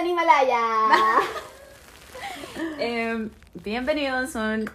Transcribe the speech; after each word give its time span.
en 0.00 0.06
Himalaya. 0.08 0.58
Em, 2.78 3.30
bienvenidos 3.54 4.34
un... 4.34 4.70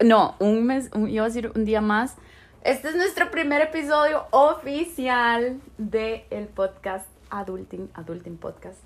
No, 0.00 0.34
un 0.38 0.66
mes, 0.66 0.90
un, 0.92 1.08
iba 1.08 1.24
a 1.24 1.28
decir 1.28 1.50
un 1.54 1.64
día 1.64 1.80
más. 1.80 2.16
Este 2.62 2.88
es 2.88 2.96
nuestro 2.96 3.30
primer 3.30 3.62
episodio 3.62 4.26
oficial 4.30 5.60
del 5.78 6.24
el 6.30 6.46
podcast 6.48 7.06
Adulting, 7.30 7.90
Adulting 7.94 8.36
Podcast. 8.36 8.78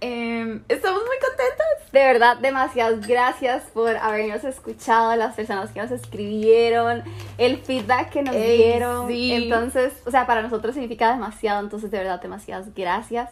Em, 0.00 0.62
estamos 0.68 1.02
muy 1.02 1.16
contentos. 1.18 1.92
De 1.92 2.00
verdad, 2.00 2.38
demasiadas 2.38 3.06
gracias 3.06 3.64
por 3.74 3.96
habernos 3.96 4.42
escuchado, 4.44 5.14
las 5.14 5.34
personas 5.34 5.70
que 5.70 5.80
nos 5.80 5.90
escribieron, 5.90 7.02
el 7.38 7.58
feedback 7.58 8.10
que 8.10 8.22
nos 8.22 8.34
Ey, 8.34 8.56
dieron. 8.56 9.08
sí. 9.08 9.34
Entonces, 9.34 9.92
o 10.06 10.10
sea, 10.10 10.26
para 10.26 10.42
nosotros 10.42 10.74
significa 10.74 11.12
demasiado, 11.12 11.60
entonces 11.60 11.90
de 11.90 11.98
verdad, 11.98 12.20
demasiadas 12.20 12.74
gracias. 12.74 13.30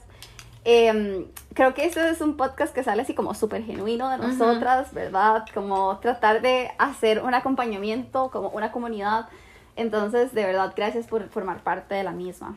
Em, 0.70 1.25
creo 1.59 1.75
que 1.75 1.84
este 1.84 2.09
es 2.09 2.21
un 2.21 2.36
podcast 2.36 2.72
que 2.72 2.85
sale 2.85 3.03
así 3.03 3.14
como 3.14 3.35
súper 3.35 3.64
genuino 3.64 4.08
de 4.11 4.18
nosotras, 4.18 4.94
¿verdad? 4.94 5.44
Como 5.53 5.99
tratar 5.99 6.40
de 6.40 6.71
hacer 6.79 7.21
un 7.21 7.35
acompañamiento, 7.35 8.30
como 8.30 8.50
una 8.50 8.71
comunidad. 8.71 9.29
Entonces, 9.75 10.32
de 10.32 10.44
verdad, 10.44 10.72
gracias 10.76 11.08
por 11.08 11.29
formar 11.30 11.64
parte 11.64 11.96
de 11.96 12.04
la 12.04 12.13
misma. 12.13 12.57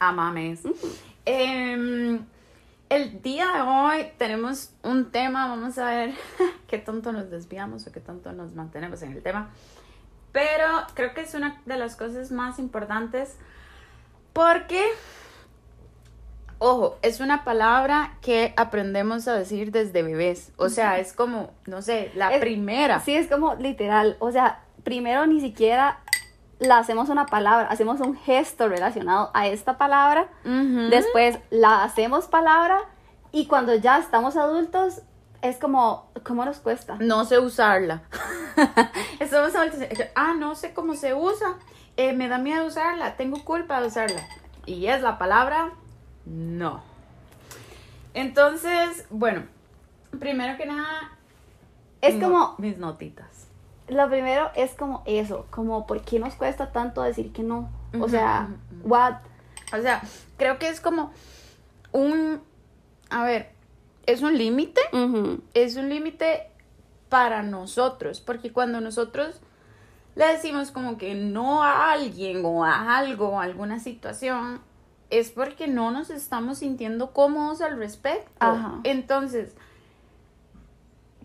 A 0.00 0.10
mames. 0.10 0.62
Em, 1.24 2.24
el 2.88 3.22
día 3.22 3.46
de 3.54 3.60
hoy 3.60 4.12
tenemos 4.18 4.72
un 4.82 5.12
tema, 5.12 5.46
vamos 5.46 5.78
a 5.78 5.88
ver 5.88 6.14
qué 6.66 6.78
tanto 6.78 7.12
nos 7.12 7.30
desviamos 7.30 7.86
o 7.86 7.92
qué 7.92 8.00
tanto 8.00 8.32
nos 8.32 8.56
mantenemos 8.56 9.00
en 9.02 9.12
el 9.12 9.22
tema. 9.22 9.50
Pero 10.32 10.66
creo 10.94 11.14
que 11.14 11.20
es 11.20 11.34
una 11.34 11.62
de 11.66 11.76
las 11.76 11.94
cosas 11.94 12.32
más 12.32 12.58
importantes 12.58 13.36
porque, 14.32 14.84
ojo, 16.60 16.96
es 17.02 17.18
una 17.20 17.42
palabra 17.42 18.14
que 18.22 18.54
aprendemos 18.56 19.26
a 19.26 19.34
decir 19.34 19.72
desde 19.72 20.02
bebés. 20.04 20.52
O 20.56 20.68
sea, 20.68 20.98
es 21.00 21.12
como, 21.12 21.50
no 21.66 21.82
sé, 21.82 22.12
la 22.14 22.32
Es- 22.34 22.40
primera. 22.40 23.00
Sí, 23.00 23.14
es 23.16 23.26
como 23.26 23.54
literal. 23.56 24.16
O 24.20 24.30
sea, 24.30 24.60
primero 24.84 25.26
ni 25.26 25.40
siquiera 25.40 25.98
la 26.60 26.78
hacemos 26.78 27.08
una 27.08 27.26
palabra, 27.26 27.66
hacemos 27.68 28.00
un 28.00 28.14
gesto 28.16 28.68
relacionado 28.68 29.30
a 29.34 29.46
esta 29.48 29.76
palabra. 29.78 30.28
Ujú. 30.44 30.88
Después 30.90 31.38
la 31.50 31.82
hacemos 31.82 32.26
palabra 32.28 32.78
y 33.32 33.46
cuando 33.46 33.74
ya 33.74 33.98
estamos 33.98 34.36
adultos 34.36 35.00
es 35.42 35.56
como, 35.56 36.10
¿cómo 36.22 36.44
nos 36.44 36.58
cuesta? 36.58 36.96
No 37.00 37.24
sé 37.24 37.38
usarla. 37.38 38.02
Estamos 39.20 39.54
adultos, 39.54 39.80
ah, 40.14 40.34
no 40.38 40.54
sé 40.54 40.74
cómo 40.74 40.94
se 40.94 41.14
usa. 41.14 41.56
eh, 41.96 42.12
me 42.12 42.28
da 42.28 42.36
miedo 42.38 42.66
usarla. 42.66 43.16
Tengo 43.16 43.42
culpa 43.44 43.80
de 43.80 43.86
usarla. 43.88 44.20
Y 44.66 44.86
es 44.86 45.00
la 45.02 45.18
palabra 45.18 45.72
no. 46.30 46.82
Entonces, 48.14 49.06
bueno, 49.10 49.42
primero 50.18 50.56
que 50.56 50.66
nada, 50.66 51.12
Es 52.00 52.20
como, 52.22 52.54
mis 52.58 52.78
notitas. 52.78 53.46
lo 53.88 54.08
primero 54.08 54.50
es 54.54 54.72
como 54.74 55.02
eso, 55.06 55.46
como 55.50 55.86
¿por 55.86 56.02
qué 56.02 56.18
nos 56.18 56.34
cuesta 56.34 56.72
tanto 56.72 57.02
decir 57.02 57.32
que 57.32 57.42
no? 57.42 57.70
O 58.00 58.08
sea, 58.08 58.48
what? 58.84 59.16
O 59.76 59.80
sea, 59.82 60.02
creo 60.36 60.58
que 60.58 60.68
es 60.68 60.80
como 60.80 61.12
un, 61.92 62.40
a 63.10 63.24
ver, 63.24 63.50
es 64.06 64.22
un 64.22 64.36
límite. 64.38 64.80
Es 65.54 65.76
un 65.76 65.88
límite 65.88 66.46
para 67.08 67.42
nosotros, 67.42 68.20
porque 68.20 68.52
cuando 68.52 68.80
nosotros 68.80 69.40
le 70.14 70.26
decimos 70.26 70.70
como 70.70 70.98
que 70.98 71.14
no 71.14 71.62
a 71.62 71.92
alguien 71.92 72.44
o 72.44 72.64
a 72.64 72.96
algo 72.98 73.30
o 73.30 73.40
a 73.40 73.44
alguna 73.44 73.78
situación, 73.80 74.60
es 75.10 75.30
porque 75.30 75.68
no 75.68 75.90
nos 75.90 76.10
estamos 76.10 76.58
sintiendo 76.58 77.12
cómodos 77.12 77.60
al 77.60 77.76
respecto. 77.78 78.30
Ajá. 78.38 78.80
Entonces, 78.84 79.54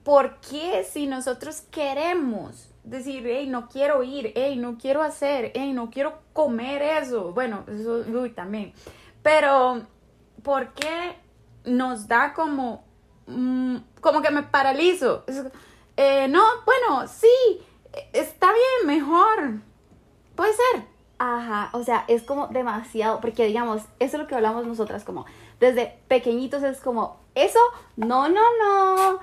¿por 0.03 0.39
qué 0.41 0.83
si 0.83 1.07
nosotros 1.07 1.61
queremos 1.71 2.69
decir, 2.83 3.23
hey, 3.25 3.47
no 3.47 3.67
quiero 3.67 4.03
ir, 4.03 4.31
hey, 4.35 4.55
no 4.57 4.77
quiero 4.77 5.01
hacer, 5.01 5.51
hey, 5.55 5.73
no 5.73 5.89
quiero 5.89 6.19
comer 6.33 6.81
eso? 6.81 7.33
Bueno, 7.33 7.63
eso, 7.67 8.03
uy, 8.07 8.29
también. 8.31 8.73
Pero, 9.23 9.81
¿por 10.43 10.73
qué 10.73 11.15
nos 11.65 12.07
da 12.07 12.33
como, 12.33 12.83
mm, 13.27 13.77
como 14.01 14.21
que 14.21 14.31
me 14.31 14.43
paralizo? 14.43 15.23
Eh, 15.97 16.27
no, 16.27 16.43
bueno, 16.65 17.07
sí, 17.07 17.61
está 18.13 18.47
bien, 18.47 18.87
mejor. 18.87 19.61
Puede 20.35 20.53
ser. 20.53 20.94
Ajá, 21.17 21.69
o 21.71 21.83
sea, 21.83 22.03
es 22.07 22.23
como 22.23 22.47
demasiado, 22.47 23.21
porque 23.21 23.45
digamos, 23.45 23.83
eso 23.99 24.17
es 24.17 24.21
lo 24.21 24.27
que 24.27 24.35
hablamos 24.35 24.65
nosotras, 24.65 25.03
como 25.03 25.25
desde 25.59 25.97
pequeñitos 26.07 26.61
es 26.63 26.81
como, 26.81 27.17
eso, 27.35 27.59
no, 27.95 28.27
no, 28.27 28.41
no, 28.57 29.19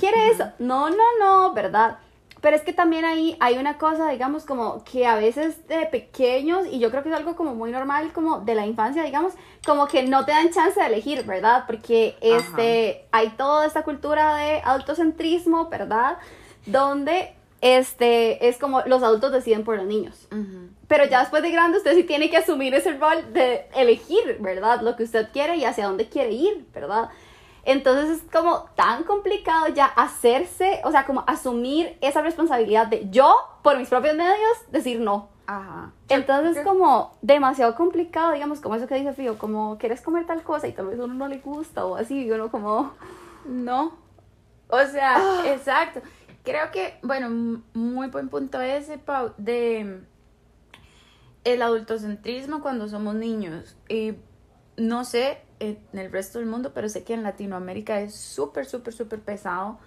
¿quiere 0.00 0.30
eso? 0.30 0.44
No, 0.58 0.90
no, 0.90 1.04
no, 1.20 1.52
¿verdad? 1.52 1.98
Pero 2.40 2.56
es 2.56 2.62
que 2.62 2.72
también 2.72 3.04
ahí 3.04 3.36
hay 3.40 3.58
una 3.58 3.78
cosa, 3.78 4.10
digamos, 4.10 4.44
como 4.44 4.84
que 4.84 5.06
a 5.06 5.16
veces 5.16 5.66
de 5.68 5.86
pequeños, 5.86 6.66
y 6.70 6.78
yo 6.78 6.90
creo 6.90 7.02
que 7.02 7.08
es 7.08 7.14
algo 7.14 7.34
como 7.34 7.54
muy 7.54 7.72
normal, 7.72 8.12
como 8.12 8.40
de 8.40 8.54
la 8.54 8.66
infancia, 8.66 9.02
digamos, 9.02 9.32
como 9.64 9.86
que 9.86 10.02
no 10.02 10.24
te 10.24 10.32
dan 10.32 10.50
chance 10.50 10.78
de 10.78 10.86
elegir, 10.86 11.24
¿verdad? 11.24 11.64
Porque 11.66 12.16
este, 12.20 13.06
hay 13.10 13.30
toda 13.30 13.66
esta 13.66 13.82
cultura 13.84 14.36
de 14.36 14.60
autocentrismo, 14.64 15.68
¿verdad? 15.68 16.18
Donde 16.66 17.34
este, 17.66 18.48
es 18.48 18.58
como 18.58 18.82
los 18.82 19.02
adultos 19.02 19.32
deciden 19.32 19.64
por 19.64 19.76
los 19.76 19.86
niños. 19.86 20.28
Pero 20.86 21.04
ya 21.06 21.20
después 21.20 21.42
de 21.42 21.50
grande 21.50 21.78
usted 21.78 21.96
sí 21.96 22.04
tiene 22.04 22.30
que 22.30 22.36
asumir 22.36 22.74
ese 22.74 22.92
rol 22.92 23.32
de 23.32 23.66
elegir, 23.74 24.36
¿verdad? 24.38 24.82
Lo 24.82 24.94
que 24.94 25.02
usted 25.02 25.28
quiere 25.32 25.56
y 25.56 25.64
hacia 25.64 25.86
dónde 25.86 26.08
quiere 26.08 26.30
ir, 26.32 26.64
¿verdad? 26.72 27.10
Entonces 27.64 28.18
es 28.18 28.30
como 28.30 28.66
tan 28.76 29.02
complicado 29.02 29.66
ya 29.68 29.86
hacerse, 29.86 30.80
o 30.84 30.92
sea, 30.92 31.04
como 31.04 31.24
asumir 31.26 31.98
esa 32.00 32.22
responsabilidad 32.22 32.86
de 32.86 33.08
yo, 33.10 33.34
por 33.62 33.76
mis 33.76 33.88
propios 33.88 34.14
medios, 34.14 34.56
decir 34.70 35.00
no. 35.00 35.28
Ajá. 35.48 35.90
Entonces 36.08 36.58
es 36.58 36.64
como 36.64 37.16
demasiado 37.22 37.74
complicado, 37.74 38.32
digamos, 38.32 38.60
como 38.60 38.76
eso 38.76 38.86
que 38.86 38.94
dice 38.94 39.12
Fío, 39.12 39.38
como 39.38 39.78
quieres 39.78 40.00
comer 40.00 40.24
tal 40.26 40.44
cosa 40.44 40.68
y 40.68 40.72
tal 40.72 40.86
vez 40.86 41.00
a 41.00 41.04
uno 41.04 41.14
no 41.14 41.26
le 41.26 41.38
gusta 41.38 41.84
o 41.84 41.96
así, 41.96 42.26
y 42.26 42.30
uno 42.30 42.48
como... 42.52 42.92
No. 43.44 43.92
O 44.68 44.84
sea, 44.86 45.16
Ah. 45.16 45.42
exacto. 45.46 46.00
Creo 46.46 46.70
que, 46.70 46.96
bueno, 47.02 47.60
muy 47.74 48.06
buen 48.06 48.28
punto 48.28 48.60
ese, 48.60 48.98
Pau, 48.98 49.32
de 49.36 50.00
el 51.42 51.60
adultocentrismo 51.60 52.62
cuando 52.62 52.88
somos 52.88 53.16
niños. 53.16 53.76
Y 53.88 54.14
no 54.76 55.04
sé 55.04 55.42
en 55.58 55.80
el 55.92 56.12
resto 56.12 56.38
del 56.38 56.46
mundo, 56.46 56.70
pero 56.72 56.88
sé 56.88 57.02
que 57.02 57.14
en 57.14 57.24
Latinoamérica 57.24 58.00
es 58.00 58.14
súper, 58.14 58.64
súper, 58.64 58.94
súper 58.94 59.18
pesado. 59.22 59.80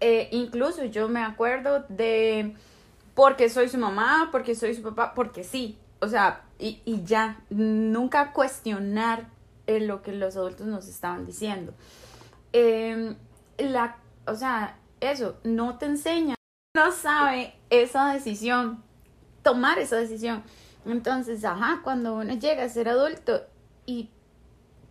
Eh, 0.00 0.28
incluso 0.30 0.84
yo 0.84 1.08
me 1.08 1.22
acuerdo 1.22 1.86
de 1.88 2.54
porque 3.14 3.48
soy 3.48 3.70
su 3.70 3.78
mamá, 3.78 4.28
porque 4.30 4.54
soy 4.54 4.74
su 4.74 4.82
papá, 4.82 5.14
porque 5.14 5.42
sí. 5.42 5.78
O 6.00 6.08
sea, 6.08 6.42
y, 6.58 6.82
y 6.84 7.02
ya, 7.04 7.40
nunca 7.48 8.34
cuestionar 8.34 9.30
eh, 9.66 9.80
lo 9.80 10.02
que 10.02 10.12
los 10.12 10.36
adultos 10.36 10.66
nos 10.66 10.86
estaban 10.86 11.24
diciendo. 11.24 11.72
Eh, 12.52 13.16
la, 13.56 13.96
o 14.26 14.34
sea, 14.34 14.76
eso, 15.00 15.36
no 15.44 15.78
te 15.78 15.86
enseña, 15.86 16.34
no 16.76 16.92
sabe 16.92 17.54
esa 17.70 18.12
decisión, 18.12 18.82
tomar 19.42 19.78
esa 19.78 19.96
decisión. 19.96 20.42
Entonces, 20.86 21.44
ajá, 21.44 21.80
cuando 21.82 22.14
uno 22.14 22.34
llega 22.34 22.64
a 22.64 22.68
ser 22.68 22.88
adulto 22.88 23.42
y 23.86 24.10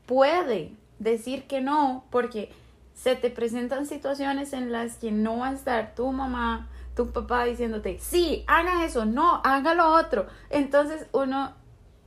puede 0.05 0.75
decir 0.99 1.45
que 1.45 1.61
no, 1.61 2.05
porque 2.09 2.51
se 2.93 3.15
te 3.15 3.29
presentan 3.29 3.85
situaciones 3.85 4.53
en 4.53 4.71
las 4.71 4.97
que 4.97 5.11
no 5.11 5.39
va 5.39 5.49
a 5.49 5.53
estar 5.53 5.95
tu 5.95 6.11
mamá, 6.11 6.69
tu 6.95 7.11
papá 7.11 7.45
diciéndote, 7.45 7.99
sí, 7.99 8.43
haga 8.47 8.85
eso, 8.85 9.05
no, 9.05 9.41
haga 9.43 9.73
lo 9.73 9.93
otro. 9.93 10.27
Entonces 10.49 11.07
uno 11.11 11.53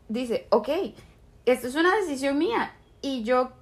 dice, 0.08 0.46
ok, 0.50 0.68
esto 1.44 1.66
es 1.66 1.74
una 1.74 1.94
decisión 1.96 2.38
mía 2.38 2.74
y 3.02 3.24
yo 3.24 3.52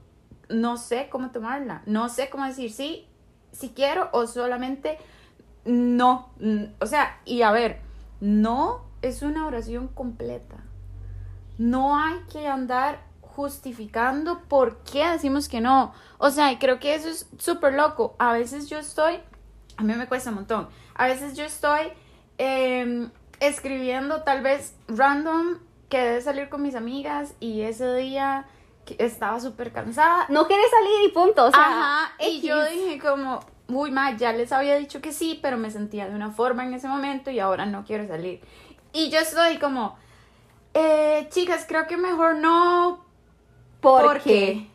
no 0.48 0.76
sé 0.76 1.08
cómo 1.10 1.30
tomarla, 1.30 1.82
no 1.86 2.08
sé 2.08 2.28
cómo 2.28 2.44
decir 2.44 2.72
sí, 2.72 3.08
si 3.54 3.70
quiero 3.70 4.10
o 4.12 4.26
solamente 4.26 4.98
no. 5.64 6.28
O 6.80 6.86
sea, 6.86 7.18
y 7.24 7.42
a 7.42 7.52
ver, 7.52 7.80
no 8.20 8.84
es 9.02 9.22
una 9.22 9.46
oración 9.46 9.88
completa. 9.88 10.56
No 11.56 11.96
hay 11.98 12.18
que 12.32 12.46
andar 12.46 13.00
justificando 13.20 14.42
por 14.48 14.78
qué 14.78 15.08
decimos 15.08 15.48
que 15.48 15.60
no. 15.60 15.92
O 16.18 16.30
sea, 16.30 16.58
creo 16.58 16.78
que 16.78 16.94
eso 16.94 17.08
es 17.08 17.28
súper 17.38 17.74
loco. 17.74 18.14
A 18.18 18.32
veces 18.32 18.68
yo 18.68 18.78
estoy, 18.78 19.20
a 19.76 19.82
mí 19.82 19.94
me 19.94 20.06
cuesta 20.06 20.30
un 20.30 20.36
montón. 20.36 20.68
A 20.94 21.06
veces 21.06 21.36
yo 21.36 21.44
estoy 21.44 21.88
eh, 22.38 23.08
escribiendo 23.40 24.22
tal 24.22 24.42
vez 24.42 24.74
random 24.88 25.58
que 25.88 25.98
debe 25.98 26.20
salir 26.20 26.48
con 26.48 26.62
mis 26.62 26.74
amigas 26.74 27.34
y 27.40 27.62
ese 27.62 27.94
día 27.94 28.46
estaba 28.98 29.40
súper 29.40 29.72
cansada. 29.72 30.26
No 30.28 30.46
quiere 30.46 30.62
salir 30.68 31.08
y 31.08 31.12
punto, 31.12 31.46
o 31.46 31.50
sea... 31.50 31.60
Ajá, 31.60 32.12
y 32.18 32.40
yo 32.40 32.64
dije 32.64 32.98
como, 32.98 33.40
uy, 33.68 33.90
ma, 33.90 34.16
ya 34.16 34.32
les 34.32 34.52
había 34.52 34.76
dicho 34.76 35.00
que 35.00 35.12
sí, 35.12 35.38
pero 35.42 35.56
me 35.56 35.70
sentía 35.70 36.08
de 36.08 36.14
una 36.14 36.30
forma 36.30 36.64
en 36.64 36.74
ese 36.74 36.88
momento 36.88 37.30
y 37.30 37.40
ahora 37.40 37.66
no 37.66 37.84
quiero 37.84 38.06
salir. 38.06 38.40
Y 38.92 39.10
yo 39.10 39.18
estoy 39.18 39.58
como, 39.58 39.96
eh, 40.74 41.26
chicas, 41.30 41.64
creo 41.66 41.86
que 41.86 41.96
mejor 41.96 42.36
no, 42.36 43.04
¿Por 43.80 44.02
porque 44.02 44.22
qué? 44.22 44.74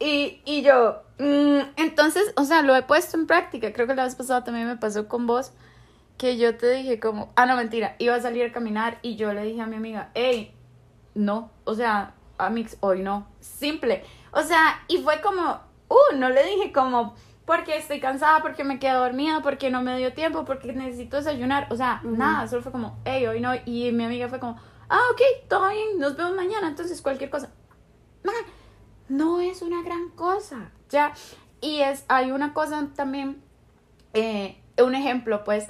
Y, 0.00 0.40
y 0.44 0.62
yo, 0.62 1.02
mm, 1.18 1.58
entonces, 1.76 2.32
o 2.36 2.44
sea, 2.44 2.62
lo 2.62 2.74
he 2.74 2.82
puesto 2.82 3.16
en 3.16 3.26
práctica. 3.26 3.72
Creo 3.72 3.86
que 3.86 3.94
la 3.94 4.04
vez 4.04 4.14
pasada 4.14 4.44
también 4.44 4.66
me 4.66 4.76
pasó 4.76 5.08
con 5.08 5.26
vos, 5.26 5.52
que 6.16 6.38
yo 6.38 6.56
te 6.56 6.70
dije 6.70 7.00
como, 7.00 7.32
ah, 7.36 7.46
no, 7.46 7.56
mentira, 7.56 7.96
iba 7.98 8.14
a 8.14 8.20
salir 8.20 8.44
a 8.44 8.52
caminar 8.52 8.98
y 9.02 9.16
yo 9.16 9.32
le 9.32 9.44
dije 9.44 9.60
a 9.60 9.66
mi 9.66 9.76
amiga, 9.76 10.10
hey, 10.14 10.54
no, 11.14 11.50
o 11.64 11.74
sea, 11.74 12.14
Amix, 12.40 12.76
hoy 12.80 13.00
no, 13.00 13.26
simple. 13.40 14.04
O 14.32 14.42
sea, 14.42 14.82
y 14.88 14.98
fue 14.98 15.20
como, 15.20 15.60
uh, 15.88 16.16
no 16.16 16.30
le 16.30 16.44
dije 16.44 16.72
como, 16.72 17.14
porque 17.44 17.76
estoy 17.76 17.98
cansada, 17.98 18.42
porque 18.42 18.62
me 18.62 18.78
quedé 18.78 18.92
dormida, 18.92 19.42
porque 19.42 19.70
no 19.70 19.82
me 19.82 19.98
dio 19.98 20.12
tiempo, 20.12 20.44
porque 20.44 20.72
necesito 20.72 21.16
desayunar. 21.16 21.66
O 21.70 21.76
sea, 21.76 22.00
nada, 22.04 22.46
solo 22.46 22.62
fue 22.62 22.72
como, 22.72 22.98
hey, 23.04 23.26
hoy 23.26 23.40
no. 23.40 23.52
Y 23.64 23.90
mi 23.92 24.04
amiga 24.04 24.28
fue 24.28 24.38
como, 24.38 24.56
ah, 24.88 25.00
ok, 25.12 25.48
todo 25.48 25.68
bien, 25.70 25.98
nos 25.98 26.16
vemos 26.16 26.36
mañana, 26.36 26.68
entonces 26.68 27.02
cualquier 27.02 27.28
cosa. 27.30 27.50
no 29.08 29.40
es 29.40 29.62
una 29.62 29.82
gran 29.82 30.10
cosa, 30.10 30.70
ya. 30.90 31.12
Y 31.60 31.80
es, 31.80 32.04
hay 32.08 32.30
una 32.30 32.54
cosa 32.54 32.88
también, 32.94 33.42
eh, 34.14 34.62
un 34.78 34.94
ejemplo, 34.94 35.42
pues, 35.42 35.66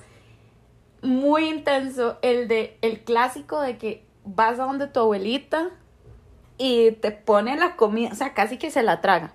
muy 1.02 1.48
intenso, 1.48 2.18
el 2.20 2.46
de, 2.46 2.78
el 2.82 3.04
clásico 3.04 3.60
de 3.60 3.78
que 3.78 4.06
vas 4.24 4.60
a 4.60 4.64
donde 4.64 4.86
tu 4.86 5.00
abuelita 5.00 5.70
y 6.62 6.92
te 6.92 7.10
pone 7.10 7.56
la 7.56 7.74
comida, 7.74 8.10
o 8.12 8.14
sea, 8.14 8.34
casi 8.34 8.58
que 8.58 8.70
se 8.70 8.82
la 8.82 9.00
traga. 9.00 9.32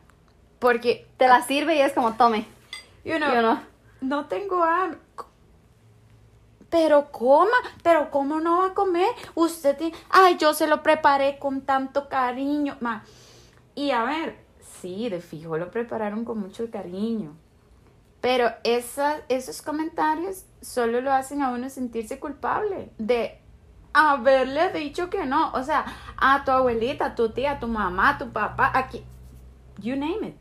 Porque 0.60 1.08
te 1.18 1.28
la 1.28 1.42
sirve 1.42 1.76
y 1.76 1.82
es 1.82 1.92
como, 1.92 2.14
tome. 2.14 2.46
You 3.04 3.16
know, 3.18 3.42
no. 3.42 3.60
no 4.00 4.26
tengo 4.28 4.64
hambre. 4.64 5.00
Pero 6.70 7.12
coma, 7.12 7.58
pero 7.82 8.12
¿cómo 8.12 8.40
no 8.40 8.60
va 8.60 8.68
a 8.68 8.74
comer? 8.76 9.08
Usted 9.34 9.76
tiene, 9.76 9.98
ay, 10.12 10.38
yo 10.38 10.54
se 10.54 10.68
lo 10.68 10.84
preparé 10.84 11.40
con 11.40 11.62
tanto 11.62 12.10
cariño. 12.10 12.78
Ma. 12.80 13.04
Y 13.74 13.90
a 13.90 14.04
ver, 14.04 14.38
sí, 14.80 15.10
de 15.10 15.20
fijo 15.20 15.58
lo 15.58 15.72
prepararon 15.72 16.26
con 16.26 16.38
mucho 16.38 16.70
cariño. 16.70 17.36
Pero 18.22 18.52
esa, 18.64 19.22
esos 19.30 19.64
comentarios 19.64 20.46
solo 20.62 21.02
lo 21.02 21.12
hacen 21.12 21.42
a 21.42 21.50
uno 21.50 21.72
sentirse 21.72 22.20
culpable 22.20 22.92
de 23.00 23.40
haberle 23.96 24.72
dicho 24.72 25.10
que 25.10 25.26
no. 25.26 25.52
O 25.54 25.64
sea, 25.64 25.86
a 26.18 26.44
tu 26.44 26.52
abuelita, 26.52 27.06
a 27.06 27.16
tu 27.16 27.30
tía, 27.30 27.54
a 27.54 27.60
tu 27.60 27.68
mamá, 27.68 28.10
a 28.10 28.18
tu 28.18 28.30
papá, 28.32 28.72
aquí, 28.74 29.04
you 29.80 29.96
name 29.96 30.28
it. 30.28 30.36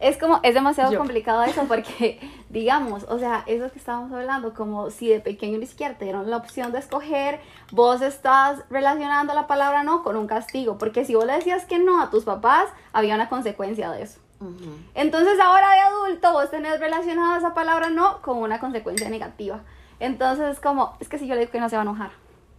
Es 0.00 0.16
como, 0.16 0.40
es 0.42 0.54
demasiado 0.54 0.96
complicado 0.96 1.42
eso 1.42 1.64
porque, 1.68 2.18
digamos, 2.48 3.04
o 3.04 3.18
sea, 3.18 3.44
eso 3.46 3.70
que 3.70 3.78
estábamos 3.78 4.10
hablando, 4.12 4.54
como 4.54 4.90
si 4.90 5.08
de 5.08 5.20
pequeño 5.20 5.58
ni 5.58 5.66
siquiera 5.66 5.98
te 5.98 6.06
dieron 6.06 6.30
la 6.30 6.38
opción 6.38 6.72
de 6.72 6.78
escoger, 6.78 7.38
vos 7.70 8.00
estás 8.00 8.64
relacionando 8.70 9.34
la 9.34 9.46
palabra 9.46 9.82
no 9.82 10.02
con 10.02 10.16
un 10.16 10.26
castigo, 10.26 10.78
porque 10.78 11.04
si 11.04 11.14
vos 11.14 11.26
le 11.26 11.34
decías 11.34 11.66
que 11.66 11.78
no 11.78 12.00
a 12.00 12.08
tus 12.08 12.24
papás, 12.24 12.64
había 12.92 13.14
una 13.14 13.28
consecuencia 13.28 13.90
de 13.90 14.02
eso. 14.02 14.20
Entonces 14.94 15.38
ahora 15.38 15.70
de 15.70 15.80
adulto 15.80 16.32
vos 16.32 16.50
tenés 16.50 16.80
relacionado 16.80 17.36
esa 17.36 17.52
palabra 17.52 17.90
no 17.90 18.22
con 18.22 18.38
una 18.38 18.58
consecuencia 18.58 19.10
negativa. 19.10 19.60
Entonces 20.00 20.56
es 20.56 20.60
como, 20.60 20.96
es 20.98 21.08
que 21.08 21.18
si 21.18 21.26
yo 21.26 21.34
le 21.34 21.42
digo 21.42 21.52
que 21.52 21.60
no 21.60 21.68
se 21.68 21.76
va 21.76 21.82
a 21.82 21.84
enojar. 21.84 22.10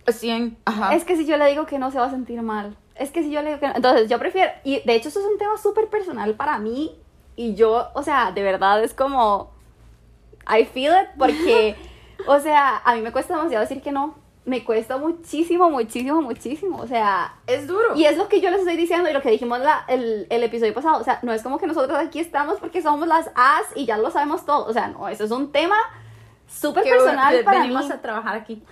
100, 0.08 0.58
Es 0.94 1.04
que 1.04 1.16
si 1.16 1.26
yo 1.26 1.38
le 1.38 1.48
digo 1.48 1.66
que 1.66 1.80
no 1.80 1.92
se 1.92 2.00
va 2.00 2.06
a 2.06 2.10
sentir 2.10 2.42
mal. 2.42 2.76
Es 2.96 3.12
que 3.12 3.24
si 3.24 3.32
yo 3.32 3.42
le 3.42 3.50
digo 3.50 3.60
que 3.60 3.68
no, 3.68 3.76
entonces 3.76 4.10
yo 4.10 4.20
prefiero, 4.20 4.52
y 4.64 4.80
de 4.82 4.96
hecho 4.96 5.10
eso 5.10 5.20
es 5.20 5.26
un 5.26 5.38
tema 5.38 5.58
súper 5.58 5.88
personal 5.88 6.36
para 6.36 6.58
mí, 6.58 6.96
y 7.36 7.56
yo, 7.56 7.88
o 7.94 8.04
sea, 8.04 8.32
de 8.32 8.44
verdad 8.44 8.84
es 8.84 8.94
como, 8.94 9.52
I 10.48 10.66
feel 10.66 10.94
it, 10.94 11.10
porque, 11.18 11.76
o 12.28 12.40
sea, 12.40 12.82
a 12.84 12.96
mí 12.96 13.02
me 13.02 13.12
cuesta 13.12 13.36
demasiado 13.36 13.62
decir 13.62 13.82
que 13.82 13.92
no, 13.92 14.16
me 14.44 14.64
cuesta 14.64 14.98
muchísimo, 14.98 15.70
muchísimo, 15.70 16.22
muchísimo, 16.22 16.78
o 16.80 16.88
sea, 16.88 17.36
es 17.48 17.68
duro. 17.68 17.96
Y 17.96 18.06
es 18.06 18.18
lo 18.18 18.28
que 18.28 18.42
yo 18.42 18.50
les 18.50 18.60
estoy 18.60 18.76
diciendo 18.76 19.10
y 19.10 19.14
lo 19.14 19.22
que 19.22 19.32
dijimos 19.32 19.60
la, 19.60 19.86
el, 19.88 20.28
el 20.30 20.44
episodio 20.44 20.74
pasado, 20.74 21.00
o 21.00 21.04
sea, 21.04 21.20
no 21.22 21.32
es 21.32 21.42
como 21.42 21.58
que 21.58 21.68
nosotros 21.68 21.98
aquí 21.98 22.20
estamos 22.20 22.60
porque 22.60 22.82
somos 22.82 23.08
las 23.08 23.30
as 23.36 23.66
y 23.76 23.86
ya 23.86 23.98
lo 23.98 24.12
sabemos 24.12 24.46
todo, 24.46 24.66
o 24.66 24.74
sea, 24.74 24.88
no, 24.88 25.08
eso 25.08 25.24
es 25.24 25.32
un 25.32 25.52
tema 25.52 25.78
súper 26.52 26.84
personal 26.84 27.44
para 27.44 27.62
venimos 27.62 27.90
a 27.90 28.02
trabajar 28.02 28.36
aquí. 28.36 28.64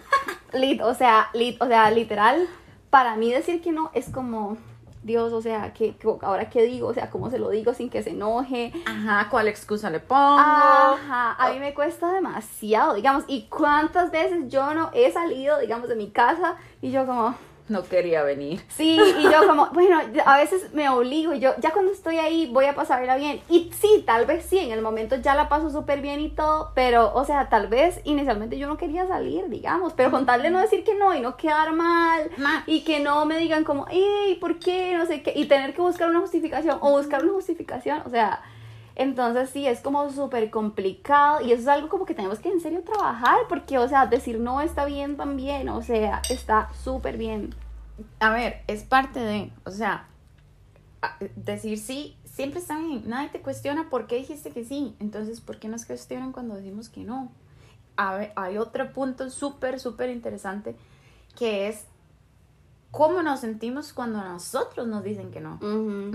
o 0.84 0.94
sea, 0.94 1.30
lit, 1.34 1.62
o 1.62 1.68
sea, 1.68 1.90
literal 1.92 2.48
para 2.90 3.16
mí 3.16 3.32
decir 3.32 3.62
que 3.62 3.72
no 3.72 3.92
es 3.94 4.10
como, 4.10 4.58
Dios, 5.04 5.32
o 5.32 5.42
sea, 5.42 5.74
que, 5.74 5.96
ahora 6.22 6.50
qué 6.50 6.64
digo, 6.64 6.88
o 6.88 6.94
sea, 6.94 7.10
cómo 7.10 7.30
se 7.30 7.40
lo 7.40 7.50
digo 7.50 7.74
sin 7.74 7.90
que 7.90 8.04
se 8.04 8.12
enoje. 8.12 8.74
Ajá, 8.86 9.28
¿cuál 9.30 9.48
excusa 9.48 9.90
le 9.90 10.00
pongo? 10.00 10.40
Ajá, 10.40 11.36
a 11.38 11.52
mí 11.52 11.60
me 11.60 11.74
cuesta 11.74 12.12
demasiado, 12.12 12.96
digamos, 12.96 13.24
y 13.28 13.44
cuántas 13.44 14.12
veces 14.12 14.50
yo 14.50 14.74
no 14.74 14.90
he 14.94 15.12
salido, 15.12 15.60
digamos, 15.60 15.88
de 15.88 15.96
mi 15.96 16.10
casa 16.10 16.56
y 16.82 16.92
yo 16.92 17.06
como, 17.06 17.36
no 17.70 17.84
quería 17.84 18.24
venir. 18.24 18.62
Sí, 18.70 19.00
y 19.20 19.24
yo 19.24 19.48
como, 19.48 19.68
bueno, 19.74 20.00
a 20.26 20.38
veces 20.38 20.74
me 20.74 20.90
obligo, 20.90 21.34
y 21.34 21.40
yo 21.40 21.52
ya 21.60 21.72
cuando 21.72 21.92
estoy 21.92 22.18
ahí 22.18 22.50
voy 22.52 22.66
a 22.66 22.76
pasarla 22.76 23.16
bien. 23.16 23.42
Y 23.50 23.72
sí, 23.80 24.04
tal 24.06 24.26
vez 24.26 24.46
sí, 24.46 24.60
en 24.60 24.72
el 24.72 24.82
momento 24.82 25.16
ya 25.18 25.36
la 25.36 25.50
paso 25.50 25.70
súper 25.70 26.02
bien 26.02 26.20
y 26.20 26.30
todo, 26.30 26.72
pero, 26.76 27.14
o 27.14 27.26
sea, 27.26 27.50
tal 27.50 27.68
vez 27.68 28.02
inicialmente 28.04 28.58
yo 28.58 28.68
no 28.68 28.78
quería 28.78 29.08
salir, 29.08 29.48
digamos, 29.50 29.94
pero 29.94 30.12
con 30.12 30.26
tal 30.26 30.42
de 30.44 30.50
no 30.50 30.60
decir 30.60 30.84
que 30.84 30.96
no 30.96 31.16
y 31.16 31.22
no 31.22 31.38
quedar 31.38 31.74
mal, 31.74 32.30
y 32.66 32.82
que 32.84 33.00
no 33.00 33.26
me 33.26 33.38
digan 33.38 33.64
como, 33.64 33.88
¡Ey! 33.90 34.36
¿por 34.36 34.60
qué? 34.60 34.96
No 34.98 35.06
sé 35.06 35.22
qué, 35.22 35.34
y 35.36 35.46
tener 35.46 35.74
que 35.74 35.82
buscar 35.82 36.10
una 36.10 36.20
justificación 36.20 36.78
o 36.82 36.92
buscar 36.92 37.24
una 37.24 37.34
justificación, 37.34 38.02
o 38.06 38.10
sea, 38.10 38.42
entonces 39.00 39.50
sí, 39.50 39.66
es 39.66 39.80
como 39.80 40.12
súper 40.12 40.50
complicado 40.50 41.40
y 41.40 41.54
eso 41.54 41.62
es 41.62 41.68
algo 41.70 41.88
como 41.88 42.06
que 42.06 42.14
tenemos 42.14 42.40
que 42.40 42.50
en 42.50 42.60
serio 42.60 42.84
trabajar 42.84 43.38
porque, 43.48 43.78
o 43.78 43.88
sea, 43.88 44.08
decir 44.08 44.42
no 44.42 44.60
está 44.60 44.84
bien 44.84 45.16
también, 45.16 45.70
o 45.70 45.82
sea, 45.82 46.22
está 46.30 46.70
súper 46.74 47.18
bien. 47.18 47.56
A 48.20 48.30
ver, 48.30 48.62
es 48.68 48.84
parte 48.84 49.22
de, 49.22 49.54
o 49.64 49.72
sea, 49.72 50.10
decir 51.38 51.78
sí 51.80 52.18
siempre 52.26 52.60
está 52.60 52.78
bien. 52.78 53.04
Nadie 53.08 53.30
te 53.30 53.42
cuestiona 53.42 53.90
por 53.90 54.06
qué 54.06 54.18
dijiste 54.18 54.52
que 54.52 54.66
sí. 54.66 54.98
Entonces, 55.00 55.40
¿por 55.40 55.60
qué 55.60 55.70
nos 55.70 55.86
cuestionan 55.86 56.34
cuando 56.34 56.56
decimos 56.56 56.90
que 56.90 57.06
no? 57.06 57.32
A 57.96 58.18
ver, 58.18 58.34
hay 58.36 58.58
otro 58.58 58.92
punto 58.92 59.30
súper, 59.30 59.80
súper 59.80 60.10
interesante 60.10 60.76
que 61.38 61.70
es 61.70 61.86
cómo 62.92 63.22
nos 63.22 63.42
sentimos 63.42 63.94
cuando 63.94 64.24
nosotros 64.24 64.88
nos 64.88 65.04
dicen 65.04 65.32
que 65.32 65.42
no. 65.42 65.60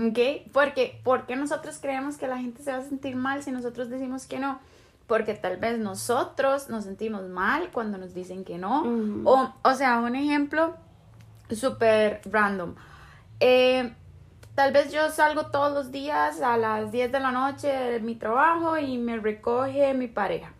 ¿Ok? 0.09 0.51
Porque, 0.51 0.99
¿Por 1.03 1.25
qué 1.25 1.35
nosotros 1.35 1.77
creemos 1.81 2.17
que 2.17 2.27
la 2.27 2.37
gente 2.37 2.63
se 2.63 2.71
va 2.71 2.77
a 2.77 2.83
sentir 2.83 3.15
mal 3.15 3.43
si 3.43 3.51
nosotros 3.51 3.89
decimos 3.89 4.25
que 4.25 4.39
no? 4.39 4.59
Porque 5.07 5.35
tal 5.35 5.57
vez 5.57 5.77
nosotros 5.79 6.69
nos 6.69 6.83
sentimos 6.83 7.23
mal 7.29 7.69
cuando 7.71 7.97
nos 7.97 8.13
dicen 8.13 8.43
que 8.43 8.57
no. 8.57 8.83
o, 9.23 9.53
o 9.63 9.73
sea, 9.73 9.99
un 9.99 10.15
ejemplo 10.15 10.75
súper 11.49 12.21
random. 12.25 12.75
Eh, 13.39 13.93
tal 14.55 14.71
vez 14.71 14.91
yo 14.91 15.09
salgo 15.11 15.47
todos 15.47 15.73
los 15.73 15.91
días 15.91 16.41
a 16.41 16.57
las 16.57 16.91
10 16.91 17.11
de 17.11 17.19
la 17.19 17.31
noche 17.31 17.67
de 17.67 17.99
mi 17.99 18.15
trabajo 18.15 18.77
y 18.77 18.97
me 18.97 19.17
recoge 19.17 19.93
mi 19.93 20.07
pareja. 20.07 20.51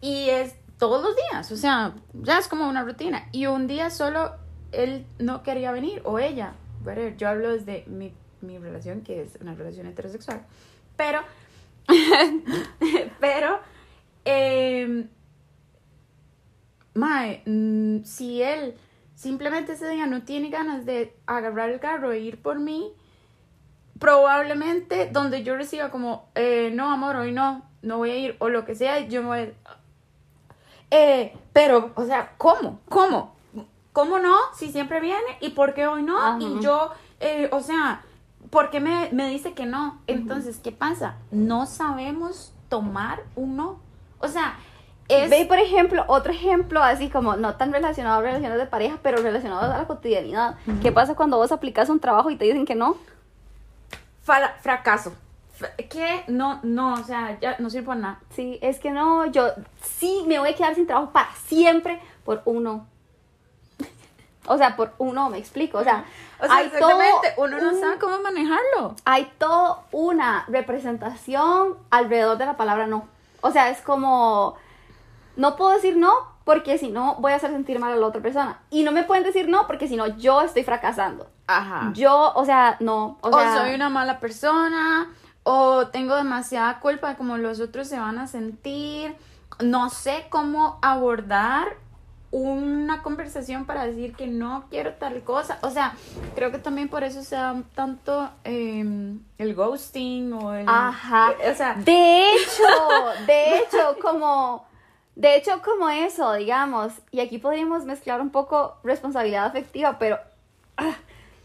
Y 0.00 0.30
es 0.30 0.54
todos 0.78 1.02
los 1.02 1.14
días, 1.14 1.52
o 1.52 1.56
sea, 1.56 1.94
ya 2.12 2.38
es 2.38 2.48
como 2.48 2.68
una 2.68 2.82
rutina. 2.82 3.28
Y 3.30 3.46
un 3.46 3.66
día 3.66 3.90
solo 3.90 4.41
él 4.72 5.06
no 5.18 5.42
quería 5.42 5.72
venir 5.72 6.02
o 6.04 6.18
ella. 6.18 6.54
yo 7.16 7.28
hablo 7.28 7.52
desde 7.52 7.84
mi, 7.86 8.12
mi 8.40 8.58
relación, 8.58 9.02
que 9.02 9.22
es 9.22 9.38
una 9.40 9.54
relación 9.54 9.86
heterosexual. 9.86 10.42
Pero, 10.96 11.20
pero, 13.20 13.58
eh, 14.24 15.06
si 18.04 18.42
él 18.42 18.74
simplemente 19.14 19.72
ese 19.72 19.88
día 19.88 20.06
no 20.06 20.22
tiene 20.22 20.50
ganas 20.50 20.84
de 20.84 21.14
agarrar 21.26 21.70
el 21.70 21.80
carro 21.80 22.12
e 22.12 22.18
ir 22.18 22.42
por 22.42 22.58
mí, 22.58 22.92
probablemente 23.98 25.08
donde 25.12 25.44
yo 25.44 25.56
reciba 25.56 25.90
como, 25.90 26.28
eh, 26.34 26.70
no, 26.74 26.90
amor, 26.90 27.16
hoy 27.16 27.32
no, 27.32 27.64
no 27.82 27.98
voy 27.98 28.10
a 28.10 28.16
ir, 28.16 28.36
o 28.40 28.48
lo 28.48 28.64
que 28.64 28.74
sea, 28.74 29.00
yo 29.06 29.22
me 29.22 29.28
voy 29.28 29.54
Eh, 30.90 31.32
pero, 31.52 31.92
o 31.94 32.04
sea, 32.04 32.34
¿cómo? 32.36 32.80
¿Cómo? 32.88 33.34
¿Cómo 33.92 34.18
no? 34.18 34.36
Si 34.54 34.72
siempre 34.72 35.00
viene, 35.00 35.38
¿y 35.40 35.50
por 35.50 35.74
qué 35.74 35.86
hoy 35.86 36.02
no? 36.02 36.38
Y 36.40 36.60
yo, 36.60 36.92
eh, 37.20 37.48
o 37.52 37.60
sea, 37.60 38.02
¿por 38.50 38.70
qué 38.70 38.80
me, 38.80 39.10
dice 39.28 39.52
que 39.52 39.66
no? 39.66 40.00
Entonces, 40.06 40.58
¿qué 40.62 40.72
pasa? 40.72 41.16
No 41.30 41.66
sabemos 41.66 42.52
tomar 42.68 43.22
un 43.36 43.56
no. 43.56 43.78
O 44.18 44.28
sea, 44.28 44.56
Ve, 45.08 45.44
por 45.46 45.58
ejemplo, 45.58 46.04
otro 46.06 46.32
ejemplo 46.32 46.82
así 46.82 47.10
como 47.10 47.36
no 47.36 47.56
tan 47.56 47.70
relacionado 47.72 48.20
a 48.20 48.22
relaciones 48.22 48.58
de 48.58 48.66
pareja, 48.66 48.98
pero 49.02 49.20
relacionado 49.20 49.70
a 49.70 49.78
la 49.78 49.86
cotidianidad. 49.86 50.56
¿Qué 50.80 50.90
pasa 50.90 51.14
cuando 51.14 51.36
vos 51.36 51.52
aplicas 51.52 51.90
un 51.90 52.00
trabajo 52.00 52.30
y 52.30 52.36
te 52.36 52.46
dicen 52.46 52.64
que 52.64 52.74
no? 52.74 52.96
fracaso. 54.60 55.12
Que 55.90 56.24
no, 56.28 56.60
no, 56.62 56.94
o 56.94 57.04
sea, 57.04 57.38
ya 57.40 57.56
no 57.58 57.70
sirve 57.70 57.86
para 57.86 58.00
nada. 58.00 58.20
Sí, 58.30 58.58
es 58.62 58.78
que 58.78 58.90
no, 58.90 59.26
yo 59.26 59.48
sí 59.82 60.24
me 60.26 60.38
voy 60.38 60.50
a 60.50 60.54
quedar 60.54 60.74
sin 60.74 60.86
trabajo 60.86 61.12
para 61.12 61.28
siempre 61.44 62.00
por 62.24 62.42
uno. 62.46 62.86
O 64.46 64.58
sea, 64.58 64.76
por 64.76 64.92
uno, 64.98 65.30
me 65.30 65.38
explico. 65.38 65.78
O 65.78 65.84
sea, 65.84 66.04
hay 66.40 66.70
todo 66.78 66.98
uno 67.36 67.60
no 67.60 67.78
sabe 67.78 67.98
cómo 67.98 68.18
manejarlo. 68.18 68.96
Hay 69.04 69.32
toda 69.38 69.82
una 69.92 70.44
representación 70.48 71.76
alrededor 71.90 72.38
de 72.38 72.46
la 72.46 72.56
palabra 72.56 72.86
no. 72.86 73.06
O 73.40 73.50
sea, 73.50 73.70
es 73.70 73.80
como 73.80 74.56
no 75.36 75.56
puedo 75.56 75.70
decir 75.72 75.96
no 75.96 76.12
porque 76.44 76.76
si 76.76 76.90
no 76.90 77.16
voy 77.16 77.32
a 77.32 77.36
hacer 77.36 77.50
sentir 77.50 77.78
mal 77.78 77.92
a 77.92 77.96
la 77.96 78.06
otra 78.06 78.20
persona. 78.20 78.60
Y 78.70 78.82
no 78.82 78.92
me 78.92 79.04
pueden 79.04 79.22
decir 79.22 79.48
no 79.48 79.66
porque 79.66 79.86
si 79.86 79.96
no 79.96 80.08
yo 80.18 80.42
estoy 80.42 80.64
fracasando. 80.64 81.28
Ajá. 81.46 81.92
Yo, 81.94 82.32
o 82.34 82.44
sea, 82.44 82.76
no. 82.80 83.18
O, 83.20 83.28
O, 83.28 83.38
sea, 83.38 83.58
soy 83.58 83.74
una 83.74 83.88
mala 83.88 84.18
persona, 84.18 85.08
o 85.44 85.86
tengo 85.88 86.16
demasiada 86.16 86.80
culpa 86.80 87.10
de 87.10 87.16
cómo 87.16 87.36
los 87.38 87.60
otros 87.60 87.88
se 87.88 87.98
van 87.98 88.18
a 88.18 88.26
sentir. 88.26 89.16
No 89.60 89.90
sé 89.90 90.26
cómo 90.30 90.78
abordar 90.82 91.76
una 92.32 93.02
conversación 93.02 93.66
para 93.66 93.86
decir 93.86 94.14
que 94.14 94.26
no 94.26 94.64
quiero 94.70 94.94
tal 94.94 95.22
cosa. 95.22 95.58
O 95.60 95.70
sea, 95.70 95.94
creo 96.34 96.50
que 96.50 96.58
también 96.58 96.88
por 96.88 97.04
eso 97.04 97.22
se 97.22 97.36
da 97.36 97.62
tanto 97.74 98.30
eh, 98.44 98.84
el 99.38 99.54
ghosting 99.54 100.32
o 100.32 100.54
el... 100.54 100.66
Ajá. 100.66 101.34
O 101.50 101.54
sea, 101.54 101.74
De 101.74 102.32
hecho, 102.32 102.64
de 103.26 103.58
hecho, 103.58 103.96
como, 104.00 104.66
de 105.14 105.36
hecho, 105.36 105.60
como 105.62 105.90
eso, 105.90 106.32
digamos, 106.32 106.94
y 107.10 107.20
aquí 107.20 107.36
podríamos 107.36 107.84
mezclar 107.84 108.22
un 108.22 108.30
poco 108.30 108.78
responsabilidad 108.82 109.44
afectiva, 109.44 109.98
pero, 109.98 110.18
ah, 110.78 110.96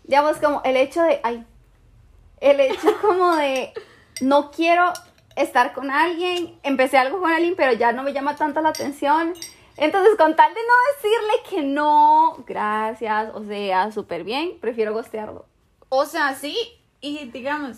digamos, 0.06 0.38
como 0.38 0.62
el 0.64 0.78
hecho 0.78 1.04
de, 1.04 1.20
ay, 1.22 1.46
el 2.40 2.62
hecho 2.62 2.96
como 3.02 3.36
de, 3.36 3.74
no 4.22 4.52
quiero 4.52 4.94
estar 5.36 5.74
con 5.74 5.92
alguien, 5.92 6.58
empecé 6.64 6.98
algo 6.98 7.20
con 7.20 7.30
alguien, 7.30 7.56
pero 7.58 7.74
ya 7.74 7.92
no 7.92 8.04
me 8.04 8.14
llama 8.14 8.38
tanto 8.38 8.62
la 8.62 8.70
atención. 8.70 9.34
Entonces, 9.78 10.16
con 10.18 10.36
tal 10.36 10.54
de 10.54 10.60
no 10.60 10.74
decirle 10.96 11.50
que 11.50 11.64
no, 11.64 12.44
gracias, 12.48 13.30
o 13.34 13.44
sea, 13.44 13.92
súper 13.92 14.24
bien, 14.24 14.58
prefiero 14.60 14.94
gostearlo. 14.94 15.46
O 15.90 16.06
sea, 16.06 16.34
sí, 16.34 16.58
y 17.00 17.26
digamos, 17.30 17.78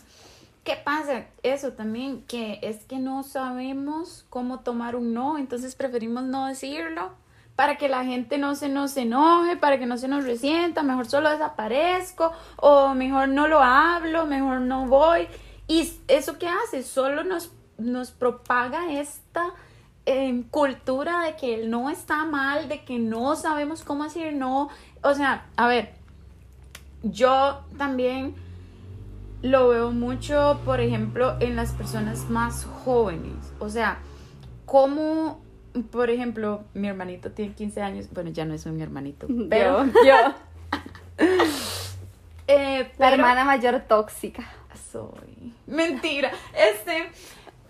¿qué 0.63 0.77
pasa? 0.77 1.25
Eso 1.43 1.73
también, 1.73 2.23
que 2.25 2.59
es 2.61 2.85
que 2.85 2.99
no 2.99 3.23
sabemos 3.23 4.25
cómo 4.29 4.61
tomar 4.61 4.95
un 4.95 5.13
no, 5.13 5.37
entonces 5.37 5.75
preferimos 5.75 6.23
no 6.23 6.47
decirlo 6.47 7.11
para 7.59 7.75
que 7.75 7.89
la 7.89 8.05
gente 8.05 8.37
no 8.37 8.55
se 8.55 8.69
nos 8.69 8.95
enoje, 8.95 9.57
para 9.57 9.77
que 9.77 9.85
no 9.85 9.97
se 9.97 10.07
nos 10.07 10.23
resienta, 10.23 10.81
mejor 10.81 11.07
solo 11.07 11.29
desaparezco, 11.29 12.31
o 12.55 12.93
mejor 12.93 13.27
no 13.27 13.49
lo 13.49 13.61
hablo, 13.61 14.25
mejor 14.25 14.61
no 14.61 14.85
voy. 14.87 15.27
Y 15.67 15.91
eso 16.07 16.39
que 16.39 16.47
hace, 16.47 16.83
solo 16.83 17.25
nos, 17.25 17.51
nos 17.77 18.11
propaga 18.11 18.93
esta 18.93 19.53
eh, 20.11 20.43
cultura 20.49 21.21
de 21.21 21.35
que 21.35 21.53
el 21.53 21.69
no 21.69 21.91
está 21.91 22.25
mal, 22.25 22.67
de 22.67 22.83
que 22.83 22.97
no 22.97 23.35
sabemos 23.35 23.83
cómo 23.83 24.05
decir 24.05 24.33
no. 24.33 24.69
O 25.03 25.13
sea, 25.13 25.45
a 25.55 25.67
ver, 25.67 25.91
yo 27.03 27.63
también 27.77 28.33
lo 29.43 29.69
veo 29.69 29.91
mucho, 29.91 30.59
por 30.65 30.79
ejemplo, 30.79 31.37
en 31.39 31.55
las 31.55 31.73
personas 31.73 32.27
más 32.27 32.65
jóvenes. 32.65 33.53
O 33.59 33.69
sea, 33.69 33.99
como, 34.65 35.41
por 35.91 36.09
ejemplo, 36.09 36.63
mi 36.73 36.87
hermanito 36.87 37.29
tiene 37.29 37.53
15 37.53 37.81
años. 37.83 38.07
Bueno, 38.11 38.31
ya 38.31 38.45
no 38.45 38.55
es 38.55 38.65
mi 38.65 38.81
hermanito, 38.81 39.27
pero... 39.47 39.85
yo, 39.85 39.91
yo, 40.03 40.33
eh, 42.47 42.91
la 42.97 43.13
hermana 43.13 43.45
mayor 43.45 43.79
tóxica. 43.87 44.43
soy. 44.91 45.53
Mentira. 45.67 46.31
Este, 46.55 47.11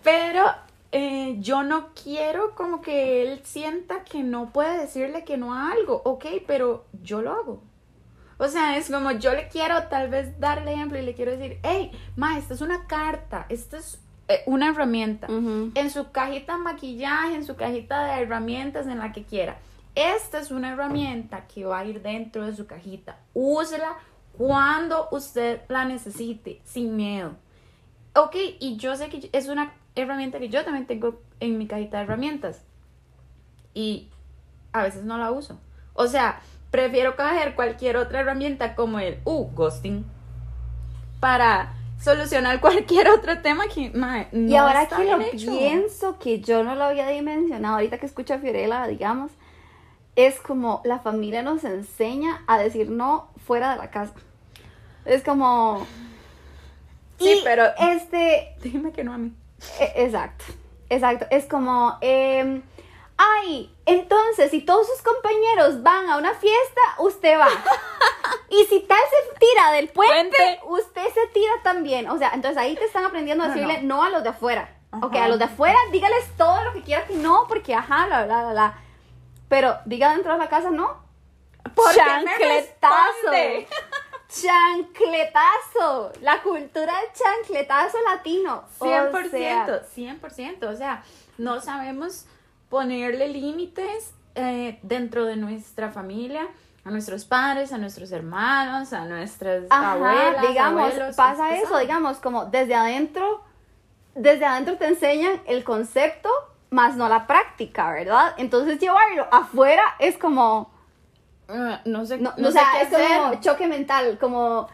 pero 0.02 0.46
eh, 0.92 1.36
yo 1.40 1.62
no 1.62 1.90
quiero 1.94 2.54
como 2.54 2.80
que 2.80 3.22
él 3.22 3.40
sienta 3.44 4.04
que 4.04 4.22
no 4.22 4.52
puede 4.52 4.78
decirle 4.78 5.24
que 5.24 5.36
no 5.36 5.54
a 5.54 5.70
algo. 5.72 6.02
Ok, 6.04 6.26
pero 6.46 6.86
yo 7.02 7.22
lo 7.22 7.32
hago. 7.32 7.62
O 8.38 8.48
sea, 8.48 8.76
es 8.76 8.90
como 8.90 9.12
yo 9.12 9.34
le 9.34 9.48
quiero 9.48 9.84
tal 9.88 10.08
vez 10.08 10.40
darle 10.40 10.72
ejemplo 10.72 10.98
y 10.98 11.02
le 11.02 11.14
quiero 11.14 11.32
decir, 11.32 11.58
hey, 11.62 11.92
ma, 12.16 12.38
esta 12.38 12.54
es 12.54 12.62
una 12.62 12.86
carta, 12.86 13.44
esta 13.50 13.76
es 13.76 14.00
eh, 14.28 14.42
una 14.46 14.70
herramienta. 14.70 15.26
En 15.28 15.90
su 15.90 16.10
cajita 16.10 16.56
de 16.56 16.62
maquillaje, 16.62 17.34
en 17.34 17.44
su 17.44 17.54
cajita 17.54 18.04
de 18.04 18.22
herramientas, 18.22 18.86
en 18.86 18.98
la 18.98 19.12
que 19.12 19.24
quiera. 19.24 19.58
Esta 19.94 20.38
es 20.38 20.50
una 20.50 20.72
herramienta 20.72 21.46
que 21.46 21.64
va 21.64 21.80
a 21.80 21.84
ir 21.84 22.00
dentro 22.00 22.46
de 22.46 22.56
su 22.56 22.66
cajita. 22.66 23.18
Úsela 23.34 23.96
cuando 24.38 25.08
usted 25.10 25.60
la 25.68 25.84
necesite, 25.84 26.62
sin 26.64 26.96
miedo. 26.96 27.32
Ok, 28.14 28.36
y 28.58 28.76
yo 28.76 28.96
sé 28.96 29.08
que 29.08 29.30
es 29.32 29.48
una 29.48 29.72
herramienta 29.94 30.38
que 30.38 30.48
yo 30.48 30.64
también 30.64 30.86
tengo 30.86 31.20
en 31.38 31.58
mi 31.58 31.66
cajita 31.66 31.98
de 31.98 32.04
herramientas. 32.04 32.62
Y 33.74 34.08
a 34.72 34.82
veces 34.82 35.04
no 35.04 35.18
la 35.18 35.30
uso. 35.30 35.58
O 35.94 36.06
sea, 36.06 36.40
prefiero 36.70 37.16
coger 37.16 37.54
cualquier 37.54 37.96
otra 37.96 38.20
herramienta 38.20 38.74
como 38.74 38.98
el, 38.98 39.18
uh, 39.24 39.46
ghosting, 39.54 40.04
para 41.20 41.74
solucionar 42.00 42.60
cualquier 42.62 43.08
otro 43.10 43.40
tema 43.42 43.64
que, 43.66 43.90
no 43.90 44.08
y 44.32 44.56
ahora 44.56 44.82
está 44.82 44.96
que 44.96 45.04
lo 45.04 45.18
bien 45.18 45.30
hecho. 45.34 45.50
pienso, 45.50 46.18
que 46.18 46.40
yo 46.40 46.64
no 46.64 46.74
lo 46.74 46.84
había 46.84 47.08
dimensionado, 47.08 47.74
ahorita 47.74 47.98
que 47.98 48.06
escucho 48.06 48.34
a 48.34 48.38
Fiorella, 48.38 48.86
digamos, 48.86 49.32
es 50.16 50.40
como 50.40 50.80
la 50.84 50.98
familia 50.98 51.42
nos 51.42 51.64
enseña 51.64 52.42
a 52.46 52.58
decir 52.58 52.90
no 52.90 53.28
fuera 53.44 53.72
de 53.72 53.78
la 53.78 53.90
casa. 53.90 54.14
Es 55.04 55.22
como... 55.22 55.86
Sí, 57.20 57.38
Y 57.38 57.42
pero- 57.44 57.66
Este, 57.78 58.56
Dime 58.62 58.92
que 58.92 59.04
no 59.04 59.12
a 59.12 59.18
mí. 59.18 59.32
E- 59.78 59.92
Exacto, 60.04 60.44
exacto. 60.88 61.26
Es 61.30 61.44
como, 61.46 61.98
em, 62.00 62.62
ay, 63.18 63.74
entonces 63.86 64.50
si 64.50 64.62
todos 64.62 64.86
sus 64.86 65.02
compañeros 65.02 65.82
van 65.82 66.08
a 66.08 66.16
una 66.16 66.32
fiesta, 66.34 66.80
usted 66.98 67.38
va. 67.38 67.48
y 68.48 68.64
si 68.64 68.80
tal 68.80 68.98
se 68.98 69.38
tira 69.38 69.72
del 69.72 69.88
puente, 69.90 70.14
Puente. 70.36 70.60
usted 70.66 71.04
se 71.12 71.26
tira 71.34 71.52
también. 71.62 72.08
O 72.08 72.16
sea, 72.18 72.30
entonces 72.32 72.56
ahí 72.58 72.74
te 72.74 72.84
están 72.86 73.04
aprendiendo 73.04 73.44
a 73.44 73.48
No, 73.48 73.52
decirle 73.54 73.82
no, 73.82 73.96
no. 73.96 74.02
a 74.04 74.10
los 74.10 74.22
de 74.22 74.30
afuera. 74.30 74.76
Ajá. 74.92 75.06
Ok, 75.06 75.14
a 75.16 75.28
los 75.28 75.38
de 75.38 75.44
afuera, 75.44 75.76
dígales 75.92 76.24
todo 76.36 76.64
lo 76.64 76.72
que 76.72 76.82
quiera 76.82 77.04
que 77.06 77.14
no, 77.14 77.44
porque 77.48 77.74
ajá, 77.74 78.06
bla, 78.06 78.24
bla, 78.24 78.42
bla, 78.42 78.52
bla. 78.52 78.78
Pero 79.48 79.76
diga 79.84 80.10
dentro 80.12 80.32
de 80.32 80.38
la 80.38 80.48
casa 80.48 80.70
no. 80.70 81.02
Porque 81.74 81.92
me 81.96 81.96
Chancletazo. 81.96 82.94
responde. 83.30 83.68
Chancletazo. 84.30 86.12
La 86.22 86.42
cultura 86.42 86.92
del 87.00 87.12
chancletazo 87.12 87.98
latino. 88.08 88.64
O 88.78 88.84
100%, 88.86 89.30
sea, 89.30 89.82
100%. 89.96 90.64
O 90.72 90.76
sea, 90.76 91.02
no 91.38 91.60
sabemos 91.60 92.26
ponerle 92.68 93.28
límites 93.28 94.14
eh, 94.36 94.78
dentro 94.82 95.24
de 95.26 95.36
nuestra 95.36 95.90
familia, 95.90 96.46
a 96.84 96.90
nuestros 96.90 97.24
padres, 97.24 97.72
a 97.72 97.78
nuestros 97.78 98.12
hermanos, 98.12 98.92
a 98.92 99.04
nuestras 99.04 99.64
Ajá, 99.68 99.92
abuelas, 99.92 100.48
digamos, 100.48 100.92
abuelos, 100.92 101.16
pasa 101.16 101.56
es 101.56 101.64
eso, 101.64 101.78
digamos, 101.78 102.18
como 102.18 102.46
desde 102.46 102.74
adentro, 102.74 103.42
desde 104.14 104.46
adentro 104.46 104.76
te 104.76 104.86
enseñan 104.86 105.42
el 105.46 105.64
concepto, 105.64 106.30
más 106.70 106.96
no 106.96 107.08
la 107.08 107.26
práctica, 107.26 107.92
¿verdad? 107.92 108.34
Entonces 108.38 108.78
llevarlo 108.78 109.26
afuera 109.32 109.82
es 109.98 110.16
como, 110.16 110.70
Eh, 111.52 111.78
no 111.84 112.06
sé, 112.06 112.18
no, 112.18 112.32
no 112.36 112.48
o 112.48 112.50
sé 112.50 112.58
sea, 112.58 112.68
qué 112.72 112.82
es 112.82 113.18
como 113.18 113.40
choque 113.40 113.66
mental, 113.66 114.18
como 114.18 114.68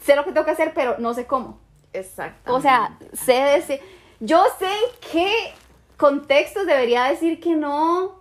sé 0.00 0.16
lo 0.16 0.24
que 0.24 0.32
tengo 0.32 0.44
que 0.44 0.52
hacer, 0.52 0.72
pero 0.74 0.96
no 0.98 1.14
sé 1.14 1.26
cómo. 1.26 1.58
Exactamente. 1.92 2.50
O 2.50 2.60
sea, 2.60 2.98
sé 3.12 3.34
decir, 3.34 3.80
yo 4.20 4.44
sé 4.58 4.66
en 4.66 5.10
qué 5.12 5.54
contextos 5.96 6.66
debería 6.66 7.04
decir 7.04 7.40
que 7.40 7.54
no, 7.56 8.20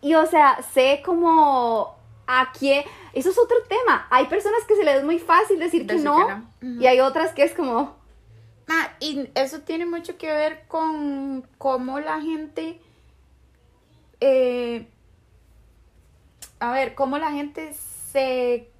y 0.00 0.14
o 0.14 0.26
sea, 0.26 0.60
sé 0.74 1.02
como 1.04 1.96
a 2.26 2.52
quién, 2.52 2.84
eso 3.12 3.30
es 3.30 3.38
otro 3.38 3.56
tema. 3.68 4.06
Hay 4.10 4.26
personas 4.26 4.64
que 4.68 4.76
se 4.76 4.84
les 4.84 4.96
es 4.98 5.04
muy 5.04 5.18
fácil 5.18 5.58
decir 5.58 5.86
que 5.86 5.96
no, 5.96 6.26
que 6.26 6.34
no. 6.34 6.74
Ujú. 6.74 6.82
y 6.82 6.86
hay 6.86 7.00
otras 7.00 7.32
que 7.32 7.44
es 7.44 7.54
como, 7.54 7.96
Ah, 8.68 8.90
y 8.98 9.28
eso 9.34 9.60
tiene 9.60 9.86
mucho 9.86 10.18
que 10.18 10.26
ver 10.26 10.64
con 10.66 11.46
cómo 11.56 12.00
la 12.00 12.20
gente, 12.20 12.80
eh, 14.20 14.88
a 16.60 16.72
ver, 16.72 16.94
cómo 16.94 17.18
la 17.18 17.32
gente 17.32 17.72
se 18.12 18.70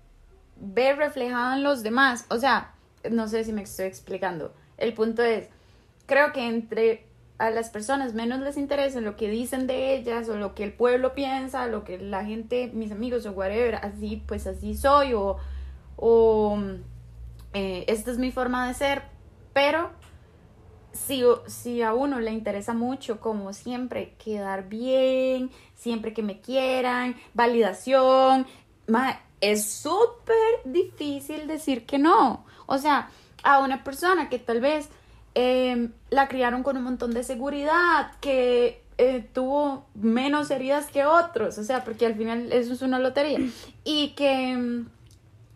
ve 0.56 0.95
reflejada 0.95 1.56
en 1.56 1.62
los 1.62 1.83
demás. 1.83 2.26
O 2.30 2.38
sea, 2.38 2.75
no 3.11 3.28
sé 3.28 3.45
si 3.45 3.52
me 3.52 3.62
estoy 3.62 3.87
explicando. 3.87 4.54
El 4.78 4.95
punto 4.95 5.23
es, 5.23 5.49
creo 6.06 6.33
que 6.33 6.47
entre 6.47 7.06
a 7.38 7.50
las 7.50 7.68
personas 7.68 8.14
menos 8.14 8.40
les 8.40 8.56
interesa 8.56 9.00
lo 9.00 9.16
que 9.16 9.28
dicen 9.28 9.66
de 9.66 9.95
ellas 9.95 10.28
o 10.28 10.37
lo 10.37 10.54
que 10.54 10.64
el 10.64 10.73
pueblo 10.73 11.14
piensa, 11.14 11.66
lo 11.66 11.85
que 11.85 11.99
la 11.99 12.25
gente, 12.25 12.71
mis 12.73 12.92
amigos 12.92 13.26
o 13.26 13.33
whatever, 13.33 13.76
así 13.76 14.23
pues 14.26 14.47
así 14.47 14.75
soy 14.75 15.12
o, 15.12 15.37
o 15.97 16.59
eh, 17.52 17.85
esta 17.88 18.11
es 18.11 18.18
mi 18.18 18.33
forma 18.33 18.66
de 18.68 18.75
ser, 18.75 19.02
pero 19.52 19.90
si, 20.96 21.22
si 21.46 21.82
a 21.82 21.94
uno 21.94 22.20
le 22.20 22.32
interesa 22.32 22.74
mucho, 22.74 23.20
como 23.20 23.52
siempre, 23.52 24.14
quedar 24.22 24.68
bien, 24.68 25.50
siempre 25.74 26.12
que 26.12 26.22
me 26.22 26.40
quieran, 26.40 27.16
validación, 27.34 28.46
es 29.40 29.70
súper 29.70 30.62
difícil 30.64 31.46
decir 31.46 31.86
que 31.86 31.98
no. 31.98 32.44
O 32.66 32.78
sea, 32.78 33.10
a 33.42 33.60
una 33.60 33.84
persona 33.84 34.28
que 34.28 34.38
tal 34.38 34.60
vez 34.60 34.88
eh, 35.34 35.90
la 36.10 36.28
criaron 36.28 36.62
con 36.62 36.76
un 36.76 36.84
montón 36.84 37.12
de 37.12 37.22
seguridad, 37.22 38.12
que 38.20 38.82
eh, 38.98 39.28
tuvo 39.32 39.86
menos 39.94 40.50
heridas 40.50 40.86
que 40.86 41.04
otros, 41.04 41.58
o 41.58 41.64
sea, 41.64 41.84
porque 41.84 42.06
al 42.06 42.14
final 42.14 42.50
eso 42.52 42.72
es 42.72 42.82
una 42.82 42.98
lotería, 42.98 43.38
y 43.84 44.08
que, 44.10 44.84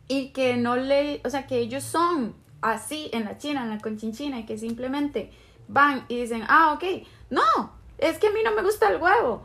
y 0.09 0.28
que 0.28 0.56
no 0.56 0.76
le, 0.76 1.23
o 1.25 1.30
sea, 1.30 1.47
que 1.47 1.59
ellos 1.59 1.82
son 1.82 2.35
así 2.62 3.11
en 3.12 3.25
la 3.25 3.38
China, 3.38 3.62
en 3.62 3.71
la 3.71 3.79
conchinchina, 3.79 4.38
y 4.40 4.47
que 4.47 4.59
simplemente 4.59 5.31
van 5.69 6.05
y 6.09 6.21
dicen, 6.21 6.45
ah, 6.49 6.73
ok, 6.75 7.07
no, 7.31 7.73
es 7.99 8.19
que 8.19 8.29
a 8.29 8.31
mí 8.31 8.40
no 8.45 8.52
me 8.55 8.62
gusta 8.62 8.88
el 8.88 9.00
huevo. 9.00 9.43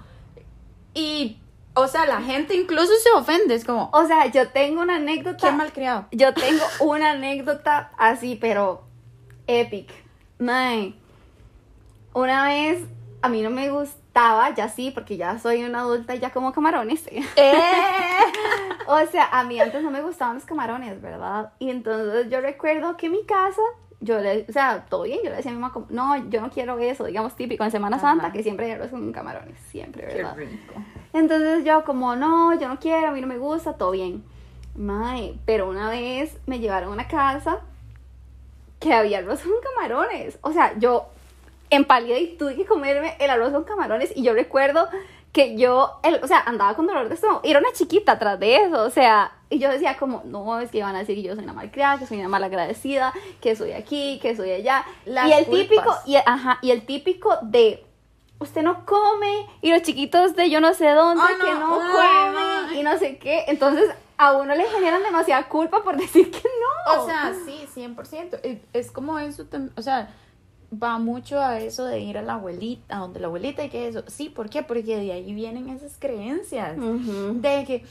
Y 0.93 1.39
O 1.77 1.88
sea, 1.89 2.05
la 2.05 2.22
gente 2.22 2.55
incluso 2.55 2.93
se 3.03 3.12
ofende, 3.12 3.53
es 3.53 3.65
como, 3.65 3.89
O 3.91 4.07
sea, 4.07 4.27
yo 4.27 4.48
tengo 4.50 4.81
una 4.81 4.95
anécdota. 4.95 5.50
qué 5.50 5.51
malcriado. 5.55 6.07
Yo 6.12 6.34
tengo 6.34 6.63
una 6.79 7.12
anécdota 7.12 7.91
así, 7.98 8.38
pero 8.39 8.86
epic. 9.48 9.91
Mae. 10.39 10.95
Una 12.13 12.45
vez 12.48 12.81
a 13.22 13.27
mí 13.27 13.41
no 13.41 13.50
me 13.50 13.69
gustaba, 14.15 14.55
ya 14.55 14.69
sí, 14.69 14.91
porque 14.91 15.17
ya 15.17 15.38
soy 15.39 15.65
una 15.65 15.81
adulta 15.81 16.15
y 16.15 16.19
ya 16.19 16.29
como 16.29 16.53
camarones. 16.53 17.05
Eh. 17.07 17.24
o 18.88 19.05
sea, 19.07 19.27
a 19.31 19.43
mí 19.43 19.60
antes 19.60 19.84
no 19.84 19.91
me 19.91 20.01
gustaban 20.01 20.36
los 20.36 20.45
camarones, 20.45 21.01
¿verdad? 21.01 21.51
Y 21.60 21.69
entonces 21.69 22.29
yo 22.29 22.39
recuerdo 22.39 22.95
que 22.95 23.07
en 23.07 23.12
mi 23.12 23.25
casa, 23.25 23.62
yo 24.00 24.19
le, 24.19 24.45
o 24.48 24.53
sea, 24.53 24.86
todo 24.89 25.03
bien, 25.03 25.19
yo 25.22 25.29
le 25.31 25.36
decía 25.36 25.51
a 25.51 25.53
mi 25.53 25.60
mamá, 25.60 25.74
como, 25.74 25.88
no, 25.89 26.15
yo 26.29 26.39
no 26.39 26.50
quiero 26.50 26.79
eso, 26.79 27.03
digamos 27.03 27.36
típico 27.36 27.65
en 27.65 27.72
Semana 27.72 27.98
Ajá. 27.98 28.12
Santa, 28.12 28.31
que 28.31 28.41
siempre 28.41 28.67
hay 28.67 28.72
arroz 28.72 28.91
con 28.91 29.12
camarones, 29.12 29.60
siempre, 29.69 30.07
Qué 30.07 30.15
¿verdad? 30.15 30.38
rico. 30.38 30.74
Entonces 31.12 31.65
yo 31.65 31.84
como, 31.84 32.15
no, 32.15 32.57
yo 32.57 32.69
no 32.69 32.79
quiero, 32.79 33.10
a 33.10 33.12
mí 33.12 33.19
no 33.19 33.27
me 33.27 33.38
gusta, 33.38 33.74
todo 33.74 33.91
bien. 33.91 34.24
Mae, 34.77 35.38
pero 35.45 35.69
una 35.69 35.89
vez 35.89 36.38
me 36.45 36.60
llevaron 36.60 36.89
a 36.89 36.93
una 36.93 37.07
casa 37.10 37.60
que 38.79 38.93
había 38.93 39.17
arroz 39.19 39.41
con 39.41 39.53
camarones. 39.62 40.38
O 40.41 40.53
sea, 40.53 40.77
yo 40.77 41.10
empalidé 41.69 42.19
y 42.22 42.38
tuve 42.38 42.55
que 42.55 42.65
comerme 42.65 43.15
el 43.19 43.29
arroz 43.29 43.51
con 43.51 43.63
camarones 43.63 44.12
y 44.15 44.24
yo 44.24 44.34
recuerdo 44.34 44.88
que 45.31 45.57
yo, 45.57 46.00
el- 46.03 46.24
o 46.24 46.27
sea, 46.27 46.39
andaba 46.45 46.75
con 46.75 46.88
dolor 46.88 47.10
de 47.10 47.15
estómago. 47.15 47.41
Y 47.43 47.50
era 47.51 47.60
una 47.60 47.74
chiquita 47.74 48.13
atrás 48.13 48.39
de 48.39 48.55
eso, 48.55 48.84
o 48.84 48.89
sea, 48.89 49.34
y 49.50 49.60
yo 49.60 49.69
decía 49.69 49.98
como, 49.98 50.22
no, 50.25 50.60
es 50.62 50.72
que 50.72 50.77
iban 50.77 50.95
a 50.95 51.00
decir 51.00 51.15
que 51.15 51.24
yo 51.24 51.36
soy 51.36 51.43
una 51.43 51.51
malcriada, 51.53 52.00
que 52.00 52.05
soy 52.07 52.19
una 52.19 52.29
malagradecida, 52.29 53.13
que 53.41 53.55
soy 53.57 53.74
aquí, 53.74 54.17
que 54.22 54.36
soy 54.36 54.51
allá. 54.51 54.86
Las 55.05 55.27
y 55.27 55.34
el 55.34 55.45
culpas. 55.45 55.67
típico, 55.67 55.95
y, 56.05 56.15
ajá, 56.15 56.60
y 56.62 56.72
el 56.72 56.86
típico 56.86 57.38
de 57.41 57.84
usted 58.39 58.62
no 58.63 58.86
come 58.86 59.45
y 59.62 59.72
los 59.72 59.81
chiquitos 59.81 60.36
de 60.36 60.50
yo 60.50 60.62
no 60.62 60.74
sé 60.74 60.89
dónde 60.91 61.24
Ay, 61.27 61.36
que 61.41 61.51
no, 61.53 61.67
no 61.84 62.00
ay. 62.00 62.34
comen 62.34 62.79
y 62.79 62.84
no 62.84 62.98
sé 62.98 63.17
qué. 63.17 63.43
Entonces 63.48 63.89
a 64.17 64.34
uno 64.38 64.55
le 64.55 64.63
generan 64.65 65.03
demasiada 65.03 65.50
culpa 65.50 65.84
por 65.84 65.98
decir 65.98 66.31
que 66.31 66.43
no. 66.43 67.01
O 67.01 67.05
sea, 67.05 67.34
sí, 67.45 67.65
100%. 67.75 68.60
Es- 68.72 68.89
como 68.91 69.19
eso, 69.19 69.45
o 69.75 69.81
sea, 69.81 70.13
va 70.72 70.98
mucho 71.00 71.39
a 71.41 71.60
eso 71.60 71.86
de 71.86 72.00
ir 72.00 72.17
a 72.17 72.22
la 72.22 72.34
abuelita, 72.36 72.95
a 72.98 73.00
donde 73.00 73.19
la 73.19 73.27
abuelita 73.27 73.63
y 73.63 73.69
que 73.69 73.88
eso. 73.88 74.03
Sí, 74.07 74.29
¿por 74.29 74.50
qué? 74.50 74.63
Porque 74.63 74.98
de 74.98 75.12
ahí 75.12 75.34
vienen 75.34 75.69
esas 75.69 75.98
creencias. 76.00 76.75
De 76.77 77.63
que 77.65 77.86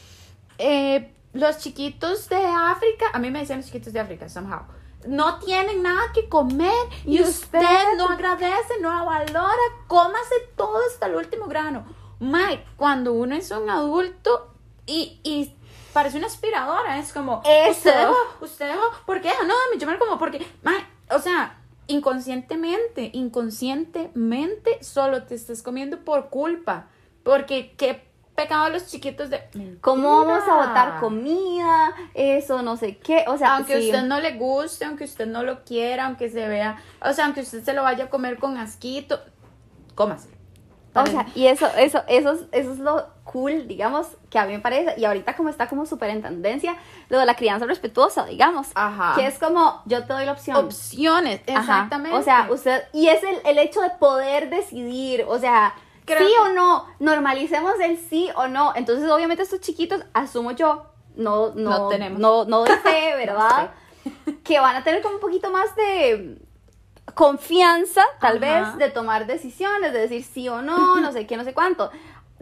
eh, 0.58 1.12
los 1.32 1.58
chiquitos 1.58 2.28
de 2.28 2.44
África, 2.46 3.06
a 3.12 3.18
mí 3.18 3.30
me 3.30 3.40
decían 3.40 3.58
los 3.58 3.66
chiquitos 3.66 3.92
de 3.92 4.00
África, 4.00 4.28
somehow, 4.28 4.62
no 5.06 5.38
tienen 5.38 5.82
nada 5.82 6.00
que 6.14 6.28
comer 6.28 6.72
y, 7.04 7.18
Y 7.18 7.22
usted, 7.22 7.58
usted- 7.60 7.96
no 7.98 8.08
agradece, 8.08 8.80
no 8.80 9.04
valora, 9.04 9.62
cómase 9.86 10.34
todo 10.56 10.78
hasta 10.90 11.06
el 11.06 11.16
último 11.16 11.46
grano. 11.46 11.84
Mike, 12.20 12.64
cuando 12.76 13.12
uno 13.12 13.34
es 13.34 13.50
un 13.50 13.68
adulto 13.68 14.50
y, 14.86 15.20
y 15.24 15.54
parece 15.92 16.16
una 16.16 16.26
aspiradora, 16.28 16.98
es 16.98 17.12
como, 17.12 17.42
Eso. 17.44 17.70
usted 17.70 17.98
dejó, 17.98 18.16
usted 18.40 18.68
dejó, 18.68 18.82
¿por 19.04 19.20
qué? 19.20 19.30
No, 19.46 19.54
de 19.72 19.78
yo 19.78 19.86
me 19.86 19.92
lo 19.94 19.98
como 19.98 20.18
porque, 20.18 20.38
Mike, 20.62 20.86
o 21.10 21.18
sea, 21.18 21.58
inconscientemente, 21.86 23.10
inconscientemente 23.12 24.82
solo 24.82 25.24
te 25.24 25.34
estás 25.34 25.62
comiendo 25.62 26.04
por 26.04 26.30
culpa, 26.30 26.86
porque 27.22 27.74
qué 27.76 28.02
pecado 28.34 28.68
los 28.70 28.86
chiquitos 28.86 29.30
de... 29.30 29.42
¿Cómo 29.80 30.24
vamos 30.24 30.42
a 30.48 30.66
botar 30.66 31.00
comida? 31.00 31.94
Eso, 32.14 32.62
no 32.62 32.76
sé 32.76 32.98
qué. 32.98 33.24
O 33.28 33.38
sea, 33.38 33.56
aunque 33.56 33.74
a 33.74 33.80
sí. 33.80 33.86
usted 33.86 34.02
no 34.02 34.20
le 34.20 34.32
guste, 34.32 34.84
aunque 34.84 35.04
usted 35.04 35.26
no 35.26 35.42
lo 35.42 35.64
quiera, 35.64 36.06
aunque 36.06 36.28
se 36.30 36.48
vea, 36.48 36.82
o 37.00 37.12
sea, 37.12 37.26
aunque 37.26 37.42
usted 37.42 37.62
se 37.62 37.72
lo 37.72 37.82
vaya 37.82 38.04
a 38.04 38.10
comer 38.10 38.38
con 38.38 38.56
asquito, 38.58 39.20
cómase. 39.94 40.33
O 40.96 41.06
sea, 41.06 41.26
y 41.34 41.46
eso, 41.46 41.66
eso, 41.76 42.02
eso, 42.08 42.32
es- 42.32 42.42
eso 42.52 42.72
es 42.72 42.78
lo 42.78 43.06
cool, 43.24 43.66
digamos, 43.66 44.06
que 44.30 44.38
a 44.38 44.46
mí 44.46 44.52
me 44.52 44.60
parece. 44.60 44.94
Y 44.98 45.04
ahorita 45.04 45.34
como 45.34 45.48
está 45.48 45.68
como 45.68 45.86
súper 45.86 46.10
en 46.10 46.22
tendencia, 46.22 46.76
lo 47.08 47.18
de 47.18 47.26
la 47.26 47.34
crianza 47.34 47.66
respetuosa, 47.66 48.26
digamos. 48.26 48.68
Ajá. 48.74 49.14
Que 49.16 49.26
es 49.26 49.38
como, 49.38 49.82
yo 49.86 50.04
te 50.06 50.12
doy 50.12 50.24
la 50.26 50.32
opción. 50.32 50.56
opciones, 50.56 51.40
Ajá. 51.48 51.60
exactamente. 51.60 52.16
O 52.16 52.22
sea, 52.22 52.46
usted, 52.50 52.84
y 52.92 53.08
es 53.08 53.22
el, 53.24 53.38
el 53.44 53.58
hecho 53.58 53.80
de 53.80 53.90
poder 53.98 54.50
decidir, 54.50 55.24
o 55.26 55.38
sea, 55.38 55.74
Creo 56.04 56.18
sí 56.20 56.32
que- 56.32 56.40
o 56.40 56.48
no, 56.52 56.86
normalicemos 57.00 57.72
el 57.80 57.96
sí 57.98 58.28
o 58.36 58.46
no. 58.46 58.72
Entonces, 58.76 59.10
obviamente, 59.10 59.42
estos 59.42 59.60
chiquitos, 59.60 60.02
asumo 60.12 60.52
yo, 60.52 60.86
no, 61.16 61.52
no, 61.54 61.70
No 61.70 61.88
tenemos. 61.88 62.20
no, 62.20 62.44
no 62.44 62.64
fe, 62.66 63.14
¿verdad? 63.16 63.70
que 64.44 64.60
van 64.60 64.76
a 64.76 64.84
tener 64.84 65.00
como 65.00 65.14
un 65.14 65.20
poquito 65.20 65.50
más 65.50 65.74
de 65.76 66.38
confianza, 67.12 68.02
tal 68.20 68.42
Ajá. 68.42 68.70
vez, 68.70 68.78
de 68.78 68.90
tomar 68.90 69.26
decisiones, 69.26 69.92
de 69.92 70.00
decir 70.00 70.24
sí 70.24 70.48
o 70.48 70.62
no, 70.62 71.00
no 71.00 71.12
sé 71.12 71.26
qué, 71.26 71.36
no 71.36 71.44
sé 71.44 71.52
cuánto. 71.54 71.90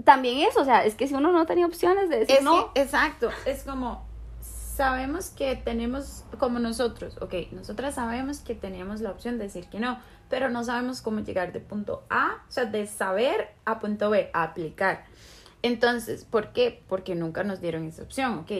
También 0.04 0.38
eso, 0.48 0.60
o 0.62 0.64
sea, 0.64 0.84
es 0.84 0.94
que 0.94 1.06
si 1.08 1.14
uno 1.14 1.32
no 1.32 1.44
tenía 1.46 1.66
opciones 1.66 2.08
de 2.08 2.20
decir 2.20 2.36
es 2.36 2.42
no, 2.44 2.72
que- 2.72 2.80
exacto, 2.82 3.30
es 3.44 3.64
como 3.64 4.06
sabemos 4.40 5.28
que 5.28 5.54
tenemos 5.56 6.24
como 6.38 6.58
nosotros, 6.58 7.18
ok, 7.20 7.34
nosotras 7.52 7.96
sabemos 7.96 8.38
que 8.40 8.54
tenemos 8.54 9.00
la 9.00 9.10
opción 9.10 9.36
de 9.38 9.44
decir 9.44 9.66
que 9.68 9.78
no, 9.80 9.98
pero 10.30 10.48
no 10.48 10.64
sabemos 10.64 11.02
cómo 11.02 11.20
llegar 11.20 11.52
de 11.52 11.60
punto 11.60 12.04
A, 12.08 12.38
o 12.48 12.50
sea, 12.50 12.64
de 12.64 12.86
saber 12.86 13.50
a 13.66 13.80
punto 13.80 14.08
B, 14.08 14.30
a 14.32 14.44
aplicar. 14.44 15.04
Entonces, 15.60 16.24
¿por 16.24 16.52
qué? 16.52 16.82
Porque 16.88 17.14
nunca 17.14 17.44
nos 17.44 17.60
dieron 17.60 17.84
esa 17.86 18.02
opción, 18.02 18.38
ok. 18.40 18.50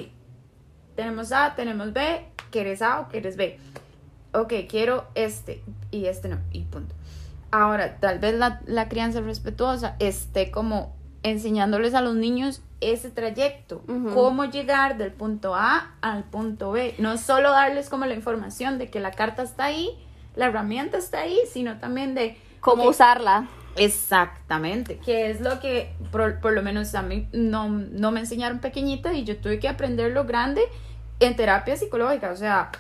Tenemos 0.95 1.33
A, 1.33 1.55
tenemos 1.57 1.95
B, 1.95 2.27
¿quieres 2.51 2.83
A 2.83 3.01
o 3.01 3.09
quieres 3.09 3.37
B? 3.37 3.59
Ok, 4.35 4.55
quiero 4.69 5.07
este 5.15 5.63
y 5.91 6.07
este 6.07 6.29
no, 6.29 6.39
y 6.53 6.61
punto. 6.63 6.95
Ahora, 7.51 7.99
tal 7.99 8.19
vez 8.19 8.35
la, 8.35 8.61
la 8.67 8.89
crianza 8.89 9.21
respetuosa 9.21 9.97
esté 9.99 10.51
como 10.51 10.95
enseñándoles 11.23 11.95
a 11.95 12.01
los 12.01 12.15
niños 12.15 12.63
ese 12.81 13.11
trayecto, 13.11 13.83
cómo 14.13 14.45
llegar 14.47 14.99
del 14.99 15.13
punto 15.13 15.55
A 15.55 15.95
al 16.01 16.25
punto 16.25 16.73
B. 16.73 16.95
No 16.99 17.17
solo 17.17 17.53
darles 17.53 17.89
como 17.89 18.07
la 18.07 18.15
información 18.15 18.79
de 18.79 18.91
que 18.91 18.99
la 19.01 19.13
carta 19.13 19.43
está 19.43 19.65
ahí, 19.65 19.91
la 20.35 20.47
herramienta 20.47 20.99
está 20.99 21.21
ahí, 21.21 21.39
sino 21.51 21.79
también 21.79 22.15
de 22.15 22.37
cómo 22.61 22.85
usarla. 22.85 23.47
Exactamente, 23.77 24.99
que 24.99 25.31
es 25.31 25.41
lo 25.41 25.61
que 25.61 25.95
por, 26.11 26.41
por 26.41 26.53
lo 26.53 26.63
menos 26.63 26.95
a 26.95 27.03
mí 27.03 27.29
no, 27.33 27.69
no 27.69 28.11
me 28.11 28.21
enseñaron 28.21 28.59
pequeñita 28.59 29.15
y 29.15 29.25
yo 29.25 29.37
tuve 29.39 29.61
que 29.61 29.69
aprenderlo 29.69 30.25
grande 30.25 30.63
en 31.21 31.37
terapia 31.37 31.77
psicológica, 31.77 32.33
o 32.33 32.37
sea, 32.37 32.71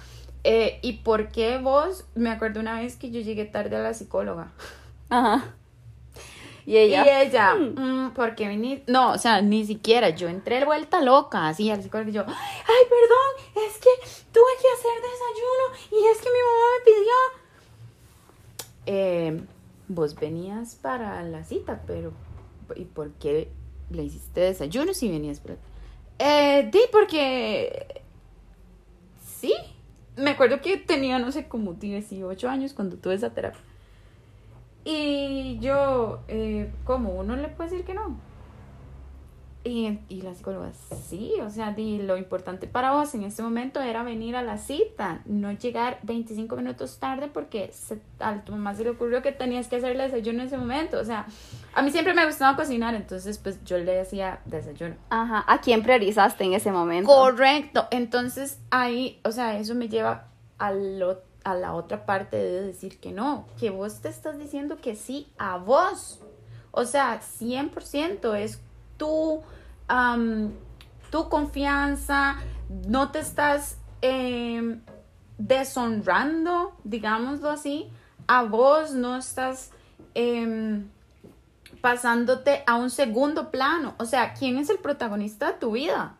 eh, 0.45 0.79
¿y 0.83 0.95
por 0.95 1.29
qué 1.29 1.59
vos? 1.59 2.05
Me 2.15 2.31
acuerdo 2.31 2.61
una 2.61 2.81
vez 2.81 2.97
que 2.97 3.11
yo 3.11 3.21
llegué 3.21 3.45
tarde 3.45 3.77
a 3.77 3.81
la 3.81 3.95
psicóloga 3.95 4.53
Ajá. 5.09 5.55
Y 6.65 6.77
ella. 6.77 7.05
y 7.05 7.27
ella, 7.27 7.55
mm, 7.55 8.13
¿por 8.15 8.37
qué 8.37 8.47
viniste? 8.49 8.91
No, 8.91 9.13
o 9.13 9.19
sea, 9.19 9.43
ni 9.43 9.67
siquiera, 9.67 10.11
yo 10.11 10.29
entré 10.29 10.65
vuelta 10.65 11.03
loca, 11.03 11.49
así 11.49 11.71
al 11.71 11.83
psicólogo 11.83 12.11
y 12.11 12.13
yo, 12.13 12.25
ay, 12.27 12.87
perdón, 12.89 13.67
es 13.67 13.79
que 13.79 13.91
tuve 14.33 14.53
que 14.61 14.69
hacer 14.69 14.93
desayuno 15.03 15.65
y 15.91 16.07
es 16.07 16.19
que 16.19 16.29
mi 16.31 16.39
mamá 16.39 16.67
me 16.79 16.85
pidió. 16.85 17.43
Eh, 18.87 19.45
vos 19.89 20.15
venías 20.15 20.77
para 20.77 21.23
la 21.25 21.45
cita, 21.45 21.83
pero 21.87 22.13
¿y 22.77 22.85
por 22.85 23.11
qué 23.15 23.51
le 23.91 24.05
hiciste 24.05 24.41
desayuno 24.41 24.95
si 24.95 25.11
venías 25.11 25.41
para... 25.41 25.57
Eh, 26.19 26.69
di, 26.71 26.81
porque... 26.91 28.03
Me 30.17 30.31
acuerdo 30.31 30.61
que 30.61 30.77
tenía, 30.77 31.19
no 31.19 31.33
sé, 31.33 31.49
como 31.49 31.75
18 31.75 32.49
años 32.49 32.75
cuando 32.75 32.97
tuve 32.97 33.15
esa 33.15 33.31
terapia. 33.31 33.61
Y 34.85 35.59
yo, 35.61 36.21
eh, 36.29 36.71
¿cómo? 36.85 37.15
¿Uno 37.15 37.37
le 37.37 37.49
puede 37.49 37.71
decir 37.71 37.87
que 37.87 37.95
no? 37.95 38.19
Y, 39.65 40.01
y 40.09 40.23
la 40.23 40.35
psicóloga, 40.35 40.73
sí, 41.09 41.35
o 41.41 41.49
sea, 41.49 41.71
di, 41.71 41.99
lo 42.03 42.17
importante 42.17 42.67
para 42.67 42.91
vos 42.91 43.15
en 43.15 43.23
este 43.23 43.45
momento 43.45 43.81
era 43.81 44.03
venir 44.03 44.35
a 44.35 44.43
la 44.43 44.59
cita, 44.59 45.23
no 45.25 45.53
llegar 45.53 46.01
25 46.03 46.57
minutos 46.57 46.99
tarde 46.99 47.29
porque 47.29 47.71
se- 47.73 48.03
a 48.19 48.43
tu 48.45 48.51
mamá 48.51 48.75
se 48.75 48.83
le 48.83 48.91
ocurrió 48.91 49.23
que 49.23 49.31
tenías 49.31 49.69
que 49.69 49.77
hacerle 49.77 50.03
desayuno 50.03 50.41
en 50.41 50.47
ese 50.49 50.57
momento. 50.59 50.99
O 50.99 51.05
sea, 51.05 51.27
a 51.75 51.83
mí 51.83 51.93
siempre 51.93 52.13
me 52.13 52.27
gustaba 52.27 52.57
cocinar, 52.57 52.97
entonces 52.97 53.39
pues 53.39 53.63
yo 53.65 53.79
le 53.79 54.01
hacía 54.01 54.41
desayuno. 54.47 54.97
Ajá. 55.11 55.45
¿A 55.47 55.61
quién 55.61 55.85
priorizaste 55.85 56.43
en 56.43 56.55
ese 56.55 56.73
momento? 56.73 57.07
Correcto. 57.09 57.87
Entonces 57.93 58.59
ahí, 58.73 59.21
o 59.25 59.31
sea, 59.31 59.57
eso 59.59 59.77
me 59.77 59.89
lleva 59.89 60.27
a, 60.59 60.73
lo- 60.73 61.23
a 61.45 61.55
la 61.55 61.75
otra 61.75 62.05
parte 62.05 62.37
de 62.37 62.63
decir 62.63 62.99
que 62.99 63.13
no, 63.13 63.47
que 63.61 63.71
vos 63.71 64.01
te 64.01 64.09
estás 64.09 64.39
diciendo 64.41 64.79
que 64.83 64.97
sí 64.97 65.29
a 65.39 65.57
vos. 65.59 66.21
O 66.73 66.85
sea, 66.85 67.21
100% 67.21 68.35
es 68.35 68.61
tu, 68.97 69.43
tu 71.11 71.29
confianza, 71.29 72.37
no 72.89 73.11
te 73.11 73.19
estás 73.21 73.77
em, 74.01 74.81
deshonrando, 75.39 76.73
digámoslo 76.85 77.51
así, 77.51 77.91
a 78.27 78.43
vos 78.45 78.93
no 78.95 79.17
estás... 79.17 79.71
em, 80.15 80.89
pasándote 81.81 82.63
a 82.67 82.77
un 82.77 82.91
segundo 82.91 83.51
plano. 83.51 83.95
O 83.99 84.05
sea, 84.05 84.35
¿quién 84.35 84.57
es 84.57 84.71
el 84.71 84.79
protagonista 84.79 85.49
de 85.49 85.59
tu 85.59 85.73
vida? 85.73 86.15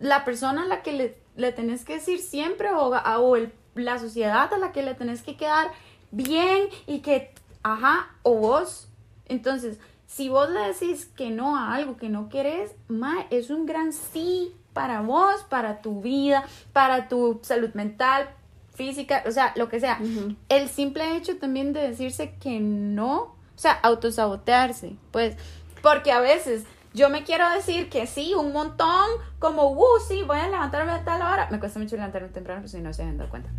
La 0.00 0.24
persona 0.26 0.64
a 0.64 0.66
la 0.66 0.82
que 0.82 0.92
le, 0.92 1.16
le 1.34 1.50
tenés 1.52 1.84
que 1.86 1.94
decir 1.94 2.18
siempre 2.18 2.70
o, 2.72 2.92
a- 2.94 3.18
o 3.18 3.36
el- 3.36 3.50
la 3.74 3.98
sociedad 3.98 4.52
a 4.52 4.58
la 4.58 4.70
que 4.72 4.82
le 4.82 4.94
tenés 4.94 5.22
que 5.22 5.36
quedar 5.36 5.68
bien 6.10 6.68
y 6.86 6.98
que, 6.98 7.32
ajá, 7.62 8.10
o 8.22 8.34
vos. 8.34 8.88
Entonces, 9.26 9.78
si 10.08 10.30
vos 10.30 10.48
le 10.48 10.60
decís 10.60 11.04
que 11.16 11.30
no 11.30 11.56
a 11.56 11.74
algo 11.74 11.96
que 11.96 12.08
no 12.08 12.28
querés, 12.28 12.74
ma, 12.88 13.26
es 13.30 13.50
un 13.50 13.66
gran 13.66 13.92
sí 13.92 14.52
para 14.72 15.02
vos, 15.02 15.44
para 15.48 15.82
tu 15.82 16.00
vida, 16.00 16.44
para 16.72 17.08
tu 17.08 17.38
salud 17.42 17.70
mental, 17.74 18.28
física, 18.74 19.22
o 19.26 19.30
sea, 19.30 19.52
lo 19.54 19.68
que 19.68 19.80
sea. 19.80 20.00
El 20.48 20.68
simple 20.68 21.16
hecho 21.16 21.36
también 21.36 21.72
de 21.72 21.80
decirse 21.80 22.34
que 22.40 22.58
no, 22.58 23.16
o 23.20 23.34
sea, 23.56 23.72
autosabotearse, 23.72 24.96
pues, 25.12 25.36
porque 25.82 26.10
a 26.10 26.20
veces 26.20 26.64
yo 26.94 27.10
me 27.10 27.22
quiero 27.22 27.48
decir 27.50 27.90
que 27.90 28.06
sí, 28.06 28.34
un 28.34 28.52
montón, 28.52 29.06
como, 29.38 29.70
uh, 29.72 30.00
sí, 30.08 30.22
voy 30.22 30.38
a 30.38 30.48
levantarme 30.48 30.92
a 30.92 31.04
tal 31.04 31.20
hora. 31.20 31.48
Me 31.50 31.60
cuesta 31.60 31.78
mucho 31.78 31.96
levantarme 31.96 32.28
temprano, 32.28 32.62
pues 32.62 32.72
si 32.72 32.80
no 32.80 32.92
se 32.92 33.02
han 33.02 33.18
dado 33.18 33.30
cuenta. 33.30 33.50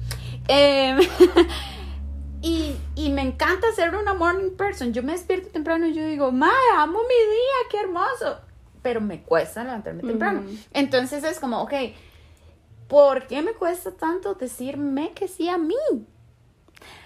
Em, 0.48 0.98
y, 2.42 2.76
y, 2.96 3.10
me 3.10 3.22
encanta 3.22 3.72
ser 3.74 3.96
una 3.96 4.14
morning 4.14 4.52
person. 4.52 4.94
Yo 4.94 5.04
me 5.04 5.12
despierto 5.12 5.50
temprano 5.50 5.88
y 5.88 5.94
yo 5.94 6.06
digo, 6.06 6.32
ma, 6.32 6.52
amo 6.78 7.00
mi 7.00 7.08
día, 7.08 7.70
qué 7.70 7.80
hermoso. 7.82 8.40
Pero 8.82 9.02
me 9.02 9.24
cuesta 9.24 9.64
levantarme 9.64 10.04
temprano. 10.04 10.44
Entonces 10.72 11.24
es 11.24 11.40
como, 11.40 11.62
ok, 11.62 11.74
¿por 12.88 13.28
qué 13.28 13.42
me 13.42 13.54
cuesta 13.54 13.92
tanto 13.92 14.36
decirme 14.36 15.12
que 15.12 15.28
sí 15.28 15.50
a 15.50 15.58
mí? 15.58 15.76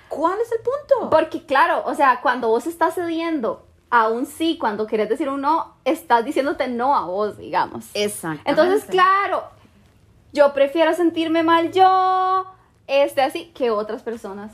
¿Cuál 0.08 0.40
es 0.40 0.52
el 0.52 0.60
punto? 0.60 1.10
Porque 1.10 1.44
claro, 1.46 1.84
o 1.86 1.96
sea, 1.96 2.22
cuando 2.22 2.50
vos 2.50 2.68
estás 2.68 2.94
cediendo 2.94 3.66
a 3.90 4.10
un 4.10 4.28
sí, 4.28 4.58
cuando 4.60 4.86
querés 4.86 5.10
decir 5.10 5.30
un 5.30 5.42
no, 5.42 5.76
estás 5.86 6.24
diciéndote 6.26 6.68
no 6.68 6.96
a 6.96 7.06
vos, 7.06 7.38
digamos. 7.38 7.86
Exacto. 7.96 8.44
Entonces, 8.46 8.86
claro, 8.86 9.44
yo 10.32 10.54
prefiero 10.54 10.94
sentirme 10.94 11.44
mal 11.44 11.72
yo, 11.72 12.46
este 12.86 13.22
así, 13.22 13.52
que 13.56 13.72
otras 13.72 14.04
personas. 14.04 14.52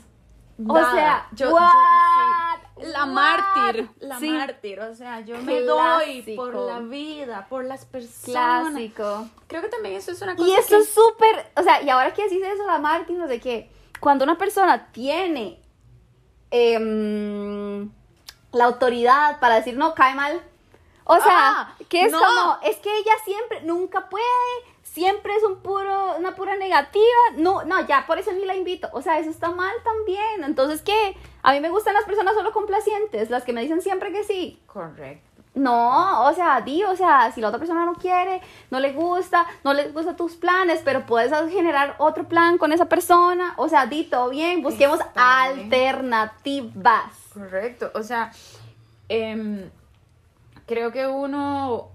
O 0.68 0.78
sea, 0.78 1.28
yo, 1.32 1.50
la 1.50 3.06
mártir, 3.06 3.90
la 4.00 4.20
mártir, 4.20 4.80
o 4.80 4.94
sea, 4.94 5.20
yo 5.20 5.38
me 5.38 5.60
doy 5.60 6.22
por 6.36 6.54
la 6.54 6.80
vida, 6.80 7.46
por 7.48 7.64
las 7.64 7.84
personas. 7.84 8.70
Clásico. 8.70 9.28
Creo 9.46 9.62
que 9.62 9.68
también 9.68 9.96
eso 9.96 10.12
es 10.12 10.20
una 10.22 10.36
cosa 10.36 10.48
Y 10.48 10.52
eso 10.52 10.76
es 10.76 10.88
súper, 10.88 11.52
o 11.56 11.62
sea, 11.62 11.82
y 11.82 11.90
ahora 11.90 12.12
que 12.12 12.24
decís 12.24 12.42
eso, 12.42 12.66
la 12.66 12.78
mártir, 12.78 13.16
no 13.16 13.28
sé 13.28 13.40
qué, 13.40 13.70
cuando 14.00 14.24
una 14.24 14.38
persona 14.38 14.90
tiene 14.92 15.60
eh, 16.50 17.88
la 18.52 18.64
autoridad 18.64 19.40
para 19.40 19.56
decir 19.56 19.76
no, 19.76 19.94
cae 19.94 20.14
mal. 20.14 20.40
O 21.04 21.16
sea, 21.16 21.26
ah, 21.28 21.74
que 21.88 22.04
es 22.04 22.12
como, 22.12 22.58
es 22.62 22.76
que 22.76 22.98
ella 22.98 23.12
siempre, 23.24 23.62
nunca 23.62 24.08
puede, 24.08 24.24
siempre 24.92 25.34
es 25.36 25.44
un 25.44 25.60
puro, 25.60 26.16
una 26.18 26.34
pura 26.34 26.56
negativa. 26.56 27.04
No, 27.36 27.64
no, 27.64 27.86
ya 27.86 28.06
por 28.06 28.18
eso 28.18 28.32
ni 28.32 28.44
la 28.44 28.56
invito. 28.56 28.88
O 28.92 29.02
sea, 29.02 29.18
eso 29.18 29.30
está 29.30 29.50
mal 29.50 29.74
también. 29.84 30.44
Entonces, 30.44 30.82
¿qué? 30.82 31.16
A 31.42 31.52
mí 31.52 31.60
me 31.60 31.70
gustan 31.70 31.94
las 31.94 32.04
personas 32.04 32.34
solo 32.34 32.52
complacientes, 32.52 33.30
las 33.30 33.44
que 33.44 33.52
me 33.52 33.62
dicen 33.62 33.80
siempre 33.82 34.12
que 34.12 34.24
sí. 34.24 34.60
Correcto. 34.66 35.28
No, 35.54 36.26
o 36.26 36.32
sea, 36.32 36.60
di, 36.60 36.84
o 36.84 36.94
sea, 36.94 37.32
si 37.32 37.40
la 37.40 37.48
otra 37.48 37.58
persona 37.58 37.84
no 37.84 37.94
quiere, 37.94 38.40
no 38.70 38.78
le 38.78 38.92
gusta, 38.92 39.44
no 39.64 39.74
le 39.74 39.88
gustan 39.90 40.16
tus 40.16 40.36
planes, 40.36 40.80
pero 40.84 41.06
puedes 41.06 41.32
generar 41.50 41.96
otro 41.98 42.28
plan 42.28 42.56
con 42.56 42.72
esa 42.72 42.84
persona, 42.84 43.54
o 43.56 43.68
sea, 43.68 43.86
di 43.86 44.04
todo 44.04 44.30
bien, 44.30 44.62
busquemos 44.62 45.00
alternativas. 45.16 47.12
Correcto, 47.34 47.90
o 47.94 48.04
sea, 48.04 48.30
em, 49.08 49.68
creo 50.66 50.92
que 50.92 51.08
uno 51.08 51.90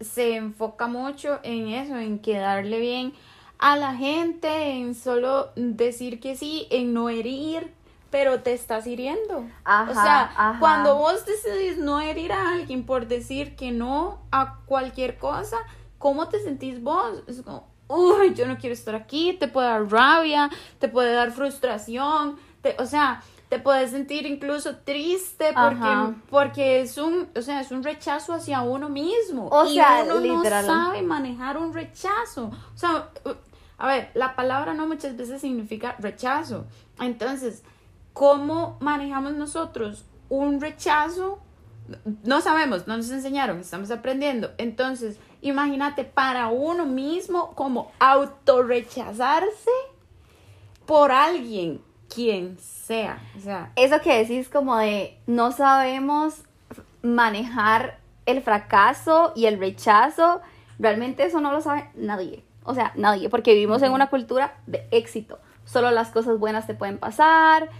se 0.00 0.36
enfoca 0.36 0.86
mucho 0.86 1.40
en 1.42 1.68
eso, 1.68 1.96
en 1.96 2.18
quedarle 2.18 2.80
bien 2.80 3.14
a 3.58 3.76
la 3.76 3.94
gente, 3.94 4.72
en 4.72 4.94
solo 4.94 5.50
decir 5.56 6.20
que 6.20 6.36
sí, 6.36 6.66
en 6.70 6.92
no 6.92 7.08
herir, 7.08 7.72
pero 8.10 8.40
te 8.42 8.52
estás 8.52 8.86
hiriendo. 8.86 9.38
o 9.38 9.94
sea, 9.94 10.56
cuando 10.60 10.96
vos 10.96 11.24
decidís 11.24 11.78
no 11.78 12.00
herir 12.00 12.32
a 12.32 12.52
alguien 12.52 12.84
por 12.84 13.08
decir 13.08 13.56
que 13.56 13.72
no 13.72 14.20
a 14.30 14.58
cualquier 14.66 15.18
cosa, 15.18 15.56
¿cómo 15.98 16.28
te 16.28 16.40
sentís 16.42 16.82
vos? 16.82 17.22
Es 17.26 17.42
como, 17.42 17.66
uy, 17.88 18.34
yo 18.34 18.46
no 18.46 18.58
quiero 18.58 18.74
estar 18.74 18.94
aquí, 18.94 19.32
te 19.38 19.48
puede 19.48 19.68
dar 19.68 19.90
rabia, 19.90 20.50
te 20.78 20.88
puede 20.88 21.12
dar 21.14 21.32
frustración, 21.32 22.36
te, 22.60 22.76
o 22.78 22.86
sea, 22.86 23.22
te 23.48 23.60
puedes 23.60 23.92
sentir 23.92 24.26
incluso 24.26 24.76
triste 24.78 25.52
porque, 25.54 26.14
porque 26.28 26.80
es 26.80 26.98
un, 26.98 27.28
o 27.36 27.42
sea, 27.42 27.60
es 27.60 27.70
un 27.70 27.82
rechazo 27.82 28.34
hacia 28.34 28.62
uno 28.62 28.88
mismo. 28.88 29.48
O 29.48 29.66
y 29.66 29.74
sea, 29.74 30.04
uno 30.04 30.20
no 30.20 30.44
sabe 30.44 31.02
manejar 31.02 31.56
un 31.56 31.72
rechazo. 31.72 32.50
O 32.74 32.78
sea, 32.78 33.08
a 33.78 33.86
ver, 33.86 34.10
la 34.14 34.34
palabra 34.34 34.74
no 34.74 34.86
muchas 34.88 35.16
veces 35.16 35.40
significa 35.40 35.94
rechazo. 35.98 36.64
Entonces, 36.98 37.62
¿cómo 38.12 38.78
manejamos 38.80 39.34
nosotros 39.34 40.04
un 40.28 40.60
rechazo? 40.60 41.38
No 42.24 42.40
sabemos, 42.40 42.88
no 42.88 42.96
nos 42.96 43.10
enseñaron, 43.10 43.60
estamos 43.60 43.92
aprendiendo. 43.92 44.50
Entonces, 44.58 45.18
imagínate 45.40 46.04
para 46.04 46.48
uno 46.48 46.84
mismo 46.84 47.54
como 47.54 47.92
autorrechazarse 48.00 49.70
por 50.84 51.12
alguien 51.12 51.80
quien 52.12 52.58
sea. 52.58 53.18
O 53.36 53.40
sea, 53.40 53.72
eso 53.76 54.00
que 54.00 54.18
decís 54.18 54.48
como 54.48 54.76
de 54.76 55.18
no 55.26 55.52
sabemos 55.52 56.42
manejar 57.02 57.98
el 58.26 58.42
fracaso 58.42 59.32
y 59.34 59.46
el 59.46 59.58
rechazo, 59.58 60.40
realmente 60.78 61.24
eso 61.24 61.40
no 61.40 61.52
lo 61.52 61.60
sabe 61.60 61.90
nadie. 61.94 62.44
O 62.64 62.74
sea, 62.74 62.92
nadie, 62.96 63.28
porque 63.28 63.54
vivimos 63.54 63.82
en 63.82 63.92
una 63.92 64.10
cultura 64.10 64.58
de 64.66 64.86
éxito. 64.90 65.38
Solo 65.64 65.90
las 65.90 66.10
cosas 66.10 66.38
buenas 66.38 66.66
te 66.66 66.74
pueden 66.74 66.98
pasar, 66.98 67.70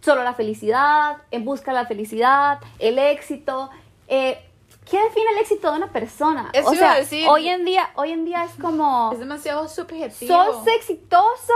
solo 0.00 0.24
la 0.24 0.34
felicidad, 0.34 1.18
en 1.30 1.44
busca 1.44 1.70
de 1.70 1.78
la 1.78 1.86
felicidad, 1.86 2.58
el 2.78 2.98
éxito. 2.98 3.70
Eh, 4.08 4.44
¿Qué 4.88 5.00
define 5.00 5.30
el 5.30 5.38
éxito 5.38 5.70
de 5.70 5.76
una 5.76 5.92
persona? 5.92 6.50
o 6.64 6.74
sea, 6.74 6.96
decir, 6.96 7.28
hoy 7.28 7.48
en 7.48 7.64
día, 7.64 7.90
hoy 7.94 8.10
en 8.10 8.24
día 8.24 8.44
es 8.44 8.52
como 8.60 9.10
es 9.12 9.20
demasiado 9.20 9.68
subjetivo. 9.68 10.34
Sos 10.34 10.66
exitoso 10.66 11.54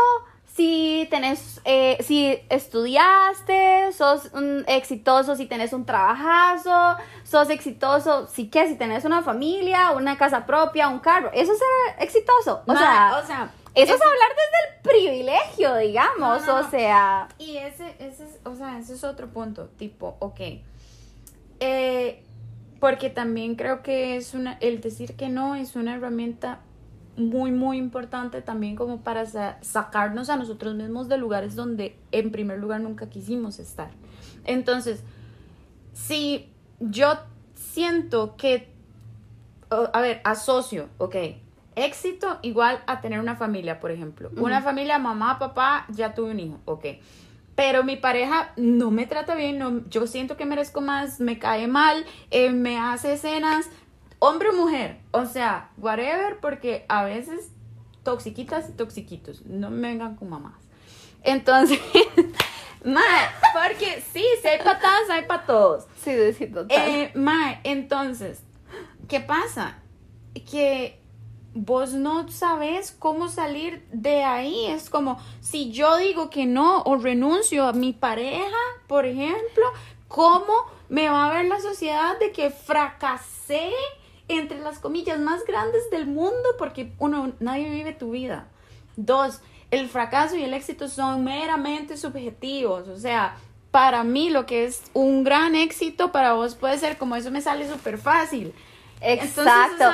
si 0.56 1.06
tenés, 1.10 1.60
eh, 1.64 1.98
si 2.00 2.38
estudiaste, 2.48 3.92
sos 3.92 4.30
exitoso 4.66 5.36
si 5.36 5.44
tenés 5.44 5.74
un 5.74 5.84
trabajazo, 5.84 6.96
sos 7.24 7.50
exitoso 7.50 8.26
si 8.26 8.48
qué, 8.48 8.66
si 8.66 8.76
tenés 8.76 9.04
una 9.04 9.22
familia, 9.22 9.90
una 9.90 10.16
casa 10.16 10.46
propia, 10.46 10.88
un 10.88 11.00
carro, 11.00 11.30
eso 11.34 11.52
es 11.52 11.58
ser 11.58 12.02
exitoso. 12.02 12.62
O, 12.66 12.74
sea, 12.74 13.20
o 13.22 13.26
sea, 13.26 13.50
eso 13.74 13.94
es, 13.94 14.00
hablar 14.00 14.30
desde 14.30 14.64
el 14.64 14.82
privilegio, 14.82 15.76
digamos, 15.76 16.48
o 16.48 16.70
sea. 16.70 17.28
Y 17.38 17.58
ese, 17.58 17.94
ese 17.98 18.24
es, 18.24 18.40
o 18.44 18.54
sea, 18.54 18.78
ese 18.78 18.94
es 18.94 19.04
otro 19.04 19.28
punto, 19.28 19.68
tipo, 19.76 20.16
ok. 20.20 20.40
Eh, 21.60 22.22
porque 22.80 23.10
también 23.10 23.56
creo 23.56 23.82
que 23.82 24.16
es 24.16 24.32
una, 24.32 24.56
el 24.60 24.80
decir 24.80 25.16
que 25.16 25.28
no 25.28 25.54
es 25.54 25.76
una 25.76 25.96
herramienta 25.96 26.60
muy, 27.16 27.50
muy 27.50 27.78
importante 27.78 28.42
también 28.42 28.76
como 28.76 29.00
para 29.00 29.24
sacarnos 29.62 30.30
a 30.30 30.36
nosotros 30.36 30.74
mismos 30.74 31.08
de 31.08 31.18
lugares 31.18 31.54
donde 31.54 31.96
en 32.12 32.30
primer 32.30 32.58
lugar 32.58 32.80
nunca 32.80 33.08
quisimos 33.08 33.58
estar. 33.58 33.90
Entonces, 34.44 35.02
si 35.92 36.48
yo 36.78 37.18
siento 37.54 38.36
que, 38.36 38.72
a 39.70 40.00
ver, 40.00 40.20
asocio, 40.24 40.88
ok, 40.98 41.16
éxito 41.74 42.38
igual 42.42 42.82
a 42.86 43.00
tener 43.00 43.20
una 43.20 43.36
familia, 43.36 43.80
por 43.80 43.90
ejemplo. 43.90 44.30
Una 44.36 44.62
familia, 44.62 44.98
mamá, 44.98 45.38
papá, 45.38 45.86
ya 45.88 46.14
tuve 46.14 46.30
un 46.30 46.40
hijo, 46.40 46.60
ok. 46.64 46.86
Pero 47.54 47.84
mi 47.84 47.96
pareja 47.96 48.52
no 48.56 48.90
me 48.90 49.06
trata 49.06 49.34
bien, 49.34 49.58
no, 49.58 49.88
yo 49.88 50.06
siento 50.06 50.36
que 50.36 50.44
merezco 50.44 50.82
más, 50.82 51.20
me 51.20 51.38
cae 51.38 51.66
mal, 51.66 52.04
eh, 52.30 52.50
me 52.50 52.78
hace 52.78 53.14
escenas, 53.14 53.70
hombre 54.18 54.50
o 54.50 54.52
mujer, 54.52 54.98
o 55.10 55.26
sea, 55.26 55.70
whatever, 55.76 56.38
porque 56.40 56.84
a 56.88 57.04
veces 57.04 57.50
toxiquitas 58.02 58.68
y 58.68 58.72
toxiquitos, 58.72 59.44
no 59.46 59.70
me 59.70 59.88
vengan 59.88 60.16
con 60.16 60.30
mamás. 60.30 60.54
Entonces, 61.22 61.80
mae, 62.84 63.28
porque 63.52 64.02
sí, 64.12 64.24
si 64.40 64.48
hay 64.48 64.58
patadas, 64.58 65.10
hay 65.10 65.24
para 65.24 65.44
todos. 65.44 65.86
Sí, 66.02 66.12
sí, 66.32 66.46
total. 66.46 66.78
Eh, 66.78 67.10
mae, 67.14 67.60
entonces, 67.64 68.40
¿qué 69.08 69.20
pasa? 69.20 69.78
Que 70.50 71.00
vos 71.56 71.94
no 71.94 72.28
sabes 72.28 72.92
cómo 72.92 73.28
salir 73.28 73.86
de 73.90 74.22
ahí. 74.22 74.66
Es 74.66 74.90
como 74.90 75.18
si 75.40 75.72
yo 75.72 75.96
digo 75.96 76.30
que 76.30 76.46
no 76.46 76.82
o 76.82 76.96
renuncio 76.96 77.66
a 77.66 77.72
mi 77.72 77.92
pareja, 77.92 78.56
por 78.86 79.06
ejemplo, 79.06 79.64
¿cómo 80.06 80.52
me 80.88 81.08
va 81.08 81.26
a 81.26 81.34
ver 81.34 81.46
la 81.46 81.60
sociedad 81.60 82.18
de 82.18 82.30
que 82.30 82.50
fracasé 82.50 83.72
entre 84.28 84.58
las 84.60 84.78
comillas 84.78 85.18
más 85.18 85.44
grandes 85.44 85.90
del 85.90 86.06
mundo 86.06 86.54
porque 86.58 86.92
uno, 86.98 87.32
nadie 87.40 87.70
vive 87.70 87.92
tu 87.92 88.10
vida. 88.10 88.48
Dos, 88.96 89.40
el 89.70 89.88
fracaso 89.88 90.36
y 90.36 90.44
el 90.44 90.54
éxito 90.54 90.88
son 90.88 91.24
meramente 91.24 91.96
subjetivos, 91.96 92.88
o 92.88 92.96
sea, 92.96 93.36
para 93.70 94.04
mí 94.04 94.30
lo 94.30 94.46
que 94.46 94.64
es 94.64 94.84
un 94.94 95.22
gran 95.22 95.54
éxito 95.54 96.10
para 96.12 96.32
vos 96.32 96.54
puede 96.54 96.78
ser 96.78 96.96
como 96.96 97.14
eso 97.16 97.30
me 97.30 97.42
sale 97.42 97.68
súper 97.68 97.98
fácil. 97.98 98.54
Exacto. 99.00 99.84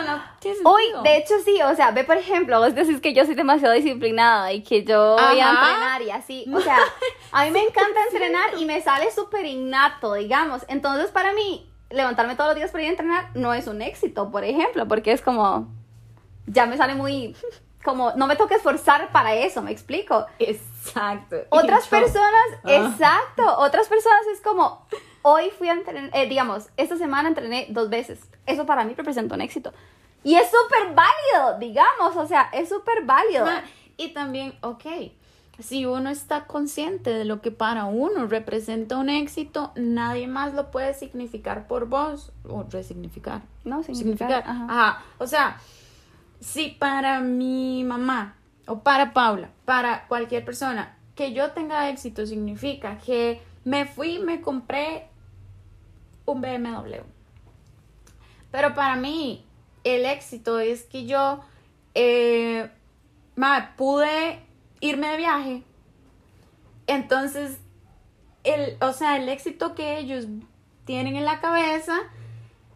Hoy, 0.64 0.83
de 1.03 1.16
hecho, 1.16 1.35
sí, 1.45 1.61
o 1.62 1.75
sea, 1.75 1.90
ve 1.90 2.05
por 2.05 2.16
ejemplo, 2.16 2.61
vos 2.61 2.75
decís 2.75 3.01
que 3.01 3.12
yo 3.12 3.25
soy 3.27 3.35
demasiado 3.35 3.75
disciplinada 3.75 4.53
y 4.53 4.62
que 4.62 4.85
yo 4.85 5.16
voy 5.18 5.40
a 5.40 5.51
entrenar 5.51 6.03
y 6.03 6.11
así. 6.11 6.47
O 6.55 6.61
sea, 6.61 6.79
a 7.33 7.45
mí 7.45 7.51
me 7.51 7.62
encanta 7.66 8.05
entrenar 8.05 8.51
y 8.59 8.64
me 8.64 8.81
sale 8.81 9.11
súper 9.11 9.47
innato, 9.47 10.14
digamos. 10.14 10.62
Entonces, 10.68 11.11
para 11.11 11.33
mí, 11.33 11.68
levantarme 11.93 12.35
todos 12.37 12.49
los 12.51 12.57
días 12.57 12.71
para 12.71 12.83
ir 12.85 12.89
a 12.89 12.91
entrenar 12.93 13.31
no 13.35 13.55
es 13.55 13.67
un 13.67 13.83
éxito, 13.83 14.31
por 14.31 14.45
ejemplo, 14.45 14.87
porque 14.89 15.13
es 15.13 15.23
como, 15.23 15.69
ya 16.47 16.67
me 16.67 16.77
sale 16.77 16.95
muy, 16.95 17.37
como, 17.85 18.13
no 18.13 18.27
me 18.27 18.37
toca 18.37 18.55
esforzar 18.57 19.11
para 19.13 19.35
eso, 19.35 19.63
me 19.63 19.71
explico. 19.73 20.27
Exacto. 20.39 21.37
Otras 21.51 21.87
personas, 21.89 22.47
Ah. 22.65 22.73
exacto, 22.91 23.59
otras 23.59 23.89
personas 23.89 24.21
es 24.33 24.41
como, 24.41 24.87
hoy 25.23 25.51
fui 25.57 25.69
a 25.69 25.73
entrenar, 25.73 26.11
eh, 26.15 26.29
digamos, 26.29 26.69
esta 26.77 26.97
semana 26.97 27.29
entrené 27.29 27.67
dos 27.71 27.89
veces. 27.91 28.21
Eso 28.47 28.67
para 28.67 28.85
mí 28.85 28.95
representa 28.95 29.35
un 29.35 29.41
éxito. 29.41 29.73
Y 30.25 30.37
es 30.37 30.49
súper 30.51 30.95
válido, 30.95 31.59
digamos, 31.59 32.17
o 32.17 32.27
sea, 32.27 32.49
es 32.53 32.69
súper 32.69 33.05
válido. 33.05 33.47
Y 33.97 34.13
también, 34.15 34.57
ok, 34.63 34.85
si 35.62 35.87
uno 35.87 36.11
está 36.11 36.46
consciente 36.46 37.11
de 37.11 37.25
lo 37.25 37.40
que 37.40 37.51
para 37.51 37.85
uno 37.85 38.27
representa 38.27 38.96
un 38.96 39.09
éxito, 39.09 39.72
nadie 39.77 40.27
más 40.27 40.55
lo 40.55 40.70
puede 40.70 40.94
significar 40.94 41.66
por 41.66 41.87
vos 41.87 42.33
o 42.48 42.64
resignificar. 42.64 43.42
No, 43.64 43.83
significar. 43.83 44.29
Significar. 44.29 44.44
ajá. 44.46 44.64
Ajá. 44.68 45.05
O 45.18 45.27
sea, 45.27 45.61
si 46.40 46.70
para 46.70 47.20
mi 47.20 47.85
mamá 47.85 48.37
o 48.66 48.81
para 48.81 49.12
Paula, 49.12 49.51
para 49.64 50.07
cualquier 50.09 50.44
persona, 50.44 50.96
que 51.14 51.33
yo 51.33 51.53
tenga 51.53 51.88
éxito 51.88 52.27
significa 52.27 52.98
que 52.98 53.40
me 53.64 53.87
fui 53.87 54.16
y 54.16 54.18
me 54.18 54.40
compré 54.40 55.09
un 56.27 56.40
BMW. 56.40 56.96
Pero 58.51 58.75
para 58.75 58.96
mí, 58.96 59.44
el 59.85 60.05
éxito 60.05 60.59
es 60.59 60.83
que 60.85 61.07
yo 61.07 61.40
eh, 61.94 62.70
ma, 63.37 63.75
pude 63.77 64.40
irme 64.83 65.09
de 65.09 65.16
viaje. 65.16 65.62
Entonces, 66.87 67.59
el, 68.45 68.77
o 68.83 68.92
sea, 68.92 69.16
el 69.16 69.29
éxito 69.31 69.75
que 69.75 69.99
ellos 69.99 70.27
tienen 70.85 71.16
en 71.16 71.25
la 71.25 71.40
cabeza, 71.40 71.97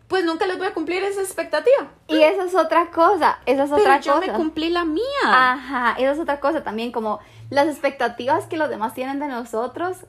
pues 0.09 0.25
nunca 0.25 0.47
les 0.47 0.57
voy 0.57 0.69
a 0.69 0.73
cumplir 0.75 1.03
esa 1.03 1.21
expectativa. 1.21 1.91
Y 2.09 2.23
esa 2.23 2.45
es 2.45 2.55
otra 2.55 2.91
cosa, 2.91 3.41
esa 3.45 3.65
es 3.65 3.71
Pero 3.71 3.83
otra 3.83 4.01
yo 4.01 4.15
cosa. 4.15 4.27
me 4.27 4.33
cumplí 4.33 4.71
la 4.71 4.85
mía. 4.85 5.03
Ajá, 5.25 5.97
esa 5.99 6.13
es 6.13 6.19
otra 6.19 6.41
cosa 6.41 6.63
también, 6.63 6.93
como 6.93 7.19
las 7.51 7.67
expectativas 7.69 8.47
que 8.47 8.57
los 8.57 8.71
demás 8.71 8.95
tienen 8.95 9.19
de 9.19 9.27
nosotros 9.27 10.07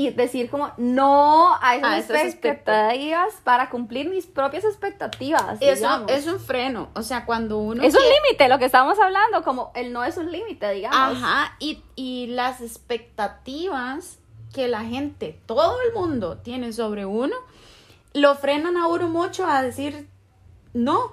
y 0.00 0.08
decir 0.08 0.48
como 0.48 0.72
no 0.78 1.54
a 1.60 1.76
esas 1.76 1.90
A 1.90 1.98
esas 1.98 2.24
expectativas 2.24 3.34
para 3.44 3.68
cumplir 3.68 4.08
mis 4.08 4.24
propias 4.24 4.64
expectativas. 4.64 5.58
Eso 5.60 5.74
digamos. 5.74 6.10
es 6.10 6.26
un 6.26 6.40
freno. 6.40 6.88
O 6.94 7.02
sea, 7.02 7.26
cuando 7.26 7.58
uno. 7.58 7.82
Es 7.82 7.94
un 7.94 8.00
límite, 8.00 8.48
lo 8.48 8.58
que 8.58 8.64
estamos 8.64 8.98
hablando, 8.98 9.42
como 9.42 9.72
el 9.74 9.92
no 9.92 10.02
es 10.02 10.16
un 10.16 10.32
límite, 10.32 10.70
digamos. 10.70 11.22
Ajá, 11.22 11.54
y, 11.58 11.82
y 11.96 12.28
las 12.28 12.62
expectativas 12.62 14.18
que 14.54 14.68
la 14.68 14.84
gente, 14.84 15.38
todo 15.44 15.76
el 15.82 15.92
mundo 15.92 16.38
tiene 16.38 16.72
sobre 16.72 17.04
uno, 17.04 17.36
lo 18.14 18.34
frenan 18.36 18.78
a 18.78 18.86
uno 18.86 19.06
mucho 19.06 19.46
a 19.46 19.60
decir 19.60 20.08
no. 20.72 21.12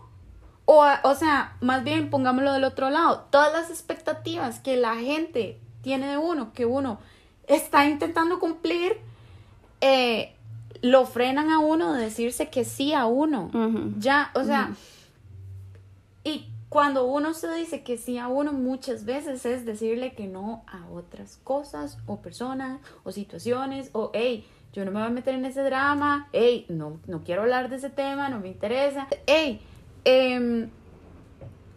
O, 0.64 0.86
o 1.04 1.16
sea, 1.16 1.58
más 1.60 1.84
bien 1.84 2.10
pongámoslo 2.10 2.54
del 2.54 2.64
otro 2.64 2.90
lado, 2.90 3.28
todas 3.32 3.52
las 3.52 3.70
expectativas 3.70 4.62
que 4.62 4.78
la 4.78 4.96
gente 4.96 5.60
tiene 5.82 6.08
de 6.08 6.18
uno, 6.18 6.54
que 6.54 6.66
uno 6.66 7.00
está 7.48 7.88
intentando 7.88 8.40
cumplir, 8.40 8.98
eh, 9.82 10.36
lo 10.82 11.06
frenan 11.06 11.50
a 11.50 11.60
uno 11.60 11.94
de 11.94 12.04
decirse 12.04 12.50
que 12.50 12.66
sí 12.66 12.94
a 12.94 13.06
uno. 13.06 13.50
Ya, 13.98 14.32
o 14.36 14.44
sea, 14.44 14.72
y 16.24 16.50
cuando 16.70 17.06
uno 17.06 17.34
se 17.34 17.52
dice 17.54 17.84
que 17.84 17.98
sí 17.98 18.18
a 18.18 18.28
uno, 18.28 18.52
muchas 18.52 19.06
veces 19.06 19.46
es 19.46 19.66
decirle 19.66 20.14
que 20.14 20.28
no 20.28 20.64
a 20.68 20.86
otras 20.92 21.40
cosas 21.44 21.98
o 22.06 22.18
personas 22.18 22.80
o 23.04 23.12
situaciones 23.12 23.90
o, 23.94 24.12
hey, 24.14 24.46
yo 24.74 24.84
no 24.84 24.92
me 24.92 25.00
voy 25.00 25.08
a 25.08 25.12
meter 25.12 25.34
en 25.34 25.46
ese 25.46 25.64
drama, 25.64 26.28
hey, 26.34 26.66
no, 26.70 27.00
no 27.08 27.24
quiero 27.24 27.44
hablar 27.44 27.70
de 27.70 27.78
ese 27.78 27.90
tema, 27.90 28.30
no 28.30 28.40
me 28.40 28.50
interesa, 28.50 29.08
hey, 29.26 29.62
em, 30.04 30.70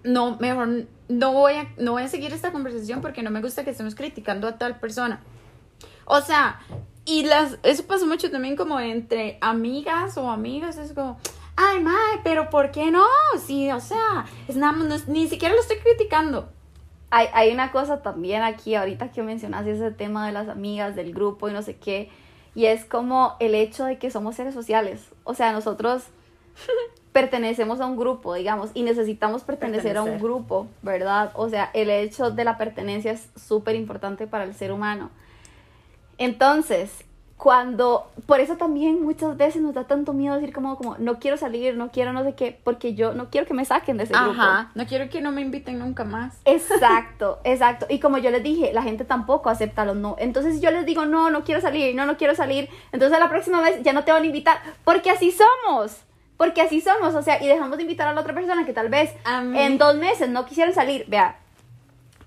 no, 0.03 0.37
mejor 0.39 0.87
no 1.09 1.33
voy, 1.33 1.55
a, 1.55 1.69
no 1.79 1.93
voy 1.93 2.03
a 2.03 2.09
seguir 2.09 2.33
esta 2.33 2.53
conversación 2.53 3.01
porque 3.01 3.23
no 3.23 3.31
me 3.31 3.41
gusta 3.41 3.65
que 3.65 3.71
estemos 3.71 3.95
criticando 3.95 4.49
a 4.49 4.59
tal 4.59 4.81
persona. 4.81 5.21
O 6.13 6.21
sea, 6.23 6.59
y 7.05 7.23
las, 7.23 7.59
eso 7.63 7.85
pasa 7.85 8.05
mucho 8.05 8.33
también 8.33 8.57
como 8.57 8.81
entre 8.81 9.39
amigas 9.41 10.19
o 10.19 10.29
amigas, 10.29 10.77
es 10.77 10.93
como, 10.93 11.19
ay, 11.55 11.79
mae, 11.79 12.19
pero 12.25 12.51
¿por 12.51 12.73
qué 12.73 12.91
no? 12.91 13.05
Sí, 13.39 13.71
o 13.71 13.79
sea, 13.79 14.27
es 14.49 14.57
nada 14.57 14.73
no 14.73 14.97
ni 15.07 15.29
siquiera 15.29 15.55
lo 15.55 15.61
estoy 15.61 15.77
criticando. 15.79 16.49
Hay, 17.11 17.29
hay 17.33 17.53
una 17.53 17.71
cosa 17.71 18.03
también 18.03 18.43
aquí, 18.43 18.75
ahorita 18.75 19.13
que 19.13 19.23
mencionaste 19.23 19.71
ese 19.71 19.93
tema 19.93 20.27
de 20.27 20.33
las 20.33 20.49
amigas, 20.49 20.97
del 20.97 21.15
grupo 21.15 21.49
y 21.49 21.53
no 21.53 21.63
sé 21.63 21.77
qué, 21.77 22.11
y 22.57 22.67
es 22.67 22.85
como 22.85 23.37
el 23.39 23.55
hecho 23.55 23.85
de 23.85 23.99
que 23.99 24.11
somos 24.11 24.35
seres 24.35 24.53
sociales. 24.53 25.01
O 25.23 25.35
sea, 25.35 25.53
nosotros 25.53 26.03
pertenecemos 27.13 27.81
a 27.81 27.87
un 27.87 27.97
grupo, 27.97 28.35
digamos, 28.35 28.71
y 28.75 28.83
necesitamos 28.83 29.43
pertenecer 29.43 29.97
a 29.97 30.01
un 30.03 30.07
Pertenecer. 30.07 30.29
grupo, 30.29 30.67
¿verdad? 30.83 31.31
O 31.35 31.49
sea, 31.49 31.71
el 31.73 31.89
hecho 31.89 32.33
de 32.33 32.45
la 32.45 32.59
pertenencia 32.59 33.13
es 33.13 33.29
súper 33.37 33.77
importante 33.77 34.27
para 34.27 34.43
el 34.43 34.55
ser 34.55 34.73
humano. 34.73 35.11
Entonces, 36.21 36.93
cuando, 37.39 38.11
por 38.27 38.41
eso 38.41 38.59
también 38.59 39.03
muchas 39.03 39.35
veces 39.39 39.63
nos 39.63 39.73
da 39.73 39.85
tanto 39.85 40.13
miedo 40.13 40.35
decir 40.35 40.53
como, 40.53 40.77
como, 40.77 40.99
no 40.99 41.19
quiero 41.19 41.39
salir, 41.39 41.75
no 41.75 41.91
quiero 41.91 42.13
no 42.13 42.23
sé 42.23 42.35
qué, 42.35 42.61
porque 42.63 42.95
yo 42.95 43.15
no 43.15 43.31
quiero 43.31 43.47
que 43.47 43.55
me 43.55 43.65
saquen 43.65 43.97
de 43.97 44.05
ese 44.05 44.13
grupo. 44.13 44.33
Ajá, 44.33 44.71
no 44.75 44.85
quiero 44.87 45.09
que 45.09 45.23
no 45.23 45.33
me 45.33 45.41
inviten 45.41 45.79
nunca 45.79 46.05
más. 46.05 46.37
Exacto, 46.45 47.41
exacto. 47.45 47.87
Y 47.89 48.01
como 48.01 48.19
yo 48.19 48.31
les 48.31 48.43
dije, 48.43 48.75
la 48.75 48.83
gente 48.83 49.07
tampoco 49.07 49.49
acepta 49.49 49.87
los 49.87 49.97
no. 49.97 50.17
Entonces 50.19 50.61
yo 50.61 50.71
les 50.71 50.85
digo, 50.85 51.07
no, 51.07 51.31
no 51.31 51.43
quiero 51.43 51.63
salir, 51.63 51.95
no, 51.95 52.05
no 52.05 52.19
quiero 52.19 52.35
salir. 52.35 52.69
Entonces 52.93 53.19
la 53.19 53.31
próxima 53.31 53.63
vez 53.63 53.83
ya 53.83 53.95
no 53.95 54.05
te 54.05 54.13
van 54.13 54.23
a 54.23 54.27
invitar. 54.27 54.59
Porque 54.85 55.11
así 55.11 55.33
somos. 55.33 55.97
Porque 56.37 56.61
así 56.61 56.83
somos. 56.83 57.15
O 57.15 57.23
sea, 57.23 57.43
y 57.43 57.47
dejamos 57.47 57.79
de 57.79 57.85
invitar 57.85 58.07
a 58.07 58.13
la 58.13 58.21
otra 58.21 58.35
persona 58.35 58.67
que 58.67 58.75
tal 58.75 58.91
vez 58.91 59.15
en 59.55 59.79
dos 59.79 59.97
meses 59.97 60.29
no 60.29 60.45
quisieron 60.45 60.75
salir. 60.75 61.07
Vea, 61.09 61.39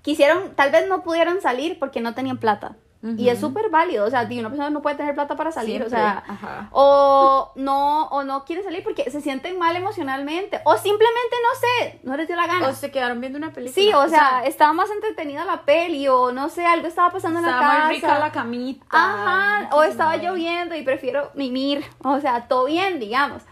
quisieron, 0.02 0.56
tal 0.56 0.72
vez 0.72 0.88
no 0.88 1.04
pudieron 1.04 1.40
salir 1.40 1.78
porque 1.78 2.00
no 2.00 2.14
tenían 2.14 2.38
plata. 2.38 2.74
Y 3.18 3.28
es 3.28 3.38
súper 3.38 3.68
válido. 3.68 4.06
O 4.06 4.10
sea, 4.10 4.22
una 4.22 4.48
persona 4.48 4.70
no 4.70 4.80
puede 4.80 4.96
tener 4.96 5.14
plata 5.14 5.36
para 5.36 5.52
salir. 5.52 5.82
Siempre, 5.82 5.86
O 5.86 5.90
sea, 5.90 6.22
ajá. 6.26 6.68
o 6.72 7.52
no, 7.54 8.06
o 8.06 8.24
no 8.24 8.44
quiere 8.44 8.62
salir 8.62 8.82
porque 8.82 9.10
se 9.10 9.20
sienten 9.20 9.58
mal 9.58 9.76
emocionalmente. 9.76 10.60
O 10.64 10.76
simplemente, 10.78 11.36
no 11.42 11.60
sé, 11.60 12.00
no 12.02 12.16
les 12.16 12.26
dio 12.26 12.36
la 12.36 12.46
gana. 12.46 12.68
O 12.68 12.72
se 12.72 12.90
quedaron 12.90 13.20
viendo 13.20 13.36
una 13.38 13.52
película. 13.52 13.74
Sí, 13.74 13.92
o 13.92 14.08
sea, 14.08 14.44
estaba 14.46 14.72
más 14.72 14.90
entretenida 14.90 15.44
la 15.44 15.62
peli 15.62 16.08
o 16.08 16.32
no 16.32 16.48
sé, 16.48 16.64
algo 16.64 16.86
estaba 16.86 17.10
pasando 17.10 17.40
en 17.40 17.44
la 17.44 17.50
estaba 17.52 17.72
casa. 17.72 17.84
muy 17.86 17.94
rica 17.96 18.18
la 18.18 18.32
camita. 18.32 18.84
Ajá, 18.90 19.68
o 19.72 19.82
estaba 19.82 20.16
lloviendo 20.16 20.74
y 20.74 20.82
prefiero 20.82 21.30
mimir, 21.34 21.84
o 22.02 22.20
sea, 22.20 22.48
todo 22.48 22.64
bien, 22.64 23.00
digamos. 23.00 23.42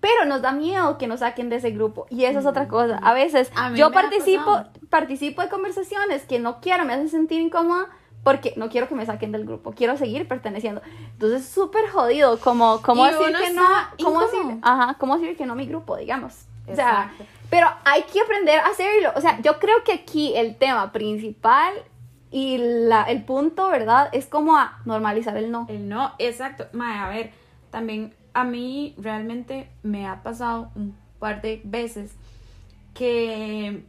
Pero 0.00 0.26
nos 0.26 0.42
da 0.42 0.52
miedo 0.52 0.96
que 0.96 1.08
nos 1.08 1.20
saquen 1.20 1.48
de 1.48 1.56
ese 1.56 1.70
grupo 1.72 2.06
y 2.08 2.24
esa 2.24 2.38
es 2.38 2.46
otra 2.46 2.68
cosa. 2.68 2.98
A 3.02 3.14
veces 3.14 3.50
A 3.56 3.74
yo 3.74 3.90
participo 3.90 4.64
participo 4.90 5.42
de 5.42 5.48
conversaciones 5.48 6.22
que 6.24 6.38
no 6.38 6.60
quiero, 6.60 6.84
me 6.84 6.92
hacen 6.94 7.08
sentir 7.08 7.40
incómoda 7.40 7.86
porque 8.28 8.52
no 8.56 8.68
quiero 8.68 8.88
que 8.88 8.94
me 8.94 9.06
saquen 9.06 9.32
del 9.32 9.46
grupo, 9.46 9.72
quiero 9.72 9.96
seguir 9.96 10.28
perteneciendo. 10.28 10.82
Entonces, 11.14 11.48
súper 11.48 11.88
jodido, 11.88 12.38
como 12.40 12.82
cómo 12.82 13.06
decir 13.06 13.34
que 13.34 13.54
no, 13.54 13.66
cómo 14.04 14.20
decir, 14.20 14.58
ajá, 14.60 14.96
cómo 14.98 15.16
decir 15.16 15.34
que 15.34 15.46
no 15.46 15.54
a 15.54 15.56
mi 15.56 15.64
grupo, 15.64 15.96
digamos. 15.96 16.44
O 16.70 16.74
sea, 16.74 17.04
Exacto. 17.04 17.24
pero 17.48 17.68
hay 17.86 18.02
que 18.02 18.20
aprender 18.20 18.58
a 18.58 18.66
hacerlo. 18.66 19.12
O 19.16 19.22
sea, 19.22 19.40
yo 19.40 19.58
creo 19.58 19.82
que 19.82 19.94
aquí 19.94 20.34
el 20.36 20.56
tema 20.56 20.92
principal 20.92 21.72
y 22.30 22.58
la, 22.58 23.04
el 23.04 23.24
punto, 23.24 23.70
¿verdad? 23.70 24.10
Es 24.12 24.26
como 24.26 24.58
a 24.58 24.78
normalizar 24.84 25.34
el 25.38 25.50
no. 25.50 25.64
El 25.70 25.88
no, 25.88 26.12
exacto. 26.18 26.66
Mae, 26.72 26.98
a 26.98 27.08
ver, 27.08 27.30
también 27.70 28.12
a 28.34 28.44
mí 28.44 28.94
realmente 28.98 29.70
me 29.82 30.06
ha 30.06 30.22
pasado 30.22 30.70
un 30.74 30.94
par 31.18 31.40
de 31.40 31.62
veces 31.64 32.10
que 32.92 33.84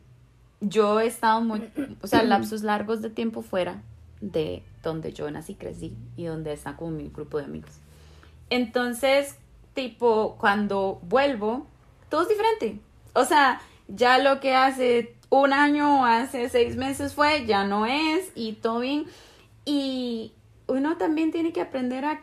yo 0.62 1.02
he 1.02 1.08
estado 1.08 1.42
muy, 1.42 1.70
o 2.02 2.08
sea, 2.08 2.24
lapsos 2.24 2.64
largos 2.64 3.02
de 3.02 3.10
tiempo 3.10 3.42
fuera 3.42 3.82
de 4.22 4.64
donde 4.84 5.14
yo 5.14 5.30
nací, 5.32 5.56
crecí 5.56 5.96
y 6.18 6.26
donde 6.26 6.54
está 6.54 6.76
como 6.76 6.92
mi 6.92 7.10
grupo 7.10 7.38
de 7.38 7.46
amigos. 7.46 7.72
Entonces, 8.50 9.38
tipo, 9.74 10.36
cuando 10.40 11.00
vuelvo, 11.04 11.68
todo 12.10 12.24
es 12.24 12.30
diferente. 12.30 12.80
O 13.14 13.26
sea, 13.26 13.62
ya 13.88 14.18
lo 14.18 14.40
que 14.40 14.56
hace 14.56 15.16
un 15.30 15.54
año 15.54 16.02
o 16.02 16.06
hace 16.06 16.50
seis 16.50 16.76
meses 16.76 17.14
fue, 17.14 17.46
ya 17.46 17.64
no 17.64 17.86
es 17.86 18.32
y 18.36 18.54
todo 18.54 18.80
bien. 18.80 19.06
Y 19.66 20.34
uno 20.68 20.98
también 20.98 21.32
tiene 21.32 21.54
que 21.54 21.62
aprender 21.62 22.06
a, 22.06 22.22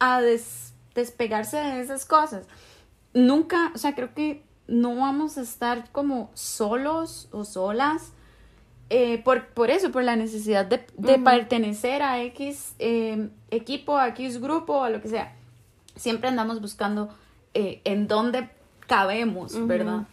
a 0.00 0.20
des- 0.20 0.74
despegarse 0.94 1.56
de 1.56 1.80
esas 1.80 2.04
cosas. 2.04 2.46
Nunca, 3.14 3.70
o 3.74 3.78
sea, 3.78 3.94
creo 3.94 4.14
que 4.14 4.42
no 4.66 4.96
vamos 4.96 5.38
a 5.38 5.42
estar 5.42 5.90
como 5.92 6.30
solos 6.34 7.28
o 7.32 7.44
solas. 7.44 8.12
Eh, 8.90 9.18
por, 9.22 9.48
por 9.48 9.70
eso, 9.70 9.90
por 9.92 10.02
la 10.02 10.16
necesidad 10.16 10.64
de, 10.64 10.86
de 10.96 11.18
pertenecer 11.18 12.02
a 12.02 12.22
X 12.22 12.74
eh, 12.78 13.28
equipo, 13.50 13.98
a 13.98 14.08
X 14.08 14.40
grupo, 14.40 14.82
a 14.82 14.90
lo 14.90 15.00
que 15.02 15.08
sea. 15.08 15.34
Siempre 15.96 16.28
andamos 16.28 16.60
buscando 16.60 17.10
eh, 17.54 17.80
en 17.84 18.06
dónde 18.06 18.48
cabemos. 18.86 19.66
¿verdad? 19.66 20.06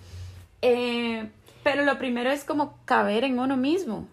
Eh, 0.61 1.29
pero 1.63 1.83
lo 1.83 1.97
primero 1.97 2.31
es 2.31 2.43
como 2.43 2.77
caber 2.85 3.23
en 3.23 3.39
uno 3.39 3.57
mismo. 3.57 4.07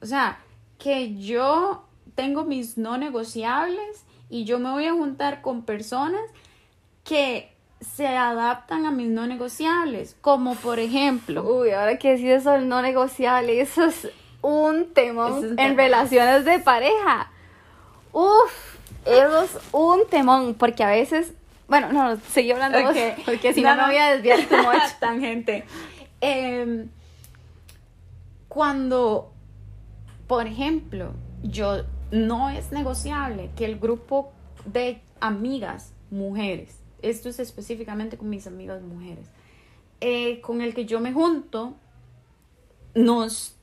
O 0.00 0.06
sea, 0.06 0.38
que 0.78 1.16
yo 1.16 1.84
tengo 2.14 2.44
mis 2.44 2.78
no 2.78 2.96
negociables 2.96 4.04
y 4.28 4.44
yo 4.44 4.58
me 4.58 4.70
voy 4.70 4.86
a 4.86 4.92
juntar 4.92 5.42
con 5.42 5.62
personas 5.62 6.22
que 7.04 7.49
se 7.80 8.06
adaptan 8.06 8.84
a 8.86 8.90
mis 8.90 9.08
no 9.08 9.26
negociables, 9.26 10.16
como 10.20 10.54
por 10.54 10.78
ejemplo, 10.78 11.42
Uy, 11.42 11.70
ahora 11.70 11.98
que 11.98 12.10
decís 12.12 12.26
eso 12.26 12.52
del 12.52 12.68
no 12.68 12.82
negociable, 12.82 13.60
eso 13.60 13.84
es 13.86 14.08
un 14.42 14.92
temón 14.92 15.44
Es 15.44 15.50
un 15.52 15.58
en 15.60 15.76
relaciones 15.76 16.44
de 16.44 16.58
pareja. 16.58 17.30
Uf, 18.12 18.76
eso 19.06 19.42
es 19.42 19.58
un 19.72 20.06
temón, 20.08 20.54
porque 20.54 20.82
a 20.84 20.90
veces, 20.90 21.32
bueno, 21.68 21.92
no, 21.92 22.16
seguí 22.32 22.50
hablando 22.52 22.82
vos, 22.82 22.90
Ok. 22.90 23.24
porque 23.24 23.54
si 23.54 23.62
no, 23.62 23.74
me 23.76 23.86
voy 23.86 23.96
a 23.96 24.10
desviar 24.14 24.40
much. 24.40 24.90
Tangente. 25.00 25.64
Em, 26.20 26.88
cuando, 28.48 29.32
por 30.26 30.46
ejemplo, 30.46 31.12
yo 31.42 31.82
no 32.10 32.50
es 32.50 32.72
negociable 32.72 33.50
que 33.56 33.64
el 33.64 33.78
grupo 33.78 34.32
de 34.66 35.00
amigas 35.20 35.92
mujeres, 36.10 36.79
esto 37.02 37.28
es 37.28 37.38
específicamente 37.38 38.16
con 38.16 38.30
mis 38.30 38.46
amigas 38.46 38.82
mujeres, 38.82 39.26
eh, 40.00 40.40
con 40.40 40.60
el 40.60 40.74
que 40.74 40.86
yo 40.86 41.00
me 41.00 41.12
junto, 41.12 41.74
nos, 42.94 43.56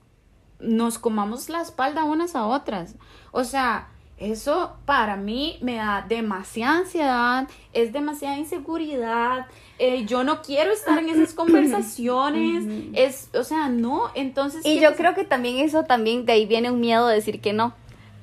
nos 0.60 1.00
comamos 1.00 1.50
la 1.50 1.62
espalda 1.62 2.04
unas 2.04 2.36
a 2.36 2.46
otras. 2.46 2.96
O 3.32 3.44
sea, 3.44 3.90
eso 4.18 4.78
para 4.86 5.16
mí 5.16 5.60
me 5.62 5.76
da 5.76 6.04
demasiada 6.08 6.80
ansiedad, 6.80 7.48
es 7.74 7.94
demasiada 7.94 8.38
inseguridad. 8.38 9.46
eh, 9.78 10.06
yo 10.06 10.24
no 10.24 10.42
quiero 10.42 10.72
estar 10.72 10.98
en 10.98 11.10
esas 11.10 11.34
conversaciones. 11.36 12.66
es, 12.94 13.30
o 13.36 13.44
sea, 13.44 13.70
no. 13.70 14.10
Entonces. 14.16 14.66
Y 14.66 14.76
¿qué 14.76 14.82
yo 14.82 14.96
creo 14.96 15.14
que 15.14 15.24
también 15.24 15.58
eso, 15.58 15.84
también 15.84 16.26
de 16.26 16.34
ahí 16.34 16.46
viene 16.46 16.72
un 16.72 16.80
miedo 16.80 17.08
de 17.08 17.16
decir 17.16 17.42
que 17.42 17.54
no. 17.54 17.74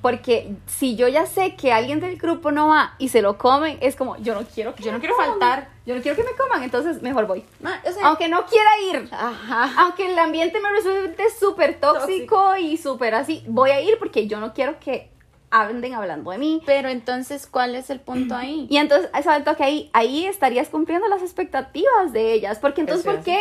Porque 0.05 0.55
si 0.67 0.95
yo 0.95 1.07
ya 1.07 1.25
sé 1.25 1.55
que 1.55 1.73
alguien 1.73 1.99
del 1.99 2.17
grupo 2.17 2.51
no 2.51 2.67
va 2.67 2.93
y 2.99 3.09
se 3.09 3.23
lo 3.23 3.39
comen, 3.39 3.79
es 3.81 3.95
como, 3.95 4.15
yo 4.17 4.35
no 4.35 4.45
quiero 4.45 4.75
que 4.75 4.83
Yo 4.83 4.91
no 4.91 4.99
quiero 4.99 5.15
coman. 5.15 5.31
faltar. 5.31 5.69
Yo 5.83 5.95
no 5.95 6.01
quiero 6.03 6.15
que 6.15 6.23
me 6.23 6.37
coman, 6.37 6.61
entonces 6.61 7.01
mejor 7.01 7.25
voy. 7.25 7.43
Ma, 7.59 7.81
o 7.83 7.91
sea, 7.91 8.05
Aunque 8.05 8.27
no 8.27 8.45
quiera 8.45 8.69
ir. 8.91 9.09
Ajá. 9.11 9.73
Aunque 9.79 10.05
el 10.05 10.19
ambiente 10.19 10.59
me 10.59 10.69
resulte 10.73 11.23
súper 11.39 11.79
tóxico 11.79 12.55
y 12.55 12.77
súper 12.77 13.15
así, 13.15 13.43
voy 13.47 13.71
a 13.71 13.81
ir 13.81 13.97
porque 13.97 14.27
yo 14.27 14.39
no 14.39 14.53
quiero 14.53 14.79
que 14.79 15.09
anden 15.49 15.95
hablando 15.95 16.29
de 16.29 16.37
mí. 16.37 16.61
Pero 16.67 16.89
entonces, 16.89 17.47
¿cuál 17.47 17.73
es 17.73 17.89
el 17.89 17.99
punto 17.99 18.35
ahí? 18.35 18.67
Y 18.69 18.77
entonces, 18.77 19.09
exacto, 19.11 19.55
que 19.55 19.63
ahí, 19.63 19.89
ahí 19.93 20.27
estarías 20.27 20.69
cumpliendo 20.69 21.07
las 21.07 21.23
expectativas 21.23 22.13
de 22.13 22.31
ellas. 22.33 22.59
Porque 22.59 22.81
entonces, 22.81 23.07
Eso 23.07 23.15
¿por 23.15 23.23
qué 23.23 23.39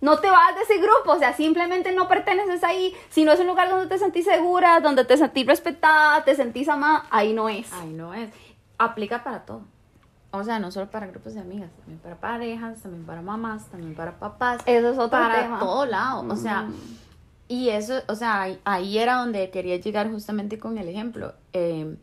no 0.00 0.18
te 0.18 0.30
vas 0.30 0.54
de 0.54 0.62
ese 0.62 0.78
grupo? 0.78 1.12
O 1.12 1.18
sea, 1.18 1.34
simplemente 1.34 1.92
no 1.92 2.08
perteneces 2.08 2.64
ahí. 2.64 2.94
Si 3.10 3.24
no 3.24 3.32
es 3.32 3.40
un 3.40 3.46
lugar 3.46 3.68
donde 3.68 3.86
te 3.86 3.98
sentís 3.98 4.24
segura, 4.24 4.80
donde 4.80 5.04
te 5.04 5.16
sentís 5.16 5.46
respetada, 5.46 6.24
te 6.24 6.34
sentís 6.34 6.68
amada, 6.68 7.04
ahí 7.10 7.32
no 7.32 7.48
es. 7.48 7.72
Ay, 7.72 7.90
no 7.90 8.14
es. 8.14 8.30
Aplica 8.78 9.22
para 9.22 9.44
todo. 9.44 9.62
O 10.32 10.44
sea, 10.44 10.58
no 10.60 10.70
solo 10.70 10.90
para 10.90 11.08
grupos 11.08 11.34
de 11.34 11.40
amigas, 11.40 11.70
también 11.78 11.98
para 11.98 12.16
parejas, 12.16 12.80
también 12.80 13.04
para 13.04 13.20
mamás, 13.20 13.66
también 13.66 13.94
para 13.94 14.18
papás. 14.18 14.62
Eso 14.64 14.90
es 14.90 14.98
otro 14.98 15.10
para 15.10 15.42
tema. 15.42 15.58
todo 15.58 15.86
lado. 15.86 16.24
O 16.32 16.36
sea, 16.36 16.68
y 17.48 17.70
eso, 17.70 18.00
o 18.06 18.14
sea, 18.14 18.42
ahí, 18.42 18.60
ahí 18.64 18.98
era 18.98 19.16
donde 19.16 19.50
quería 19.50 19.76
llegar 19.76 20.08
justamente 20.08 20.58
con 20.58 20.78
el 20.78 20.88
ejemplo. 20.88 21.34
Eh, 21.52 21.96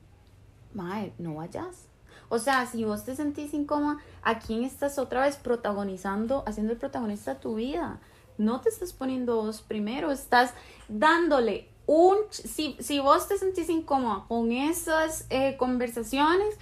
mae, 0.73 1.13
no 1.17 1.35
vayas. 1.35 1.86
O 2.29 2.39
sea, 2.39 2.65
si 2.65 2.83
vos 2.83 3.03
te 3.05 3.15
sentís 3.15 3.53
incómoda, 3.53 3.97
¿a 4.23 4.39
quién 4.39 4.63
estás 4.63 4.97
otra 4.99 5.21
vez 5.21 5.37
protagonizando, 5.37 6.43
haciendo 6.45 6.73
el 6.73 6.79
protagonista 6.79 7.35
de 7.35 7.39
tu 7.39 7.55
vida? 7.55 7.99
No 8.37 8.61
te 8.61 8.69
estás 8.69 8.93
poniendo 8.93 9.37
vos 9.37 9.61
primero, 9.61 10.11
estás 10.11 10.53
dándole 10.89 11.69
un... 11.85 12.17
Si, 12.29 12.75
si 12.79 12.99
vos 12.99 13.27
te 13.27 13.37
sentís 13.37 13.69
incómoda 13.69 14.25
con 14.27 14.51
esas 14.51 15.25
eh, 15.29 15.55
conversaciones, 15.57 16.57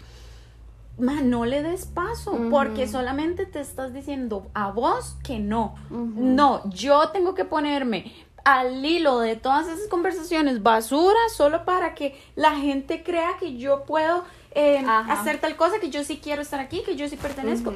no 0.98 1.46
le 1.46 1.62
des 1.62 1.86
paso, 1.86 2.38
porque 2.50 2.88
solamente 2.88 3.46
te 3.46 3.60
estás 3.60 3.94
diciendo 3.94 4.48
a 4.54 4.72
vos 4.72 5.18
que 5.24 5.40
no. 5.40 5.76
No, 5.90 6.68
yo 6.70 7.10
tengo 7.10 7.36
que 7.36 7.46
ponerme 7.46 8.14
al 8.46 8.86
hilo 8.86 9.20
de 9.20 9.36
todas 9.36 9.68
esas 9.68 9.88
conversaciones 9.88 10.62
basura 10.62 11.18
solo 11.36 11.66
para 11.66 11.96
que 11.96 12.16
la 12.36 12.52
gente 12.52 13.04
crea 13.04 13.38
que 13.40 13.58
yo 13.58 13.84
puedo 13.86 14.24
eh, 14.56 14.84
hacer 14.88 15.40
tal 15.40 15.56
cosa, 15.56 15.80
que 15.80 15.90
yo 15.90 16.04
sí 16.04 16.20
quiero 16.24 16.42
estar 16.42 16.60
aquí, 16.60 16.82
que 16.84 16.96
yo 16.96 17.08
sí 17.08 17.18
pertenezco. 17.18 17.74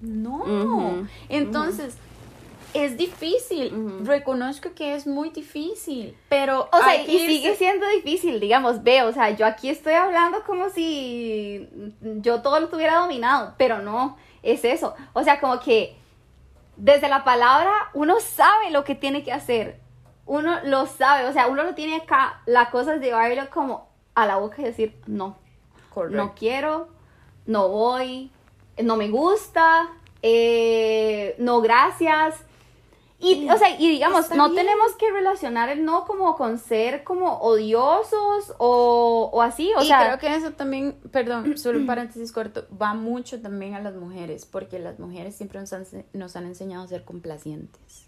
No. 0.00 1.06
Entonces, 1.28 1.96
es 2.74 2.96
difícil. 2.96 4.00
Reconozco 4.04 4.70
que 4.74 4.94
es 4.94 5.06
muy 5.06 5.30
difícil, 5.30 6.16
pero 6.28 6.68
O 6.72 6.78
sea, 6.78 6.96
y 7.02 7.18
sigue 7.18 7.54
siendo 7.56 7.86
difícil, 7.88 8.40
digamos, 8.40 8.82
ve, 8.82 9.02
o 9.02 9.12
sea, 9.12 9.30
yo 9.30 9.46
aquí 9.46 9.68
estoy 9.68 9.94
hablando 9.94 10.42
como 10.44 10.70
si 10.70 11.68
yo 12.00 12.42
todo 12.42 12.60
lo 12.60 12.68
tuviera 12.68 12.96
dominado, 12.96 13.54
pero 13.56 13.80
no, 13.80 14.16
es 14.42 14.64
eso. 14.64 14.94
O 15.12 15.22
sea, 15.22 15.40
como 15.40 15.60
que 15.60 15.96
desde 16.76 17.08
la 17.08 17.24
palabra 17.24 17.72
uno 17.94 18.20
sabe 18.20 18.70
lo 18.70 18.84
que 18.84 18.94
tiene 18.94 19.22
que 19.22 19.32
hacer, 19.32 19.80
uno 20.26 20.60
lo 20.64 20.86
sabe, 20.86 21.26
o 21.26 21.32
sea, 21.32 21.46
uno 21.46 21.62
lo 21.62 21.74
tiene 21.74 21.96
acá, 21.96 22.42
la 22.46 22.70
cosa 22.70 22.94
es 22.94 23.00
llevarlo 23.00 23.48
como 23.50 23.88
a 24.14 24.26
la 24.26 24.36
boca 24.36 24.60
y 24.60 24.64
decir, 24.64 24.96
no, 25.06 25.36
No 26.04 26.34
quiero, 26.34 26.88
no 27.46 27.68
voy, 27.68 28.30
no 28.82 28.96
me 28.96 29.08
gusta, 29.08 29.88
eh, 30.22 31.34
no 31.38 31.60
gracias. 31.60 32.36
Y, 33.18 33.48
o 33.48 33.56
sea, 33.56 33.70
y 33.80 33.88
digamos, 33.88 34.30
no 34.30 34.50
bien. 34.50 34.66
tenemos 34.66 34.92
que 34.96 35.10
relacionar 35.10 35.70
el 35.70 35.86
no 35.86 36.04
como 36.04 36.36
con 36.36 36.58
ser 36.58 37.02
como 37.02 37.38
odiosos 37.38 38.54
o, 38.58 39.30
o 39.32 39.40
así, 39.42 39.72
o 39.74 39.82
y 39.82 39.86
sea, 39.86 40.04
creo 40.04 40.18
que 40.18 40.36
eso 40.36 40.52
también, 40.52 40.98
perdón, 41.10 41.56
solo 41.58 41.78
un 41.78 41.86
paréntesis 41.86 42.30
corto, 42.30 42.66
va 42.80 42.92
mucho 42.92 43.40
también 43.40 43.74
a 43.74 43.80
las 43.80 43.94
mujeres, 43.94 44.44
porque 44.44 44.78
las 44.78 44.98
mujeres 44.98 45.34
siempre 45.34 45.60
nos 45.60 45.72
han, 45.72 45.86
nos 46.12 46.36
han 46.36 46.44
enseñado 46.44 46.84
a 46.84 46.88
ser 46.88 47.04
complacientes. 47.04 48.06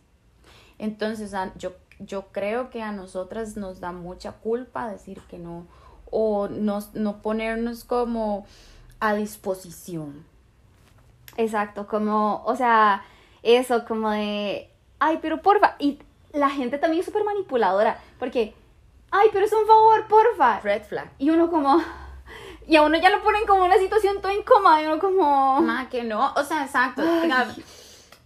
Entonces, 0.79 1.33
yo, 1.57 1.72
yo 1.98 2.27
creo 2.31 2.68
que 2.68 2.83
a 2.83 2.92
nosotras 2.92 3.57
nos 3.57 3.81
da 3.81 3.92
mucha 3.92 4.33
culpa 4.33 4.90
decir 4.90 5.20
que 5.29 5.38
no, 5.38 5.66
o 6.11 6.49
nos, 6.49 6.94
no 6.94 7.23
ponernos 7.23 7.85
como 7.85 8.47
a 9.01 9.14
disposición. 9.14 10.25
exacto, 11.37 11.87
como, 11.87 12.42
o 12.44 12.57
sea, 12.57 13.05
eso, 13.42 13.85
como 13.87 14.11
de, 14.11 14.71
ay, 14.99 15.18
pero 15.23 15.40
porfa, 15.40 15.77
y 15.79 15.99
la 16.33 16.51
gente 16.51 16.79
también 16.79 17.01
es 17.01 17.07
súper 17.07 17.25
manipuladora, 17.25 18.01
porque, 18.18 18.55
ay, 19.11 19.29
pero 19.33 19.47
es 19.47 19.53
un 19.53 19.66
favor, 19.66 20.07
porfa, 20.09 20.61
Red 20.61 20.83
flag. 20.83 21.11
y 21.18 21.31
uno 21.31 21.51
como, 21.51 21.81
y 22.66 22.77
a 22.77 22.83
uno 22.83 22.99
ya 22.99 23.11
lo 23.11 23.23
ponen 23.23 23.47
como 23.47 23.64
una 23.64 23.79
situación 23.79 24.21
toda 24.21 24.35
incómoda, 24.35 24.83
y 24.83 24.87
uno 24.87 24.99
como, 24.99 25.61
Ma, 25.61 25.88
que 25.88 26.03
no, 26.05 26.33
o 26.35 26.42
sea, 26.44 26.64
exacto. 26.64 27.03
Ay. 27.03 27.64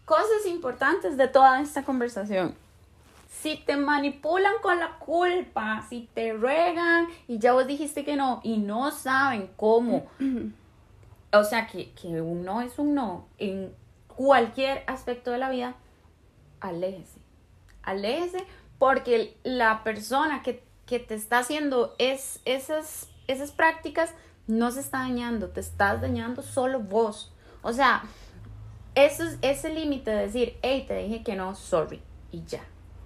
Cosas 0.04 0.46
importantes 0.46 1.16
de 1.16 1.28
toda 1.28 1.60
esta 1.60 1.84
conversación. 1.84 2.56
Si 3.40 3.56
te 3.56 3.76
manipulan 3.76 4.52
con 4.62 4.78
la 4.78 4.98
culpa, 4.98 5.84
si 5.88 6.08
te 6.14 6.34
ruegan 6.34 7.08
y 7.26 7.38
ya 7.38 7.54
vos 7.54 7.66
dijiste 7.66 8.04
que 8.04 8.14
no 8.14 8.40
y 8.44 8.58
no 8.58 8.90
saben 8.90 9.50
cómo, 9.56 10.06
o 11.32 11.44
sea, 11.44 11.66
que, 11.66 11.92
que 11.92 12.20
un 12.20 12.44
no 12.44 12.60
es 12.60 12.78
un 12.78 12.94
no 12.94 13.26
en 13.38 13.74
cualquier 14.06 14.84
aspecto 14.86 15.30
de 15.30 15.38
la 15.38 15.50
vida, 15.50 15.74
aléjese. 16.60 17.18
Aléjese 17.82 18.44
porque 18.78 19.36
la 19.42 19.82
persona 19.82 20.42
que, 20.42 20.62
que 20.86 20.98
te 20.98 21.14
está 21.14 21.38
haciendo 21.38 21.94
es, 21.98 22.40
esas, 22.44 23.08
esas 23.26 23.50
prácticas 23.50 24.14
no 24.46 24.70
se 24.70 24.80
está 24.80 24.98
dañando, 24.98 25.48
te 25.48 25.60
estás 25.60 26.00
dañando 26.00 26.42
solo 26.42 26.80
vos. 26.80 27.32
O 27.62 27.72
sea, 27.72 28.04
eso 28.94 29.24
es 29.24 29.38
ese 29.40 29.70
límite 29.70 30.10
de 30.10 30.26
decir, 30.26 30.58
hey, 30.62 30.84
te 30.86 30.96
dije 30.98 31.22
que 31.22 31.34
no, 31.34 31.54
sorry, 31.54 32.00
y 32.30 32.44
ya. 32.44 32.62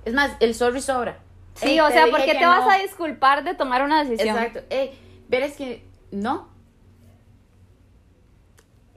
Es 0.06 0.14
más, 0.14 0.32
el 0.38 0.54
sorry 0.54 0.80
sobra. 0.80 1.18
sí, 1.54 1.70
Ey, 1.70 1.80
o 1.80 1.90
sea, 1.90 2.06
¿por 2.06 2.24
qué 2.24 2.34
te 2.34 2.46
vas 2.46 2.66
a 2.66 2.80
disculpar 2.80 3.44
de 3.44 3.54
tomar 3.54 3.82
una 3.82 4.04
decisión? 4.04 4.36
Exacto. 4.36 4.60
Ey, 4.70 4.98
verás 5.28 5.56
que 5.56 5.84
no. 6.12 6.48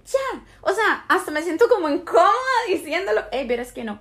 Ya. 0.05 0.43
O 0.61 0.71
sea, 0.71 1.03
hasta 1.07 1.31
me 1.31 1.41
siento 1.41 1.67
como 1.67 1.89
incómoda 1.89 2.29
diciéndolo. 2.67 3.23
Ey, 3.31 3.47
verás 3.47 3.73
que 3.73 3.83
no. 3.83 3.99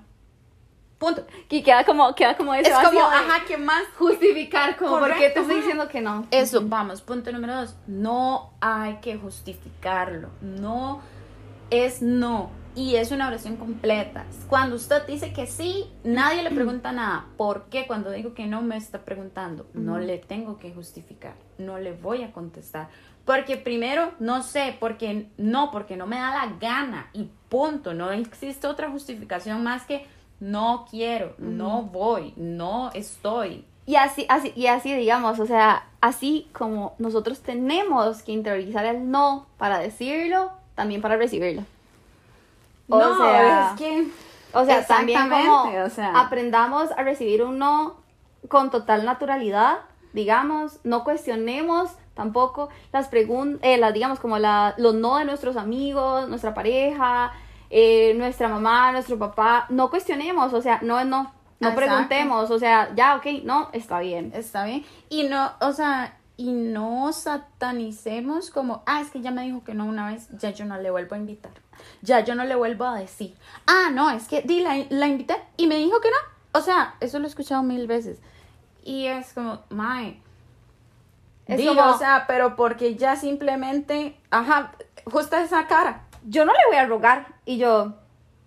Punto. 0.99 1.27
Y 1.49 1.63
queda 1.63 1.85
como, 1.85 2.15
queda 2.15 2.37
como 2.37 2.53
ese 2.55 2.69
Es 2.69 2.75
vacío 2.75 2.91
como, 3.01 3.11
de 3.11 3.17
ajá, 3.17 3.45
¿qué 3.47 3.57
más? 3.57 3.85
justificar, 3.97 4.77
como, 4.77 4.99
¿por 4.99 5.15
qué 5.17 5.31
te 5.31 5.41
estoy 5.41 5.57
diciendo 5.57 5.89
que 5.89 6.03
no? 6.03 6.27
Eso, 6.31 6.61
vamos, 6.63 7.01
punto 7.01 7.33
número 7.33 7.55
dos. 7.55 7.75
No 7.87 8.53
hay 8.61 8.97
que 8.97 9.17
justificarlo. 9.17 10.29
No 10.43 11.01
es 11.71 12.03
no. 12.03 12.51
Y 12.75 12.97
es 12.97 13.11
una 13.11 13.27
oración 13.27 13.57
completa. 13.57 14.25
Cuando 14.49 14.77
usted 14.77 15.07
dice 15.07 15.33
que 15.33 15.47
sí, 15.47 15.87
nadie 16.05 16.43
le 16.43 16.51
pregunta 16.51 16.93
nada. 16.93 17.27
¿Por 17.37 17.65
qué 17.65 17.87
cuando 17.87 18.11
digo 18.11 18.35
que 18.35 18.47
no 18.47 18.63
me 18.63 18.77
está 18.77 19.05
preguntando? 19.05 19.67
No 19.75 19.99
le 19.99 20.19
tengo 20.19 20.59
que 20.59 20.73
justificar. 20.73 21.35
No 21.59 21.79
le 21.79 21.93
voy 21.93 22.23
a 22.23 22.33
contestar. 22.33 22.89
Porque 23.25 23.57
primero, 23.57 24.13
no 24.21 24.43
sé, 24.43 24.77
porque 24.79 25.29
no, 25.37 25.71
porque 25.71 25.97
no 25.97 26.07
me 26.07 26.17
da 26.17 26.31
la 26.31 26.57
gana. 26.61 27.11
Y 27.13 27.31
punto. 27.49 27.95
No 27.95 28.13
existe 28.13 28.67
otra 28.67 28.91
justificación 28.91 29.63
más 29.65 29.85
que 29.85 30.07
no 30.41 30.87
quiero, 30.89 31.35
no 31.39 31.83
voy, 31.83 32.33
no 32.37 32.91
estoy. 32.95 33.65
Y 33.87 33.97
así, 33.97 34.27
así, 34.29 34.53
y 34.55 34.67
así 34.67 34.95
digamos, 34.95 35.41
o 35.41 35.47
sea, 35.47 35.89
así 36.01 36.49
como 36.53 36.95
nosotros 36.99 37.41
tenemos 37.41 38.23
que 38.23 38.33
interiorizar 38.33 38.85
el 38.85 39.11
no 39.11 39.47
para 39.57 39.79
decirlo, 39.79 40.53
también 40.75 41.01
para 41.01 41.17
recibirlo. 41.17 41.65
O 42.89 42.99
no, 42.99 43.17
sea, 43.19 43.71
es 43.71 43.79
que... 43.79 44.09
O 44.53 44.65
sea, 44.65 44.87
también 44.87 45.21
como 45.23 45.37
Exactamente, 45.37 45.83
o 45.83 45.91
sea. 45.91 46.19
aprendamos 46.19 46.91
a 46.93 47.03
recibir 47.03 47.43
un 47.43 47.59
no 47.59 47.97
con 48.49 48.71
total 48.71 49.05
naturalidad, 49.05 49.81
digamos, 50.15 50.81
no 50.85 51.05
cuestionemos 51.05 51.91
tampoco 52.15 52.71
las 52.93 53.09
preguntas, 53.09 53.79
las, 53.79 53.93
digamos, 53.93 54.19
como 54.21 54.39
la, 54.39 54.75
los 54.79 54.95
no 54.95 55.19
de 55.19 55.25
nuestros 55.25 55.57
amigos, 55.57 56.29
nuestra 56.29 56.55
pareja, 56.55 57.33
eh, 57.71 58.15
nuestra 58.15 58.49
mamá, 58.49 58.91
nuestro 58.93 59.19
papá, 59.19 59.67
no 59.69 59.91
cuestionemos, 59.91 60.53
o 60.55 60.63
sea, 60.63 60.81
no 60.83 60.99
es 60.99 61.07
no, 61.07 61.33
no 61.61 61.69
Exacto. 61.69 61.77
preguntemos, 61.77 62.51
o 62.51 62.59
sea, 62.59 62.93
ya, 62.95 63.17
ok, 63.17 63.45
no, 63.45 63.69
está 63.73 64.01
bien. 64.01 64.33
Está 64.35 64.65
bien. 64.65 64.85
Y 65.09 65.25
no, 65.25 65.53
o 65.61 65.73
sea, 65.73 66.17
y 66.37 66.53
no 66.53 67.13
satanicemos 67.13 68.51
como, 68.51 68.83
ah, 68.87 69.01
es 69.01 69.11
que 69.11 69.21
ya 69.21 69.31
me 69.31 69.43
dijo 69.43 69.63
que 69.65 69.75
no 69.75 69.85
una 69.85 70.09
vez, 70.09 70.29
ya 70.39 70.51
yo 70.51 70.65
no 70.65 70.79
le 70.79 70.91
vuelvo 70.91 71.15
a 71.15 71.19
invitar. 71.19 71.53
Ya 72.03 72.21
yo 72.21 72.35
no 72.35 72.45
le 72.45 72.55
vuelvo 72.55 72.85
a 72.85 72.99
decir. 72.99 73.35
Ah, 73.67 73.91
no, 73.93 74.11
es 74.11 74.29
que 74.29 74.43
di, 74.43 74.61
la, 74.61 74.77
la 74.91 75.07
invité 75.07 75.37
y 75.57 75.67
me 75.67 75.77
dijo 75.77 76.01
que 76.01 76.11
no. 76.11 76.17
O 76.59 76.63
sea, 76.63 76.95
eso 77.01 77.19
lo 77.19 77.25
he 77.27 77.29
escuchado 77.29 77.63
mil 77.63 77.87
veces. 77.87 78.19
Y 78.85 79.07
es 79.07 79.33
como, 79.33 79.61
mae. 79.71 80.21
Es 81.47 81.57
Digo, 81.59 81.75
como- 81.77 81.91
o 81.93 81.99
sea, 81.99 82.25
pero 82.27 82.57
porque 82.57 82.95
ya 82.97 83.17
simplemente, 83.17 84.19
ajá, 84.31 84.73
justo 85.05 85.37
esa 85.37 85.67
cara. 85.67 86.03
Yo 86.27 86.45
no 86.45 86.53
le 86.53 86.59
voy 86.69 86.77
a 86.77 86.87
rogar 86.87 87.27
y 87.45 87.59
yo 87.59 87.95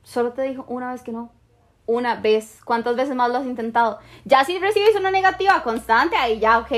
solo 0.03 0.33
te 0.33 0.43
dijo 0.43 0.65
una 0.67 0.91
vez 0.91 1.01
que 1.01 1.11
no. 1.11 1.31
Una 1.87 2.15
vez. 2.15 2.59
¿Cuántas 2.63 2.95
veces 2.95 3.15
más 3.15 3.29
lo 3.31 3.37
has 3.37 3.45
intentado? 3.45 3.99
Ya 4.23 4.43
si 4.45 4.59
recibes 4.59 4.95
una 4.95 5.09
negativa 5.11 5.63
constante, 5.63 6.15
ahí 6.15 6.39
ya, 6.39 6.59
ok. 6.59 6.71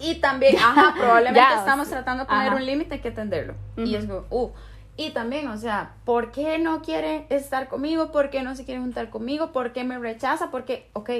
Y 0.00 0.14
también, 0.20 0.56
ajá, 0.56 0.94
probablemente 0.96 1.40
Ya, 1.40 1.56
o 1.56 1.58
estamos 1.58 1.88
sea, 1.88 1.98
tratando 1.98 2.22
de 2.24 2.28
poner 2.28 2.46
ajá. 2.48 2.56
un 2.56 2.64
límite, 2.64 2.94
hay 2.94 3.00
que 3.00 3.08
entenderlo. 3.08 3.54
Y 3.76 3.94
es 3.96 4.06
como, 4.06 4.24
uh. 4.30 4.50
Y 4.98 5.10
también, 5.10 5.46
o 5.46 5.56
sea, 5.56 5.94
¿por 6.04 6.32
qué 6.32 6.58
no 6.58 6.82
quiere 6.82 7.24
estar 7.30 7.68
conmigo? 7.68 8.10
¿Por 8.10 8.30
qué 8.30 8.42
no 8.42 8.56
se 8.56 8.64
quiere 8.64 8.80
juntar 8.80 9.10
conmigo? 9.10 9.52
¿Por 9.52 9.72
qué 9.72 9.84
me 9.84 9.96
rechaza? 9.96 10.50
Porque, 10.50 10.90
ok, 10.92 11.10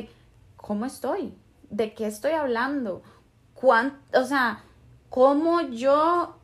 ¿cómo 0.57 0.85
estoy? 0.85 1.33
¿De 1.71 1.95
qué 1.95 2.09
estoy 2.09 2.33
hablando? 2.33 3.03
¿Cuán, 3.55 3.97
o 4.13 4.25
sea, 4.25 4.65
¿cómo 5.11 5.61
yo 5.61 6.35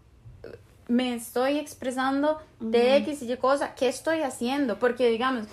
me 0.86 1.16
estoy 1.16 1.58
expresando 1.58 2.40
de 2.60 2.98
X 2.98 3.22
y 3.22 3.32
Y 3.32 3.36
cosa? 3.36 3.74
¿Qué 3.74 3.88
estoy 3.88 4.22
haciendo? 4.22 4.78
Porque, 4.78 5.08
digamos, 5.08 5.48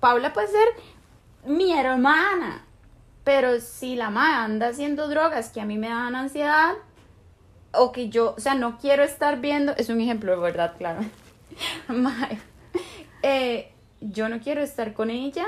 Paula 0.00 0.34
puede 0.34 0.48
ser 0.48 0.68
mi 1.46 1.72
hermana, 1.72 2.66
pero 3.24 3.58
si 3.60 3.96
la 3.96 4.10
madre 4.10 4.34
anda 4.34 4.68
haciendo 4.68 5.08
drogas 5.08 5.48
que 5.48 5.62
a 5.62 5.64
mí 5.64 5.78
me 5.78 5.88
dan 5.88 6.14
ansiedad, 6.14 6.74
o 7.72 7.92
que 7.92 8.08
yo, 8.08 8.34
o 8.36 8.40
sea, 8.40 8.54
no 8.54 8.78
quiero 8.78 9.02
estar 9.02 9.40
viendo, 9.40 9.72
es 9.76 9.88
un 9.88 10.00
ejemplo 10.00 10.32
de 10.32 10.38
verdad, 10.38 10.74
claro. 10.78 11.00
Eh, 13.22 13.70
yo 14.00 14.28
no 14.30 14.40
quiero 14.40 14.62
estar 14.62 14.94
con 14.94 15.10
ella 15.10 15.46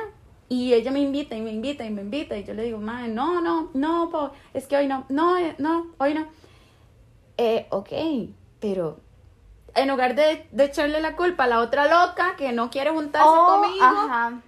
y 0.49 0.75
ella 0.75 0.91
me 0.91 1.01
invita 1.01 1.35
y 1.37 1.41
me 1.41 1.51
invita 1.51 1.87
y 1.87 1.91
me 1.91 2.03
invita 2.03 2.37
y 2.37 2.45
yo 2.45 2.53
le 2.53 2.65
digo, 2.65 2.79
madre, 2.79 3.09
no, 3.09 3.41
no, 3.41 3.71
no, 3.73 4.11
Pau, 4.11 4.31
es 4.53 4.67
que 4.67 4.77
hoy 4.77 4.87
no, 4.87 5.07
no, 5.09 5.39
eh, 5.39 5.55
no, 5.59 5.87
hoy 5.99 6.13
no. 6.13 6.27
Eh, 7.39 7.67
ok, 7.71 7.89
pero 8.61 8.99
en 9.75 9.89
lugar 9.89 10.15
de, 10.15 10.47
de 10.53 10.65
echarle 10.65 11.01
la 11.01 11.17
culpa 11.17 11.45
a 11.45 11.47
la 11.47 11.61
otra 11.61 11.87
loca 11.87 12.37
que 12.37 12.53
no 12.53 12.69
quiere 12.69 12.91
juntarse 12.91 13.27
O, 13.27 13.47
conmigo, 13.47 13.85
ajá. 13.85 14.41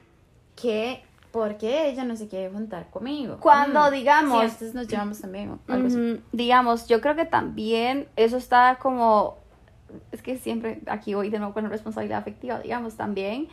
que 0.55 1.03
¿por 1.35 1.57
qué 1.59 1.89
ella 1.89 2.05
no 2.05 2.14
se 2.14 2.28
quiere 2.28 2.49
juntar 2.49 2.89
conmigo? 2.91 3.39
Cuando 3.41 3.91
Mm, 3.91 3.93
digamos- 3.93 4.39
Sí, 4.39 4.45
entonces 4.45 4.74
nos 4.74 4.87
llevamos 4.87 5.20
también. 5.20 5.59
así. 5.68 6.22
Digamos, 6.30 6.87
yo 6.87 7.01
creo 7.01 7.16
que 7.16 7.24
también 7.24 8.07
eso 8.14 8.37
está 8.37 8.78
como, 8.80 9.37
es 10.12 10.22
que 10.22 10.39
siempre 10.39 10.80
aquí 10.87 11.12
voy 11.14 11.30
de 11.30 11.39
nuevo 11.41 11.53
con 11.53 11.64
la 11.64 11.70
responsabilidad 11.70 12.18
afectiva, 12.20 12.61
digamos, 12.61 12.95
también, 12.95 13.49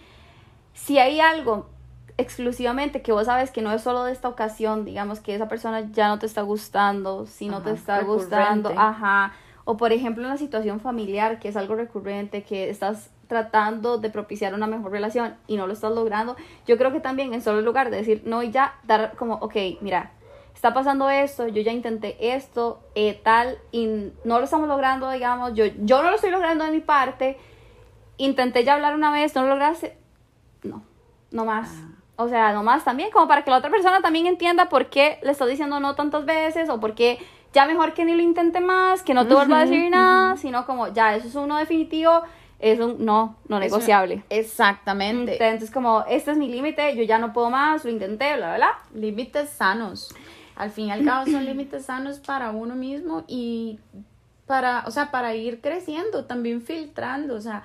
si 0.75 0.99
hay 0.99 1.19
algo 1.19 1.69
exclusivamente 2.17 3.01
que 3.01 3.11
vos 3.11 3.25
sabes 3.25 3.49
que 3.49 3.63
no 3.63 3.71
es 3.73 3.81
solo 3.81 4.03
de 4.03 4.11
esta 4.11 4.27
ocasión, 4.29 4.85
digamos 4.85 5.19
que 5.19 5.33
esa 5.33 5.47
persona 5.47 5.89
ya 5.91 6.07
no 6.07 6.19
te 6.19 6.27
está 6.27 6.43
gustando, 6.43 7.25
si 7.25 7.49
no 7.49 7.63
te 7.63 7.71
está 7.71 8.01
gustando, 8.03 8.69
ajá, 8.77 9.33
o 9.65 9.75
por 9.77 9.91
ejemplo 9.91 10.21
en 10.23 10.27
una 10.29 10.37
situación 10.37 10.79
familiar 10.81 11.39
que 11.39 11.47
es 11.47 11.57
algo 11.57 11.73
recurrente, 11.75 12.43
que 12.43 12.69
estás 12.69 13.09
tratando 13.31 13.97
de 13.97 14.09
propiciar 14.09 14.53
una 14.53 14.67
mejor 14.67 14.91
relación 14.91 15.37
y 15.47 15.55
no 15.55 15.65
lo 15.65 15.71
estás 15.71 15.93
logrando, 15.93 16.35
yo 16.67 16.77
creo 16.77 16.91
que 16.91 16.99
también 16.99 17.33
en 17.33 17.41
solo 17.41 17.61
lugar 17.61 17.89
de 17.89 17.95
decir 17.95 18.23
no 18.25 18.43
y 18.43 18.51
ya, 18.51 18.75
dar 18.83 19.15
como, 19.15 19.35
ok, 19.35 19.55
mira, 19.79 20.11
está 20.53 20.73
pasando 20.73 21.09
esto, 21.09 21.47
yo 21.47 21.61
ya 21.61 21.71
intenté 21.71 22.35
esto, 22.35 22.81
eh, 22.93 23.21
tal, 23.23 23.57
y 23.71 24.11
no 24.25 24.39
lo 24.39 24.43
estamos 24.43 24.67
logrando, 24.67 25.09
digamos, 25.09 25.53
yo, 25.53 25.63
yo 25.79 26.03
no 26.03 26.09
lo 26.09 26.17
estoy 26.17 26.29
logrando 26.29 26.65
de 26.65 26.71
mi 26.71 26.81
parte, 26.81 27.37
intenté 28.17 28.65
ya 28.65 28.73
hablar 28.73 28.95
una 28.95 29.13
vez, 29.13 29.33
no 29.33 29.43
lo 29.43 29.47
lograste, 29.51 29.97
no, 30.63 30.83
no 31.31 31.45
más. 31.45 31.69
Ah. 31.73 31.87
O 32.17 32.27
sea, 32.27 32.51
no 32.51 32.63
más 32.63 32.83
también, 32.83 33.11
como 33.11 33.29
para 33.29 33.45
que 33.45 33.49
la 33.49 33.59
otra 33.59 33.71
persona 33.71 34.01
también 34.01 34.27
entienda 34.27 34.67
por 34.67 34.87
qué 34.87 35.19
le 35.23 35.31
estás 35.31 35.47
diciendo 35.47 35.79
no 35.79 35.95
tantas 35.95 36.25
veces 36.25 36.69
o 36.69 36.81
por 36.81 36.95
qué 36.95 37.17
ya 37.53 37.65
mejor 37.65 37.93
que 37.93 38.05
ni 38.05 38.13
lo 38.13 38.21
intente 38.21 38.59
más, 38.59 39.03
que 39.03 39.13
no 39.13 39.27
te 39.27 39.33
vuelva 39.33 39.59
a 39.59 39.65
decir 39.65 39.89
nada, 39.89 40.37
sino 40.37 40.65
como 40.65 40.89
ya, 40.89 41.15
eso 41.15 41.27
es 41.27 41.35
uno 41.35 41.57
definitivo, 41.57 42.23
es 42.61 42.79
un 42.79 43.03
no, 43.03 43.35
no 43.47 43.59
negociable. 43.59 44.23
Exactamente. 44.29 45.33
Entonces, 45.33 45.71
como, 45.71 46.05
este 46.07 46.31
es 46.31 46.37
mi 46.37 46.47
límite, 46.47 46.95
yo 46.95 47.03
ya 47.03 47.17
no 47.17 47.33
puedo 47.33 47.49
más, 47.49 47.83
lo 47.83 47.89
intenté, 47.89 48.37
bla, 48.37 48.55
bla, 48.55 48.57
bla. 48.57 48.79
límites 48.93 49.49
sanos. 49.49 50.13
Al 50.55 50.69
fin 50.69 50.87
y 50.87 50.91
al 50.91 51.03
cabo 51.03 51.25
son 51.25 51.43
límites 51.45 51.85
sanos 51.85 52.19
para 52.19 52.51
uno 52.51 52.75
mismo 52.75 53.23
y 53.27 53.79
para, 54.45 54.83
o 54.85 54.91
sea, 54.91 55.09
para 55.09 55.33
ir 55.33 55.59
creciendo, 55.59 56.25
también 56.25 56.61
filtrando, 56.61 57.35
o 57.35 57.41
sea, 57.41 57.63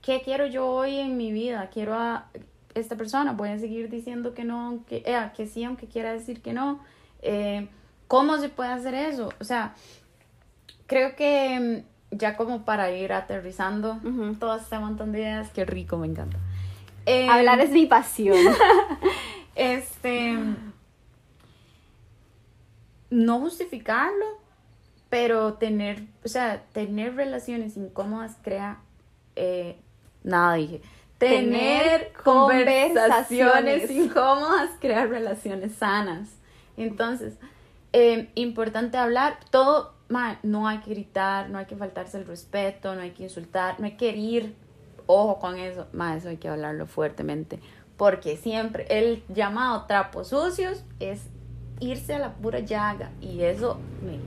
¿qué 0.00 0.22
quiero 0.22 0.46
yo 0.46 0.68
hoy 0.68 0.96
en 0.96 1.16
mi 1.16 1.32
vida? 1.32 1.68
Quiero 1.72 1.94
a 1.94 2.26
esta 2.74 2.94
persona, 2.94 3.32
voy 3.32 3.48
a 3.48 3.58
seguir 3.58 3.90
diciendo 3.90 4.32
que 4.32 4.44
no, 4.44 4.60
aunque, 4.66 5.02
eh, 5.06 5.30
que 5.36 5.46
sí, 5.46 5.64
aunque 5.64 5.86
quiera 5.86 6.12
decir 6.12 6.40
que 6.40 6.52
no. 6.52 6.80
Eh, 7.22 7.68
¿Cómo 8.06 8.38
se 8.38 8.48
puede 8.48 8.70
hacer 8.70 8.94
eso? 8.94 9.30
O 9.40 9.44
sea, 9.44 9.74
creo 10.86 11.16
que 11.16 11.82
mm, 11.84 11.95
ya 12.10 12.36
como 12.36 12.64
para 12.64 12.90
ir 12.92 13.12
aterrizando 13.12 13.98
Ujú. 14.04 14.34
todo 14.38 14.56
este 14.56 14.78
montón 14.78 15.12
de 15.12 15.20
ideas, 15.20 15.50
qué 15.52 15.64
rico, 15.64 15.96
me 15.98 16.06
encanta. 16.06 16.38
Eh, 17.06 17.28
Hablar 17.28 17.60
es 17.60 17.70
mi 17.70 17.86
pasión. 17.86 18.36
este. 19.54 20.36
No 23.10 23.38
justificarlo, 23.40 24.24
pero 25.08 25.54
tener, 25.54 26.02
o 26.24 26.28
sea, 26.28 26.62
tener 26.72 27.14
relaciones 27.14 27.76
incómodas 27.76 28.36
crea. 28.42 28.78
eh, 29.36 29.78
nada 30.24 30.54
dije. 30.54 30.80
Tener, 31.18 31.82
Tener 31.82 32.12
conversaciones 32.24 33.28
conversaciones. 33.54 33.90
incómodas 33.90 34.70
crea 34.80 35.06
relaciones 35.06 35.74
sanas. 35.76 36.28
Entonces, 36.76 37.34
eh, 37.98 38.28
importante 38.34 38.98
hablar. 38.98 39.38
Todo, 39.50 39.94
no 40.42 40.68
hay 40.68 40.78
que 40.80 40.90
gritar, 40.90 41.48
no 41.48 41.56
hay 41.56 41.64
que 41.64 41.76
faltarse 41.76 42.18
el 42.18 42.26
respeto, 42.26 42.94
no 42.94 43.00
hay 43.00 43.12
que 43.12 43.22
insultar, 43.22 43.80
no 43.80 43.86
hay 43.86 43.96
que 43.96 44.10
herir. 44.10 44.54
Ojo 45.06 45.38
con 45.38 45.56
eso, 45.56 45.86
ma, 45.94 46.14
eso 46.14 46.28
hay 46.28 46.36
que 46.36 46.46
hablarlo 46.46 46.86
fuertemente. 46.86 47.58
Porque 47.96 48.36
siempre 48.36 48.86
el 48.90 49.24
llamado 49.28 49.86
trapos 49.86 50.28
sucios 50.28 50.84
es 51.00 51.22
irse 51.80 52.14
a 52.14 52.18
la 52.18 52.34
pura 52.34 52.60
llaga. 52.60 53.12
Y 53.22 53.40
eso 53.40 53.78
me 54.04 54.18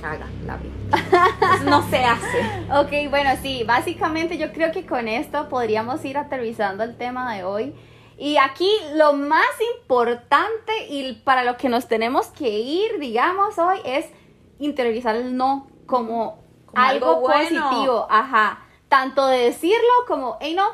caga 0.00 0.28
la 0.46 0.56
vida. 0.58 1.64
No 1.64 1.82
se 1.90 1.98
hace. 1.98 2.38
Ok, 2.76 3.10
bueno, 3.10 3.30
sí, 3.42 3.64
básicamente 3.66 4.38
yo 4.38 4.52
creo 4.52 4.70
que 4.70 4.86
con 4.86 5.08
esto 5.08 5.48
podríamos 5.48 6.04
ir 6.04 6.16
aterrizando 6.16 6.84
el 6.84 6.94
tema 6.96 7.34
de 7.34 7.42
hoy. 7.42 7.74
Y 8.16 8.36
aquí 8.36 8.70
lo 8.94 9.12
más 9.12 9.46
importante 9.76 10.86
y 10.88 11.14
para 11.24 11.42
lo 11.44 11.56
que 11.56 11.68
nos 11.68 11.88
tenemos 11.88 12.28
que 12.28 12.48
ir, 12.48 12.98
digamos, 12.98 13.58
hoy 13.58 13.78
es 13.84 14.06
interiorizar 14.58 15.16
el 15.16 15.36
no 15.36 15.66
como, 15.86 16.38
Como 16.66 16.82
algo, 16.84 17.06
algo 17.08 17.20
bueno. 17.22 17.62
positivo. 17.68 18.06
Ajá. 18.08 18.60
Tanto 18.88 19.26
de 19.26 19.38
decirlo 19.38 19.90
como, 20.06 20.36
hey, 20.40 20.54
no, 20.54 20.64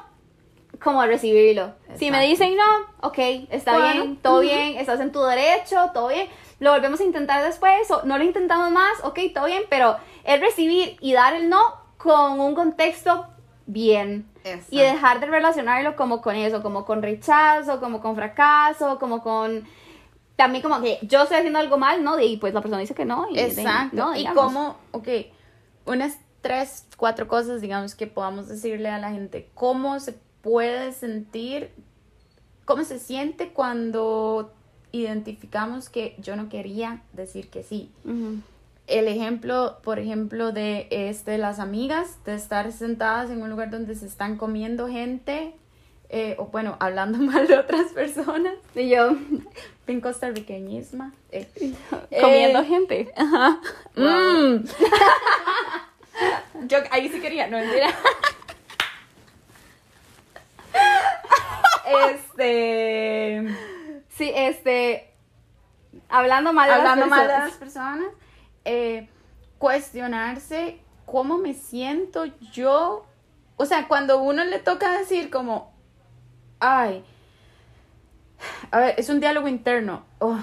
como 0.83 1.01
de 1.03 1.09
recibirlo. 1.09 1.75
Si 1.97 2.11
me 2.11 2.23
dicen 2.27 2.57
no, 2.57 3.09
ok, 3.09 3.19
está 3.51 3.73
Bueno, 3.73 4.03
bien, 4.03 4.17
todo 4.19 4.41
bien, 4.41 4.77
estás 4.77 5.01
en 5.01 5.13
tu 5.13 5.23
derecho, 5.23 5.91
todo 5.95 6.09
bien. 6.09 6.29
Lo 6.59 6.73
volvemos 6.73 7.01
a 7.01 7.05
intentar 7.05 7.43
después, 7.43 7.91
o 7.91 8.03
no 8.05 8.19
lo 8.19 8.25
intentamos 8.25 8.71
más, 8.71 9.03
ok, 9.03 9.19
todo 9.35 9.47
bien, 9.47 9.63
pero 9.71 9.97
el 10.25 10.41
recibir 10.41 10.97
y 11.01 11.13
dar 11.15 11.35
el 11.35 11.49
no 11.49 11.59
con 11.97 12.39
un 12.41 12.55
contexto 12.55 13.27
bien. 13.73 14.27
Y 14.71 14.79
dejar 14.79 15.21
de 15.21 15.27
relacionarlo 15.27 15.97
como 15.97 16.23
con 16.23 16.37
eso, 16.37 16.63
como 16.63 16.85
con 16.85 17.03
rechazo, 17.03 17.81
como 17.81 18.01
con 18.01 18.17
fracaso, 18.17 18.99
como 18.99 19.23
con... 19.23 19.65
También 20.37 20.63
como 20.63 20.81
que 20.81 20.99
yo 21.03 21.23
estoy 21.23 21.39
haciendo 21.39 21.59
algo 21.59 21.77
mal, 21.77 22.03
¿no? 22.03 22.19
Y 22.19 22.39
pues 22.39 22.55
la 22.55 22.63
persona 22.63 22.81
dice 22.81 22.95
que 22.95 23.05
no. 23.05 23.27
Y, 23.31 23.39
Exacto. 23.39 23.97
no, 23.97 24.17
y 24.17 24.27
cómo, 24.29 24.77
ok, 24.93 25.09
unas 25.85 26.19
tres, 26.41 26.87
cuatro 26.97 27.29
cosas, 27.29 27.61
digamos, 27.61 27.95
que 27.95 28.07
podamos 28.07 28.49
decirle 28.49 28.89
a 28.89 28.99
la 28.99 29.11
gente. 29.11 29.51
¿Cómo 29.55 30.01
se 30.01 30.15
puede 30.41 30.93
sentir, 30.93 31.71
cómo 32.65 32.85
se 32.85 32.99
siente 32.99 33.51
cuando 33.51 34.53
identificamos 34.93 35.91
que 35.91 36.17
yo 36.19 36.37
no 36.37 36.49
quería 36.49 37.03
decir 37.13 37.51
que 37.51 37.63
sí? 37.63 37.91
Ujú. 38.05 38.39
El 38.91 39.09
ejemplo, 39.09 39.79
por 39.83 39.99
ejemplo, 39.99 40.53
de 40.53 40.87
este, 40.91 41.39
las 41.39 41.59
amigas, 41.59 42.23
de 42.25 42.35
estar 42.35 42.71
sentadas 42.73 43.31
en 43.31 43.43
un 43.43 43.51
lugar 43.51 43.71
donde 43.71 43.95
se 43.95 44.07
están 44.07 44.37
comiendo 44.37 44.89
gente, 44.89 45.55
eh, 46.09 46.35
o 46.39 46.47
bueno, 46.47 46.77
hablando 46.81 47.19
mal 47.33 47.47
de 47.47 47.57
otras 47.59 47.93
personas. 47.93 48.55
Y 48.75 48.89
yo, 48.91 49.13
En 49.87 50.01
costarriqueñisma. 50.01 51.13
eh. 51.33 51.49
comiendo 52.21 52.61
Eh, 52.61 52.65
gente. 52.65 53.13
Ajá. 53.17 53.61
Wow. 53.97 54.07
Mm. 54.07 54.65
Yo 56.69 56.79
ahí 56.91 57.09
sí 57.09 57.21
quería, 57.21 57.47
no 57.49 57.57
mentira. 57.57 57.89
Este. 62.11 63.49
Sí, 64.17 64.31
este. 64.35 65.11
Hablando 66.09 66.53
mal 66.53 66.69
de 66.69 66.75
hablando 66.75 67.07
las 67.07 67.11
mal 67.11 67.27
de 67.27 67.33
las 67.33 67.53
personas, 67.53 68.09
eh, 68.65 69.09
cuestionarse 69.59 70.81
cómo 71.07 71.39
me 71.39 71.55
siento 71.55 72.25
yo. 72.53 73.05
O 73.57 73.67
sea, 73.67 73.89
cuando 73.89 74.23
uno 74.23 74.45
le 74.45 74.59
toca 74.59 74.99
decir 74.99 75.31
como, 75.31 75.73
ay, 76.61 77.05
a 78.71 78.79
ver, 78.81 78.95
es 78.99 79.09
un 79.09 79.21
diálogo 79.21 79.49
interno. 79.49 80.05
Ay, 80.21 80.43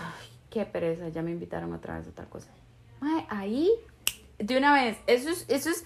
qué 0.50 0.66
pereza, 0.66 1.10
ya 1.10 1.22
me 1.22 1.32
invitaron 1.32 1.74
otra 1.74 1.98
vez 1.98 2.08
a 2.08 2.12
tal 2.12 2.28
cosa. 2.30 2.50
Ay, 3.02 3.26
ahí, 3.30 3.72
de 4.38 4.58
una 4.58 4.74
vez, 4.74 4.98
eso 5.08 5.30
es, 5.30 5.46
eso 5.48 5.70
es 5.70 5.84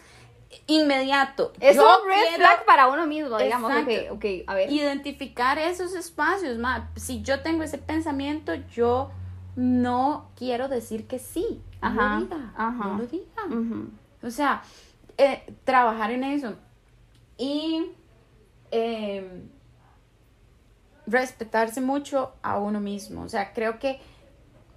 inmediato. 0.67 1.53
Es 1.61 1.75
Yo 1.77 1.83
un 2.01 2.07
red 2.09 2.15
quiero- 2.29 2.35
flag 2.35 2.65
para 2.65 2.87
uno 2.87 3.07
mismo, 3.07 3.37
digamos. 3.37 3.71
Ok, 3.71 3.87
Exacto. 3.87 4.13
ok, 4.15 4.25
a 4.47 4.53
ver. 4.55 4.71
identificar 4.71 5.57
esos 5.57 5.93
espacios, 5.93 6.57
ma. 6.57 6.89
Si 6.95 7.21
yo 7.21 7.41
tengo 7.41 7.63
ese 7.63 7.77
pensamiento, 7.77 8.53
yo 8.73 9.09
no 9.55 10.29
quiero 10.35 10.67
decir 10.67 11.07
que 11.07 11.19
sí. 11.19 11.61
No 11.81 11.87
Ajá, 11.87 12.19
lo 12.19 12.25
diga. 12.25 12.53
ajá. 12.55 12.85
No 12.87 12.97
lo 12.97 13.07
diga. 13.07 13.41
O 14.23 14.29
sea, 14.29 14.61
eh, 15.17 15.53
trabajar 15.63 16.11
en 16.11 16.23
eso. 16.23 16.55
Y 17.37 17.91
eh, 18.71 19.43
respetarse 21.07 21.81
mucho 21.81 22.33
a 22.41 22.59
uno 22.59 22.79
mismo. 22.79 23.21
O 23.23 23.29
sea, 23.29 23.53
creo 23.53 23.79
que 23.79 23.99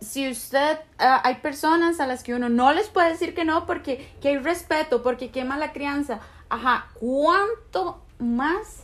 si 0.00 0.30
usted, 0.30 0.78
ah, 0.98 1.20
hay 1.24 1.36
personas 1.36 2.00
a 2.00 2.06
las 2.06 2.22
que 2.22 2.34
uno 2.34 2.48
no 2.48 2.72
les 2.72 2.88
puede 2.88 3.10
decir 3.10 3.34
que 3.34 3.44
no 3.44 3.66
porque 3.66 4.08
que 4.20 4.28
hay 4.28 4.38
respeto, 4.38 5.02
porque 5.02 5.30
quema 5.30 5.56
la 5.58 5.72
crianza. 5.72 6.20
Ajá, 6.48 6.88
¿cuánto 6.94 8.02
más 8.18 8.83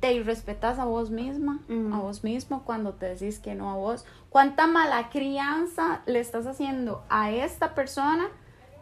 te 0.00 0.12
irrespetas 0.14 0.78
a 0.78 0.84
vos 0.84 1.10
misma, 1.10 1.60
Ujú. 1.68 1.94
a 1.94 1.98
vos 1.98 2.24
mismo 2.24 2.64
cuando 2.64 2.94
te 2.94 3.06
decís 3.06 3.38
que 3.38 3.54
no 3.54 3.70
a 3.70 3.76
vos? 3.76 4.04
¿Cuánta 4.30 4.66
mala 4.66 5.10
crianza 5.10 6.00
le 6.06 6.20
estás 6.20 6.46
haciendo 6.46 7.04
a 7.08 7.30
esta 7.30 7.74
persona 7.74 8.28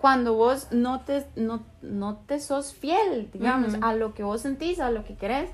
cuando 0.01 0.35
vos 0.35 0.69
no 0.71 1.01
te, 1.01 1.27
no, 1.37 1.65
no 1.83 2.17
te 2.27 2.39
sos 2.41 2.73
fiel, 2.73 3.31
digamos, 3.33 3.75
Ujú. 3.75 3.85
a 3.85 3.95
lo 3.95 4.15
que 4.15 4.23
vos 4.23 4.41
sentís, 4.43 4.81
a 4.81 4.91
lo 4.91 5.05
que 5.05 5.17
querés? 5.17 5.51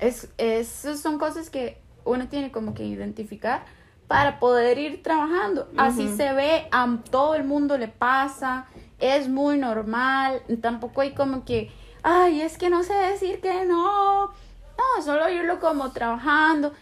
Es, 0.00 0.28
esas 0.38 1.00
son 1.00 1.18
cosas 1.18 1.48
que 1.48 1.80
uno 2.04 2.28
tiene 2.28 2.50
como 2.50 2.74
que 2.74 2.84
identificar 2.84 3.64
para 4.08 4.38
poder 4.38 4.78
ir 4.78 5.02
trabajando. 5.02 5.68
Así 5.76 6.08
se 6.08 6.32
ve, 6.32 6.66
a 6.72 6.98
todo 7.10 7.34
el 7.36 7.44
mundo 7.44 7.78
le 7.78 7.88
pasa, 7.88 8.66
es 8.98 9.28
muy 9.28 9.58
normal, 9.58 10.42
tampoco 10.60 11.00
hay 11.00 11.14
como 11.14 11.44
que, 11.44 11.70
ay, 12.02 12.42
es 12.42 12.58
que 12.58 12.68
no 12.70 12.82
sé 12.82 12.94
decir 12.94 13.40
que 13.40 13.64
no. 13.64 14.30
No, 14.76 15.02
solo 15.02 15.28
irlo 15.28 15.60
como 15.60 15.92
trabajando, 15.92 16.72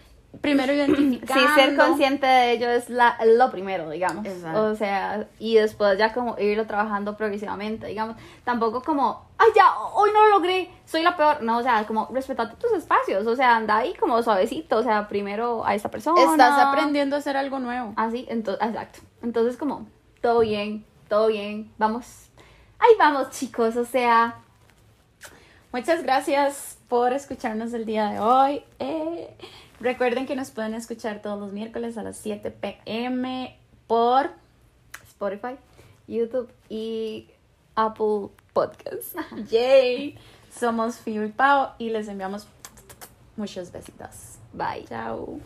primero 0.40 0.72
Sí, 0.76 0.78
identificando. 0.78 1.54
ser 1.54 1.76
consciente 1.76 2.26
de 2.26 2.52
ello 2.52 2.70
es 2.70 2.88
la, 2.88 3.18
lo 3.24 3.50
primero, 3.50 3.90
digamos. 3.90 4.24
Exacto. 4.24 4.64
O 4.64 4.74
sea, 4.74 5.26
y 5.38 5.54
después 5.56 5.98
ya 5.98 6.12
como 6.12 6.38
irlo 6.38 6.66
trabajando 6.66 7.16
progresivamente, 7.16 7.86
digamos. 7.86 8.16
Tampoco 8.44 8.82
como, 8.82 9.26
ay, 9.38 9.48
ya, 9.54 9.78
hoy 9.94 10.10
no 10.12 10.24
lo 10.24 10.38
logré, 10.38 10.70
soy 10.84 11.02
la 11.02 11.16
peor. 11.16 11.42
No, 11.42 11.58
o 11.58 11.62
sea, 11.62 11.86
como 11.86 12.08
respetate 12.12 12.56
tus 12.56 12.72
espacios. 12.72 13.26
O 13.26 13.36
sea, 13.36 13.56
anda 13.56 13.78
ahí 13.78 13.94
como 13.94 14.22
suavecito. 14.22 14.78
O 14.78 14.82
sea, 14.82 15.08
primero 15.08 15.64
a 15.66 15.74
esta 15.74 15.90
persona. 15.90 16.20
Estás 16.20 16.58
aprendiendo 16.58 17.16
a 17.16 17.18
hacer 17.18 17.36
algo 17.36 17.58
nuevo. 17.58 17.92
Así, 17.96 18.26
entonces, 18.28 18.66
exacto. 18.66 19.00
Entonces, 19.22 19.56
como, 19.56 19.86
todo 20.20 20.40
bien, 20.40 20.84
todo 21.08 21.28
bien. 21.28 21.70
Vamos. 21.78 22.30
Ahí 22.78 22.96
vamos, 22.98 23.30
chicos. 23.30 23.76
O 23.76 23.84
sea, 23.84 24.42
Muchas 25.72 26.02
gracias 26.02 26.76
por 26.92 27.14
escucharnos 27.14 27.72
el 27.72 27.86
día 27.86 28.10
de 28.10 28.20
hoy. 28.20 28.62
Eh, 28.78 29.34
recuerden 29.80 30.26
que 30.26 30.36
nos 30.36 30.50
pueden 30.50 30.74
escuchar 30.74 31.22
todos 31.22 31.40
los 31.40 31.50
miércoles 31.50 31.96
a 31.96 32.02
las 32.02 32.18
7 32.18 32.50
pm 32.50 33.56
por 33.86 34.28
Spotify, 35.08 35.56
YouTube 36.06 36.50
y 36.68 37.30
Apple 37.76 38.28
Podcasts. 38.52 39.14
Yay. 39.50 40.18
Somos 40.54 40.98
Fio 40.98 41.24
y 41.24 41.32
Pau 41.32 41.70
y 41.78 41.88
les 41.88 42.08
enviamos 42.08 42.46
muchos 43.38 43.72
besitos. 43.72 44.36
Bye. 44.52 44.84
Chao. 44.86 45.40